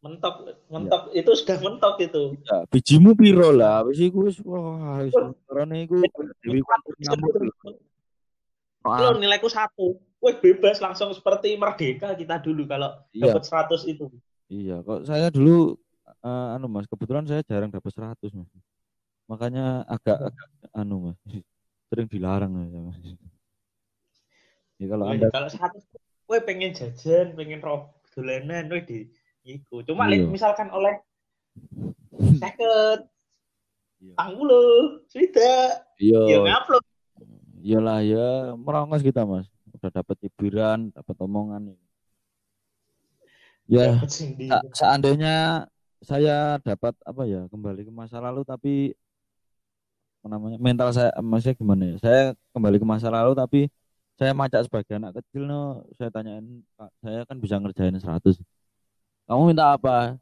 mentok 0.00 0.34
mentok. 0.72 1.12
Itu 1.12 1.36
sudah 1.36 1.60
mentok 1.60 2.00
itu. 2.00 2.40
Ya, 2.48 2.64
bijimu 2.72 3.12
piro 3.12 3.52
lah? 3.52 3.84
Wis 3.84 4.00
iku 4.00 4.32
wis 4.32 4.40
wah 4.40 5.04
wis. 5.04 5.12
Karone 5.44 5.84
iku 5.84 6.00
dewi 6.40 6.64
Lo 8.80 9.20
nilaiku 9.20 9.52
satu. 9.52 10.00
Wih 10.20 10.36
bebas 10.40 10.80
langsung 10.80 11.12
seperti 11.12 11.56
merdeka 11.56 12.16
kita 12.16 12.40
dulu 12.40 12.64
kalau 12.64 12.92
iya. 13.12 13.32
dapat 13.32 13.44
100 13.44 13.92
itu. 13.92 14.08
iya 14.50 14.82
kok 14.82 15.06
saya 15.06 15.30
dulu 15.30 15.78
eh, 16.20 16.48
anu 16.56 16.66
Mas 16.68 16.86
kebetulan 16.88 17.24
saya 17.24 17.40
jarang 17.44 17.72
dapat 17.72 17.92
100 17.92 18.30
Mas 18.36 18.50
makanya 19.30 19.86
agak, 19.86 20.18
agak 20.32 20.48
anu 20.74 20.96
Mas 21.12 21.18
sering 21.88 22.06
dilarang 22.10 22.52
ya 22.70 22.80
Mas 22.80 22.98
ya 24.80 24.86
kalau 24.88 25.04
Wih, 25.08 25.20
anda 25.20 25.28
kalau 25.32 25.48
100 25.50 25.82
wih 26.30 26.40
pengen 26.46 26.70
jajan, 26.70 27.34
pengen 27.34 27.58
rob 27.58 27.90
dolanan 28.14 28.70
wih 28.70 28.86
di 28.86 28.98
iku. 29.42 29.82
Cuma 29.82 30.06
Iya. 30.06 30.30
misalkan 30.30 30.70
oleh 30.70 30.94
seket 32.40 33.10
Iya. 34.00 34.14
tanggulo, 34.16 34.62
sudah, 35.12 35.84
ya 36.00 36.20
iya 36.24 36.36
ngupload. 36.40 36.84
iyalah 37.60 38.00
ya 38.00 38.56
merongos 38.56 39.04
kita 39.04 39.28
Mas 39.28 39.44
udah 39.76 39.90
dapat 39.92 40.16
hiburan 40.24 40.88
dapat 40.96 41.16
omongan 41.20 41.76
ya. 43.68 44.00
Sa- 44.48 44.64
seandainya 44.72 45.66
saya 46.00 46.56
dapat 46.64 46.94
apa 47.04 47.22
ya 47.28 47.44
kembali 47.52 47.84
ke 47.88 47.92
masa 47.92 48.18
lalu 48.20 48.40
tapi 48.42 48.96
namanya 50.20 50.56
mental 50.60 50.92
saya 50.92 51.10
maksudnya 51.20 51.56
gimana 51.56 51.82
ya 51.92 51.96
saya 52.00 52.20
kembali 52.52 52.76
ke 52.76 52.86
masa 52.88 53.08
lalu 53.08 53.32
tapi 53.32 53.60
saya 54.20 54.36
macak 54.36 54.68
sebagai 54.68 55.00
anak 55.00 55.16
kecil 55.16 55.48
no, 55.48 55.80
saya 55.96 56.12
tanyain 56.12 56.60
Pak, 56.76 56.90
saya 57.00 57.24
kan 57.24 57.40
bisa 57.40 57.56
ngerjain 57.56 57.96
100. 57.96 58.36
Kamu 59.24 59.48
minta 59.48 59.72
apa? 59.72 60.20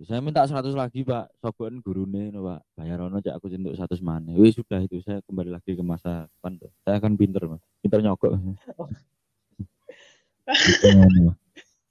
Saya 0.00 0.24
minta 0.24 0.48
100 0.48 0.72
lagi, 0.72 1.04
Pak. 1.04 1.28
Sogokan 1.44 1.84
gurune 1.84 2.32
no, 2.32 2.48
Pak. 2.48 2.64
Bayar 2.72 3.04
ono 3.04 3.20
cak 3.20 3.36
aku 3.36 3.52
untuk 3.52 3.76
100 3.76 4.00
mana. 4.00 4.32
Wih, 4.32 4.56
sudah 4.56 4.80
itu 4.80 5.04
saya 5.04 5.20
kembali 5.28 5.52
lagi 5.52 5.76
ke 5.76 5.84
masa 5.84 6.24
depan 6.24 6.56
tuh. 6.56 6.72
Saya 6.88 6.96
akan 7.04 7.12
pinter, 7.20 7.44
Mas. 7.52 7.60
Pinter 7.84 8.00
nyogok. 8.00 8.32
Gimana, 10.80 11.18
Mas? 11.28 11.38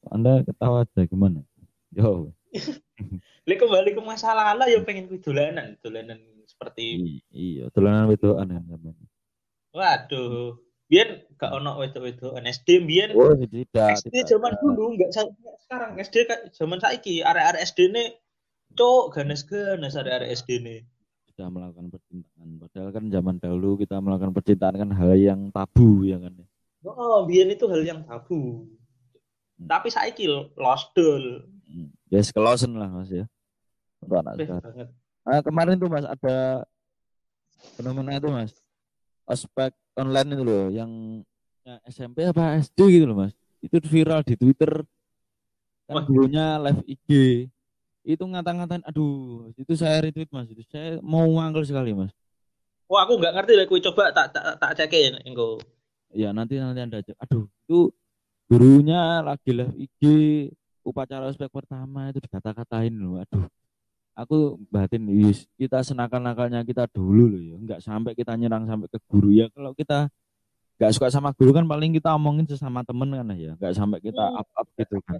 Anda 0.10 0.42
ketawa 0.42 0.82
aja 0.90 1.06
gimana? 1.06 1.46
Yo. 1.94 2.34
Lek 3.48 3.58
kembali 3.58 3.96
ke 3.96 4.02
masa 4.04 4.36
lalu 4.36 4.76
ya 4.76 4.80
pengen 4.86 5.08
kuwi 5.10 5.20
dolanan, 5.24 5.80
dolanan 5.82 6.20
seperti 6.46 7.00
Iya, 7.32 7.72
dolanan 7.72 8.06
wedokan 8.12 8.52
kan 8.52 8.64
sampean. 8.68 8.96
waduh. 9.72 10.60
Biyen 10.92 11.24
gak 11.40 11.56
ono 11.56 11.80
wedok-wedok 11.80 12.36
SD 12.44 12.84
biyen 12.84 13.16
Oh, 13.16 13.32
tidak. 13.32 13.96
SD 13.96 14.12
tidak. 14.12 14.28
zaman 14.28 14.54
dulu 14.60 14.92
enggak 15.00 15.16
sekarang 15.64 15.96
SD 15.96 16.28
zaman 16.52 16.84
saiki 16.84 17.24
arek-arek 17.24 17.64
SD 17.64 17.96
ne 17.96 18.20
cok 18.76 19.16
ganes-ganes 19.16 19.96
arek-arek 19.96 20.36
SD 20.36 20.60
ne. 20.60 20.84
sudah 21.32 21.48
melakukan 21.48 21.88
percintaan. 21.88 22.60
Padahal 22.60 22.90
kan 22.92 23.08
zaman 23.08 23.40
dahulu 23.40 23.80
kita 23.80 24.04
melakukan 24.04 24.36
percintaan 24.36 24.76
kan 24.76 24.92
hal 24.92 25.16
yang 25.16 25.48
tabu 25.56 26.04
ya 26.04 26.20
kan. 26.20 26.36
Oh, 26.84 27.24
biyen 27.24 27.56
itu 27.56 27.72
hal 27.72 27.88
yang 27.88 28.04
tabu. 28.04 28.68
Tapi 29.64 29.88
saiki 29.88 30.28
lost 30.60 30.92
doll. 30.92 31.48
Hmm. 31.72 31.88
Ya 32.12 32.20
sekelosen 32.20 32.76
lah 32.76 32.92
Mas 32.92 33.08
ya. 33.08 33.26
Untuk 34.04 34.20
anak 34.20 34.44
sekarang. 34.44 34.92
Nah, 35.24 35.40
kemarin 35.40 35.80
tuh 35.80 35.88
Mas 35.88 36.04
ada 36.04 36.68
fenomena 37.80 38.20
itu 38.20 38.28
Mas. 38.28 38.52
Ospek 39.24 39.72
online 39.96 40.36
itu 40.36 40.44
loh 40.44 40.68
yang 40.68 40.92
ya, 41.64 41.80
SMP 41.88 42.28
apa 42.28 42.60
SD 42.60 42.80
gitu 43.00 43.06
loh 43.08 43.24
Mas. 43.24 43.34
Itu 43.64 43.80
viral 43.88 44.28
di 44.28 44.36
Twitter. 44.36 44.84
Kan 45.88 46.04
dulunya 46.04 46.60
live 46.60 46.84
IG. 46.84 47.10
Itu 48.02 48.26
ngata-ngatain 48.26 48.84
aduh, 48.84 49.54
itu 49.56 49.72
saya 49.80 50.04
retweet 50.04 50.28
Mas. 50.34 50.52
Itu 50.52 50.68
saya 50.68 51.00
mau 51.00 51.24
ngangkel 51.24 51.64
sekali 51.64 51.96
Mas. 51.96 52.12
Wah, 52.92 53.08
aku 53.08 53.16
nggak 53.16 53.32
ngerti 53.40 53.54
lek 53.56 53.68
kuwi 53.72 53.80
coba 53.80 54.12
tak 54.12 54.36
tak 54.36 54.60
tak 54.60 54.76
cekin 54.76 55.16
engko. 55.24 55.64
Ya 56.12 56.36
nanti 56.36 56.60
nanti 56.60 56.84
anda 56.84 57.00
cek. 57.00 57.16
Aduh 57.24 57.48
itu 57.48 57.88
gurunya 58.52 59.24
lagi 59.24 59.56
live 59.56 59.72
IG 59.80 60.02
upacara 60.86 61.30
ospek 61.30 61.50
pertama 61.52 62.10
itu 62.12 62.20
dikata-katain 62.24 62.94
loh. 62.94 63.22
Aduh 63.24 63.46
aku 64.18 64.60
batin 64.70 65.08
yus 65.08 65.48
kita 65.56 65.82
senakal-nakalnya 65.82 66.62
kita 66.68 66.86
dulu 66.92 67.32
loh 67.32 67.42
ya. 67.42 67.56
Nggak 67.60 67.80
sampai 67.86 68.12
kita 68.18 68.34
nyerang 68.38 68.68
sampai 68.70 68.88
ke 68.92 69.00
guru 69.10 69.30
ya. 69.32 69.48
Kalau 69.54 69.72
kita 69.74 70.08
nggak 70.82 70.92
suka 70.98 71.08
sama 71.14 71.30
guru 71.38 71.54
kan 71.54 71.66
paling 71.70 71.94
kita 71.94 72.10
omongin 72.18 72.46
sesama 72.50 72.82
temen 72.82 73.10
kan 73.14 73.28
ya. 73.38 73.54
Nggak 73.58 73.74
sampai 73.78 74.00
kita 74.02 74.24
Hmm. 74.24 74.40
up 74.42 74.48
up 74.58 74.68
gitu 74.78 74.98
kan. 75.06 75.20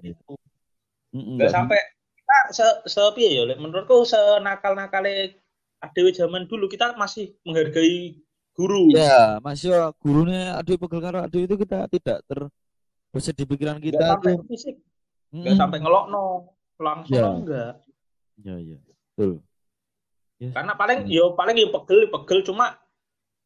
Mm-mm, 1.12 1.36
Nggak 1.38 1.52
sampai 1.52 1.80
kita 2.18 2.38
se, 2.56 2.66
se 2.88 3.02
piye 3.16 3.30
ya, 3.36 3.44
menurutku 3.60 4.08
senakal-nakale 4.08 5.36
adewe 5.82 6.10
zaman 6.14 6.46
dulu 6.48 6.70
kita 6.70 6.94
masih 6.96 7.36
menghargai 7.44 8.16
guru. 8.56 8.94
Ya, 8.94 9.40
Mas 9.42 9.62
yo 9.66 9.76
gurunya 10.00 10.56
aduh 10.60 10.78
pegel 10.78 11.02
karo 11.02 11.18
aduh 11.26 11.42
itu 11.42 11.56
kita 11.58 11.88
tidak 11.90 12.18
ter 12.28 12.40
di 13.12 13.44
pikiran 13.44 13.78
Nggak 13.82 13.92
kita 13.92 14.06
sampai 14.08 14.34
tuh. 14.40 14.46
fisik, 14.48 14.76
nggak 15.32 15.56
sampai 15.56 15.80
ngelokno, 15.80 16.52
langsung 16.76 17.16
Ya. 17.16 17.28
enggak. 17.32 17.74
Ya, 18.44 18.56
ya. 18.60 18.78
Betul. 19.16 19.40
Ya. 20.42 20.50
Karena 20.52 20.74
paling 20.76 21.06
yo 21.08 21.38
paling 21.38 21.56
yo 21.56 21.70
pegel 21.72 22.10
pegel 22.10 22.42
cuma 22.44 22.76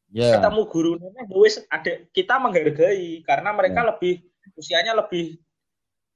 Ya. 0.10 0.38
ketemu 0.38 0.62
guru 0.70 0.92
nenek 1.02 1.28
wis 1.34 1.60
ada 1.68 2.06
kita 2.14 2.38
menghargai 2.40 3.20
karena 3.26 3.50
mereka 3.52 3.84
Ya. 3.84 3.88
lebih 3.92 4.14
usianya 4.56 4.96
lebih 4.96 5.42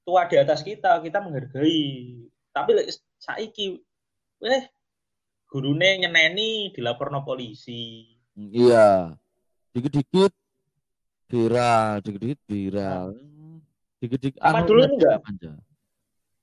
tua 0.06 0.24
di 0.30 0.40
atas 0.40 0.64
kita 0.64 1.02
kita 1.04 1.20
menghargai 1.20 2.24
tapi 2.54 2.70
saiki 3.20 3.76
eh 4.40 4.64
gurune 5.44 6.00
nyeneni 6.00 6.72
dilaporno 6.72 7.20
polisi 7.20 8.08
Iya. 8.32 9.12
Dikit-dikit 9.74 10.32
viral, 11.28 12.00
dikit-dikit 12.00 12.40
viral. 12.48 13.12
Dikit-dikit 14.00 14.40
Sama 14.40 14.64
anu 14.64 14.68
dulu 14.68 14.82
enggak? 14.88 15.18
manja. 15.22 15.52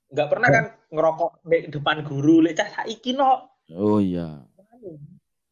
nggak 0.08 0.28
pernah 0.32 0.48
kan 0.48 0.64
ngerokok 0.88 1.30
di 1.44 1.58
depan 1.68 1.96
guru 2.00 2.40
lek 2.40 2.56
cah 2.56 2.68
saiki 2.80 3.12
no 3.12 3.44
Oh 3.76 4.00
iya. 4.00 4.40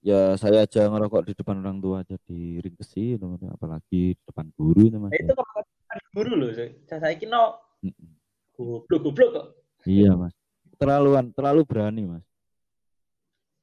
Ya 0.00 0.32
saya 0.40 0.64
aja 0.64 0.88
ngerokok 0.88 1.28
di 1.28 1.32
depan 1.36 1.60
orang 1.60 1.76
tua 1.82 2.00
aja 2.00 2.16
diringkesi 2.24 3.20
teman 3.20 3.36
apalagi 3.52 4.16
di 4.16 4.22
depan 4.24 4.48
guru 4.56 4.88
itu 4.88 4.96
Mas. 4.96 5.12
Nah, 5.12 5.20
itu 5.20 5.32
kalau 5.36 5.60
depan 5.60 5.98
guru 6.16 6.32
loh 6.40 6.50
cah 6.88 6.98
saiki 7.04 7.26
no 7.28 7.60
goblok 8.56 9.00
goblok 9.04 9.30
kok 9.36 9.46
Iya, 9.84 10.16
Mas. 10.16 10.32
Terlaluan, 10.80 11.30
terlalu 11.36 11.62
berani, 11.68 12.02
Mas. 12.08 12.24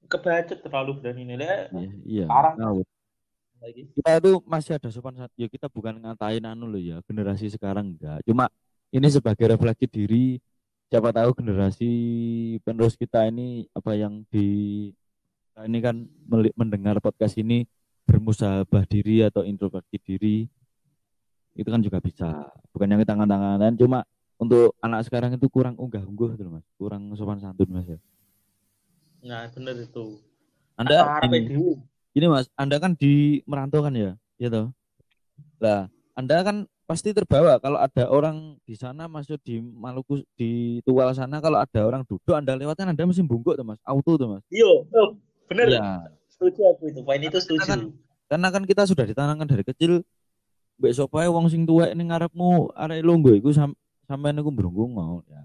kebacut 0.06 0.62
terlalu 0.62 0.92
berani 1.02 1.22
nih 1.26 1.38
lek 1.42 1.62
Iya, 1.74 1.90
iya. 2.06 2.26
Parah. 2.30 2.54
ngawur. 2.54 2.86
Lagi 3.64 3.82
Kita 3.96 4.10
itu 4.20 4.32
masih 4.44 4.72
ada 4.76 4.88
sopan 4.92 5.16
santun. 5.16 5.40
Ya 5.40 5.48
kita 5.48 5.72
bukan 5.72 5.96
ngatain 6.04 6.44
anu 6.44 6.68
loh 6.68 6.82
ya, 6.82 7.00
generasi 7.08 7.48
sekarang 7.48 7.96
enggak. 7.96 8.20
Cuma 8.28 8.52
ini 8.92 9.08
sebagai 9.08 9.48
refleksi 9.50 9.88
diri 9.88 10.26
siapa 10.94 11.10
tahu 11.10 11.34
generasi 11.34 11.90
penerus 12.62 12.94
kita 12.94 13.26
ini 13.26 13.66
apa 13.74 13.98
yang 13.98 14.22
di 14.30 14.46
ini 15.66 15.80
kan 15.82 16.06
mendengar 16.54 17.02
podcast 17.02 17.34
ini 17.42 17.66
bermusabah 18.06 18.86
diri 18.86 19.26
atau 19.26 19.42
introspeksi 19.42 19.98
diri 19.98 20.38
itu 21.58 21.66
kan 21.66 21.82
juga 21.82 21.98
bisa 21.98 22.30
bukan 22.70 22.94
yang 22.94 23.02
tangan-tanganan 23.06 23.74
cuma 23.74 24.06
untuk 24.38 24.78
anak 24.86 25.02
sekarang 25.10 25.34
itu 25.34 25.50
kurang 25.50 25.74
unggah 25.82 26.06
ungguh 26.06 26.38
gitu 26.38 26.46
loh 26.46 26.62
mas 26.62 26.66
kurang 26.78 27.10
sopan 27.18 27.42
santun 27.42 27.70
mas 27.74 27.90
ya 27.90 28.00
nah 29.26 29.50
bener 29.50 29.82
itu 29.82 30.22
anda 30.78 31.22
ini. 31.26 31.82
Ini 32.14 32.26
mas 32.28 32.48
anda 32.54 32.78
kan 32.78 32.94
di 32.94 33.42
merantau 33.44 33.82
kan 33.82 33.94
ya 33.94 34.14
ya 34.38 34.48
toh 34.48 34.70
lah 35.60 35.90
anda 36.14 36.42
kan 36.42 36.56
pasti 36.84 37.10
terbawa 37.10 37.58
kalau 37.58 37.80
ada 37.80 38.06
orang 38.06 38.60
di 38.64 38.76
sana 38.76 39.08
masuk 39.08 39.40
di 39.42 39.58
Maluku 39.58 40.22
di 40.36 40.78
Tual 40.84 41.16
sana 41.16 41.40
kalau 41.40 41.58
ada 41.58 41.80
orang 41.82 42.04
duduk 42.04 42.36
anda 42.36 42.54
lewat 42.54 42.76
kan 42.76 42.92
anda 42.92 43.02
mesti 43.02 43.24
bungkuk 43.24 43.56
tuh 43.56 43.66
mas 43.66 43.80
auto 43.82 44.14
tuh 44.14 44.28
mas 44.30 44.44
Iya, 44.52 44.84
oh, 44.84 45.16
bener. 45.48 45.74
ya 45.74 46.04
Setuju 46.28 46.62
aku 46.66 46.92
itu. 46.92 47.00
Poin 47.02 47.22
itu 47.22 47.38
setuju. 47.40 47.62
Karena 47.64 47.88
karena 48.28 48.48
kan 48.52 48.64
kita 48.66 48.84
sudah 48.84 49.06
ditanamkan 49.06 49.48
dari 49.48 49.64
kecil 49.64 50.02
sapa 50.92 51.24
ae 51.24 51.30
wong 51.32 51.48
sing 51.48 51.64
tuwek 51.64 51.94
ning 51.94 52.12
ngarepmu 52.12 52.74
arek 52.76 53.00
lungguh 53.00 53.40
iku 53.40 53.56
sam 53.56 53.72
sampean 54.04 54.36
iku 54.36 54.52
brunggung 54.52 54.92
mau 54.92 55.24
ya 55.26 55.40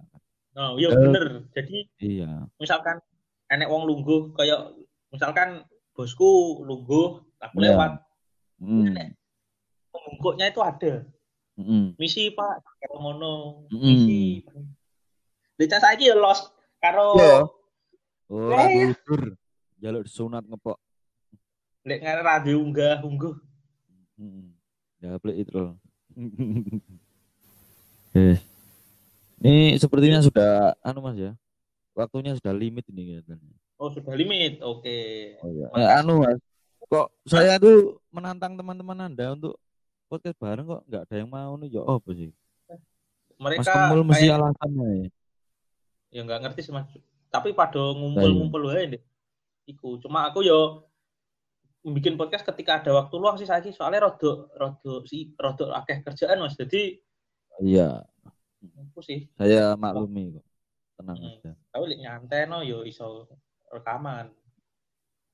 Oh, 0.58 0.74
iya 0.74 0.90
Eh. 0.90 0.98
bener. 0.98 1.26
Jadi 1.54 1.76
iya 2.02 2.50
misalkan 2.58 2.98
enek 3.46 3.70
wong 3.70 3.86
lungguh 3.86 4.34
kayak 4.34 4.74
misalkan 5.14 5.62
bosku 5.98 6.62
lungguh, 6.62 7.18
aku 7.42 7.56
Iya. 7.58 7.74
lewat, 7.74 7.92
mm. 8.62 8.86
Enek. 8.86 9.08
pembungkuknya 9.90 10.46
itu 10.46 10.60
ada. 10.62 10.92
Mm. 11.58 11.98
Misi 11.98 12.30
Pak, 12.30 12.62
karo 12.78 13.02
ngono. 13.02 13.34
Mm. 13.74 13.82
Misi. 13.82 14.22
Deca 15.58 15.82
saiki 15.82 16.06
ya 16.06 16.14
lost 16.14 16.54
karo 16.78 17.18
Iya. 17.18 17.50
ora 18.30 18.62
Eh. 18.62 18.94
gudur 18.94 19.34
jaluk 19.78 20.06
disunat 20.06 20.46
ngepok 20.46 20.78
lek 21.82 21.98
ngare 21.98 22.22
ra 22.22 22.38
diunggah 22.38 23.02
ungguh. 23.02 23.34
Mm. 24.14 24.54
ya 25.02 25.18
plek 25.18 25.34
itu 25.42 25.50
loh 25.58 25.74
Yes. 28.14 28.42
Ini 29.38 29.78
sepertinya 29.78 30.18
sudah 30.18 30.74
anu 30.82 30.98
Mas 30.98 31.14
ya. 31.14 31.32
Waktunya 31.94 32.34
sudah 32.34 32.50
limit 32.50 32.82
ini 32.90 33.14
kelihatannya. 33.14 33.54
Oh, 33.78 33.88
sudah 33.88 34.10
limit. 34.12 34.58
Oke. 34.60 34.98
Oh 35.38 35.48
iya. 35.48 35.94
Anu 35.96 36.20
Mas. 36.20 36.42
Kok 36.84 37.06
saya 37.24 37.56
tuh 37.56 38.02
menantang 38.10 38.54
teman-teman 38.54 39.06
Anda 39.06 39.32
untuk 39.32 39.54
podcast 40.08 40.34
bareng 40.36 40.66
kok 40.66 40.82
nggak 40.84 41.02
ada 41.04 41.14
yang 41.14 41.28
mau 41.28 41.52
nih 41.54 41.68
ya 41.70 41.82
apa 41.84 42.10
sih? 42.10 42.30
Mas 42.66 42.82
Mereka 43.38 43.70
Kemul 43.70 44.02
mesti 44.02 44.24
kayak 44.24 44.36
alasannya 44.36 44.86
ya. 44.88 45.06
ya 46.10 46.20
nggak 46.24 46.40
ngerti 46.42 46.60
sih 46.64 46.72
Mas. 46.72 46.88
Tapi 47.28 47.52
pada 47.52 47.78
ngumpul-ngumpul 47.94 48.66
wae 48.66 48.98
deh. 48.98 49.02
Iku. 49.64 50.00
Cuma 50.00 50.26
aku 50.26 50.42
yo 50.42 50.88
bikin 51.84 52.18
podcast 52.18 52.42
ketika 52.44 52.82
ada 52.82 52.90
waktu 52.98 53.14
luang 53.14 53.38
sih 53.38 53.46
saiki 53.46 53.70
soalnya 53.70 54.04
rodo 54.04 54.50
rodo 54.52 55.06
si 55.06 55.30
rodo 55.36 55.70
akeh 55.70 56.02
kerjaan 56.02 56.42
Mas. 56.42 56.58
Jadi 56.58 56.98
Iya, 57.58 58.06
aku 58.62 59.02
sih 59.02 59.26
saya 59.34 59.74
maklumi 59.74 60.34
kok. 60.34 60.46
Tenang 60.94 61.14
Hmm. 61.16 61.30
aja. 61.32 61.50
tapi 61.68 61.84
lek 61.86 62.00
nyantai 62.00 62.40
no 62.44 62.58
yo 62.60 62.82
iso 62.82 63.26
rekaman. 63.70 64.32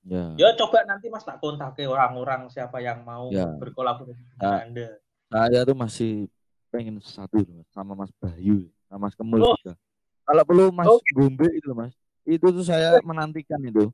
Ya. 0.04 0.36
Ya 0.36 0.48
coba 0.54 0.84
nanti 0.84 1.08
Mas 1.08 1.24
tak 1.24 1.40
kontake 1.40 1.88
orang-orang 1.88 2.52
siapa 2.52 2.76
yang 2.78 3.00
mau 3.02 3.32
Ya. 3.32 3.48
berkolaborasi 3.56 4.20
dengan 4.36 4.68
Anda. 4.68 4.88
Saya 5.32 5.60
tuh 5.64 5.74
masih 5.74 6.12
pengen 6.68 7.00
satu 7.00 7.40
sama 7.72 7.96
Mas 7.96 8.12
Bayu, 8.20 8.68
sama 8.86 9.08
Mas 9.08 9.16
Kemul 9.16 9.40
Oh. 9.40 9.56
juga. 9.56 9.74
Kalau 10.24 10.42
perlu 10.44 10.64
Mas 10.70 10.88
Oke. 10.88 11.08
Gombe 11.16 11.48
itu 11.50 11.72
Mas. 11.72 11.96
Itu 12.24 12.52
tuh 12.52 12.64
saya 12.64 13.00
menantikan 13.00 13.60
itu. 13.60 13.88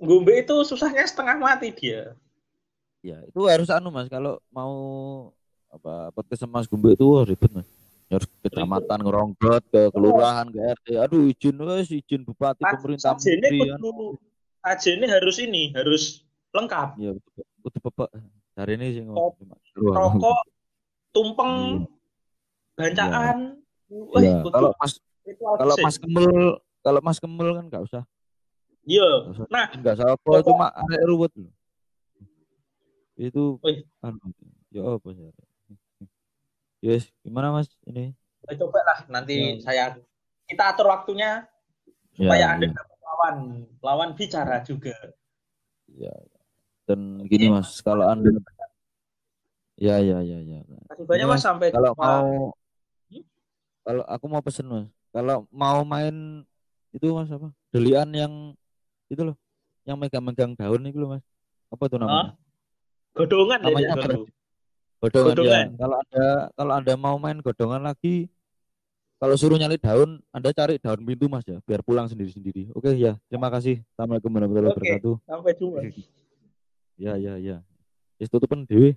Gombe 0.00 0.32
itu 0.40 0.56
susahnya 0.64 1.04
setengah 1.04 1.36
mati 1.36 1.70
dia. 1.70 2.16
Ya, 3.00 3.20
itu 3.24 3.40
harus 3.46 3.70
anu 3.70 3.88
Mas 3.88 4.08
kalau 4.08 4.36
mau 4.50 4.72
apa 5.70 6.10
podcast 6.10 6.42
sama 6.42 6.58
Mas 6.58 6.66
Gumbe 6.66 6.92
itu 6.92 7.06
wah, 7.06 7.22
ribet 7.22 7.48
Mas. 7.54 7.68
Ya, 8.10 8.18
Harus 8.18 8.26
ke 8.26 8.50
kecamatan 8.50 8.98
ngeronggot 9.06 9.62
ke 9.70 9.82
kelurahan 9.94 10.50
ke 10.50 10.58
RT. 10.58 10.86
Aduh 10.98 11.30
izin 11.30 11.54
wes 11.62 11.94
izin 11.94 12.26
bupati 12.26 12.66
pemerintah 12.66 13.14
menteri 13.14 13.70
kan. 13.70 13.78
kudu 13.78 14.18
sajene 14.66 15.06
harus 15.06 15.36
ini, 15.38 15.70
harus 15.70 16.26
lengkap. 16.50 16.98
Ya 16.98 17.14
betul. 17.14 17.46
Bebek. 17.70 18.10
Hari 18.58 18.72
ini 18.82 18.86
sih 18.98 19.02
Rokok, 19.78 20.42
tumpeng, 21.14 21.86
bancaan. 22.74 23.62
Wah, 23.86 24.18
Ya, 24.18 24.42
kudu 24.42 24.54
kalau 24.58 24.70
Mas 24.74 24.92
kalau. 25.38 25.74
Mas 25.78 25.96
Kemul 26.02 26.34
kalau 26.82 27.00
Mas 27.06 27.18
Kemul 27.22 27.48
kan 27.54 27.64
nggak 27.70 27.84
usah 27.86 28.02
Iya. 28.82 29.30
Nah, 29.54 29.70
nggak 29.70 29.94
usah 30.02 30.08
apa 30.18 30.30
cuma 30.42 30.66
arek 30.74 31.02
ruwet. 31.06 31.30
Itu 33.14 33.62
Wih. 33.62 33.86
anu 34.02 34.34
ya 34.74 34.82
apa 34.98 35.08
sih? 35.14 35.30
Yes, 36.80 37.12
gimana 37.20 37.52
Mas 37.52 37.68
ini? 37.84 38.16
ya 38.48 38.56
coba 38.56 38.80
lah 38.82 38.98
nanti 39.12 39.36
Ya. 39.36 39.62
saya 39.62 39.84
kita 40.48 40.72
atur 40.74 40.88
waktunya 40.88 41.44
Ya, 42.16 42.26
supaya 42.26 42.40
ya. 42.42 42.52
Anda 42.56 42.66
dapat 42.72 42.98
lawan, 43.04 43.36
lawan 43.84 44.10
bicara 44.16 44.64
juga. 44.64 44.96
Ya. 45.92 46.10
Dan 46.88 47.22
gini 47.28 47.52
Mas, 47.52 47.78
kalau 47.84 48.08
Anda 48.08 48.32
Ya 49.80 49.96
ya 50.00 50.20
ya 50.20 50.40
ya. 50.44 50.60
Kasih 50.92 51.04
banyak 51.08 51.24
Ini, 51.24 51.32
Mas 51.32 51.40
sampai 51.40 51.68
Kalau 51.72 51.92
jumpa. 51.96 52.04
mau 52.04 52.26
Hmm? 53.10 53.24
kalau 53.80 54.02
aku 54.08 54.26
mau 54.28 54.42
pesen 54.44 54.66
Mas, 54.68 54.88
kalau 55.12 55.44
mau 55.52 55.80
main 55.84 56.44
itu 56.96 57.06
Mas 57.12 57.28
apa? 57.32 57.48
Delian 57.72 58.08
yang 58.12 58.32
itu 59.12 59.20
loh, 59.20 59.36
yang 59.88 59.96
megang-megang 60.00 60.52
daun 60.56 60.80
itu 60.84 60.96
loh 61.00 61.16
Mas. 61.16 61.24
Apa 61.72 61.88
tuh 61.92 62.00
namanya? 62.00 62.36
godongan 63.14 63.58
Namanya 63.64 63.84
ya, 63.84 63.94
apa? 63.96 64.04
Bro. 64.16 64.39
Godongan, 65.00 65.32
Godongan. 65.32 65.66
ya. 65.72 65.78
Kalau 65.80 65.96
ada 65.96 66.26
kalau 66.52 66.72
Anda 66.76 66.94
mau 67.00 67.16
main 67.16 67.40
godongan 67.40 67.80
lagi 67.80 68.28
kalau 69.20 69.36
suruh 69.36 69.60
nyali 69.60 69.76
daun, 69.76 70.16
Anda 70.32 70.48
cari 70.48 70.80
daun 70.80 71.04
pintu 71.04 71.28
Mas 71.28 71.44
ya, 71.44 71.60
biar 71.68 71.84
pulang 71.84 72.08
sendiri-sendiri. 72.08 72.72
Oke 72.72 72.96
ya, 72.96 73.20
terima 73.28 73.52
kasih. 73.52 73.84
Assalamualaikum 73.92 74.32
warahmatullahi 74.32 74.72
Oke. 74.72 74.80
wabarakatuh. 74.80 75.14
Sampai 75.28 75.52
jumpa. 75.60 75.78
Ya 76.96 77.12
ya 77.20 77.36
ya. 77.36 77.56
Wis 78.16 78.32
tutupen 78.32 78.64
dhewe. 78.64 78.96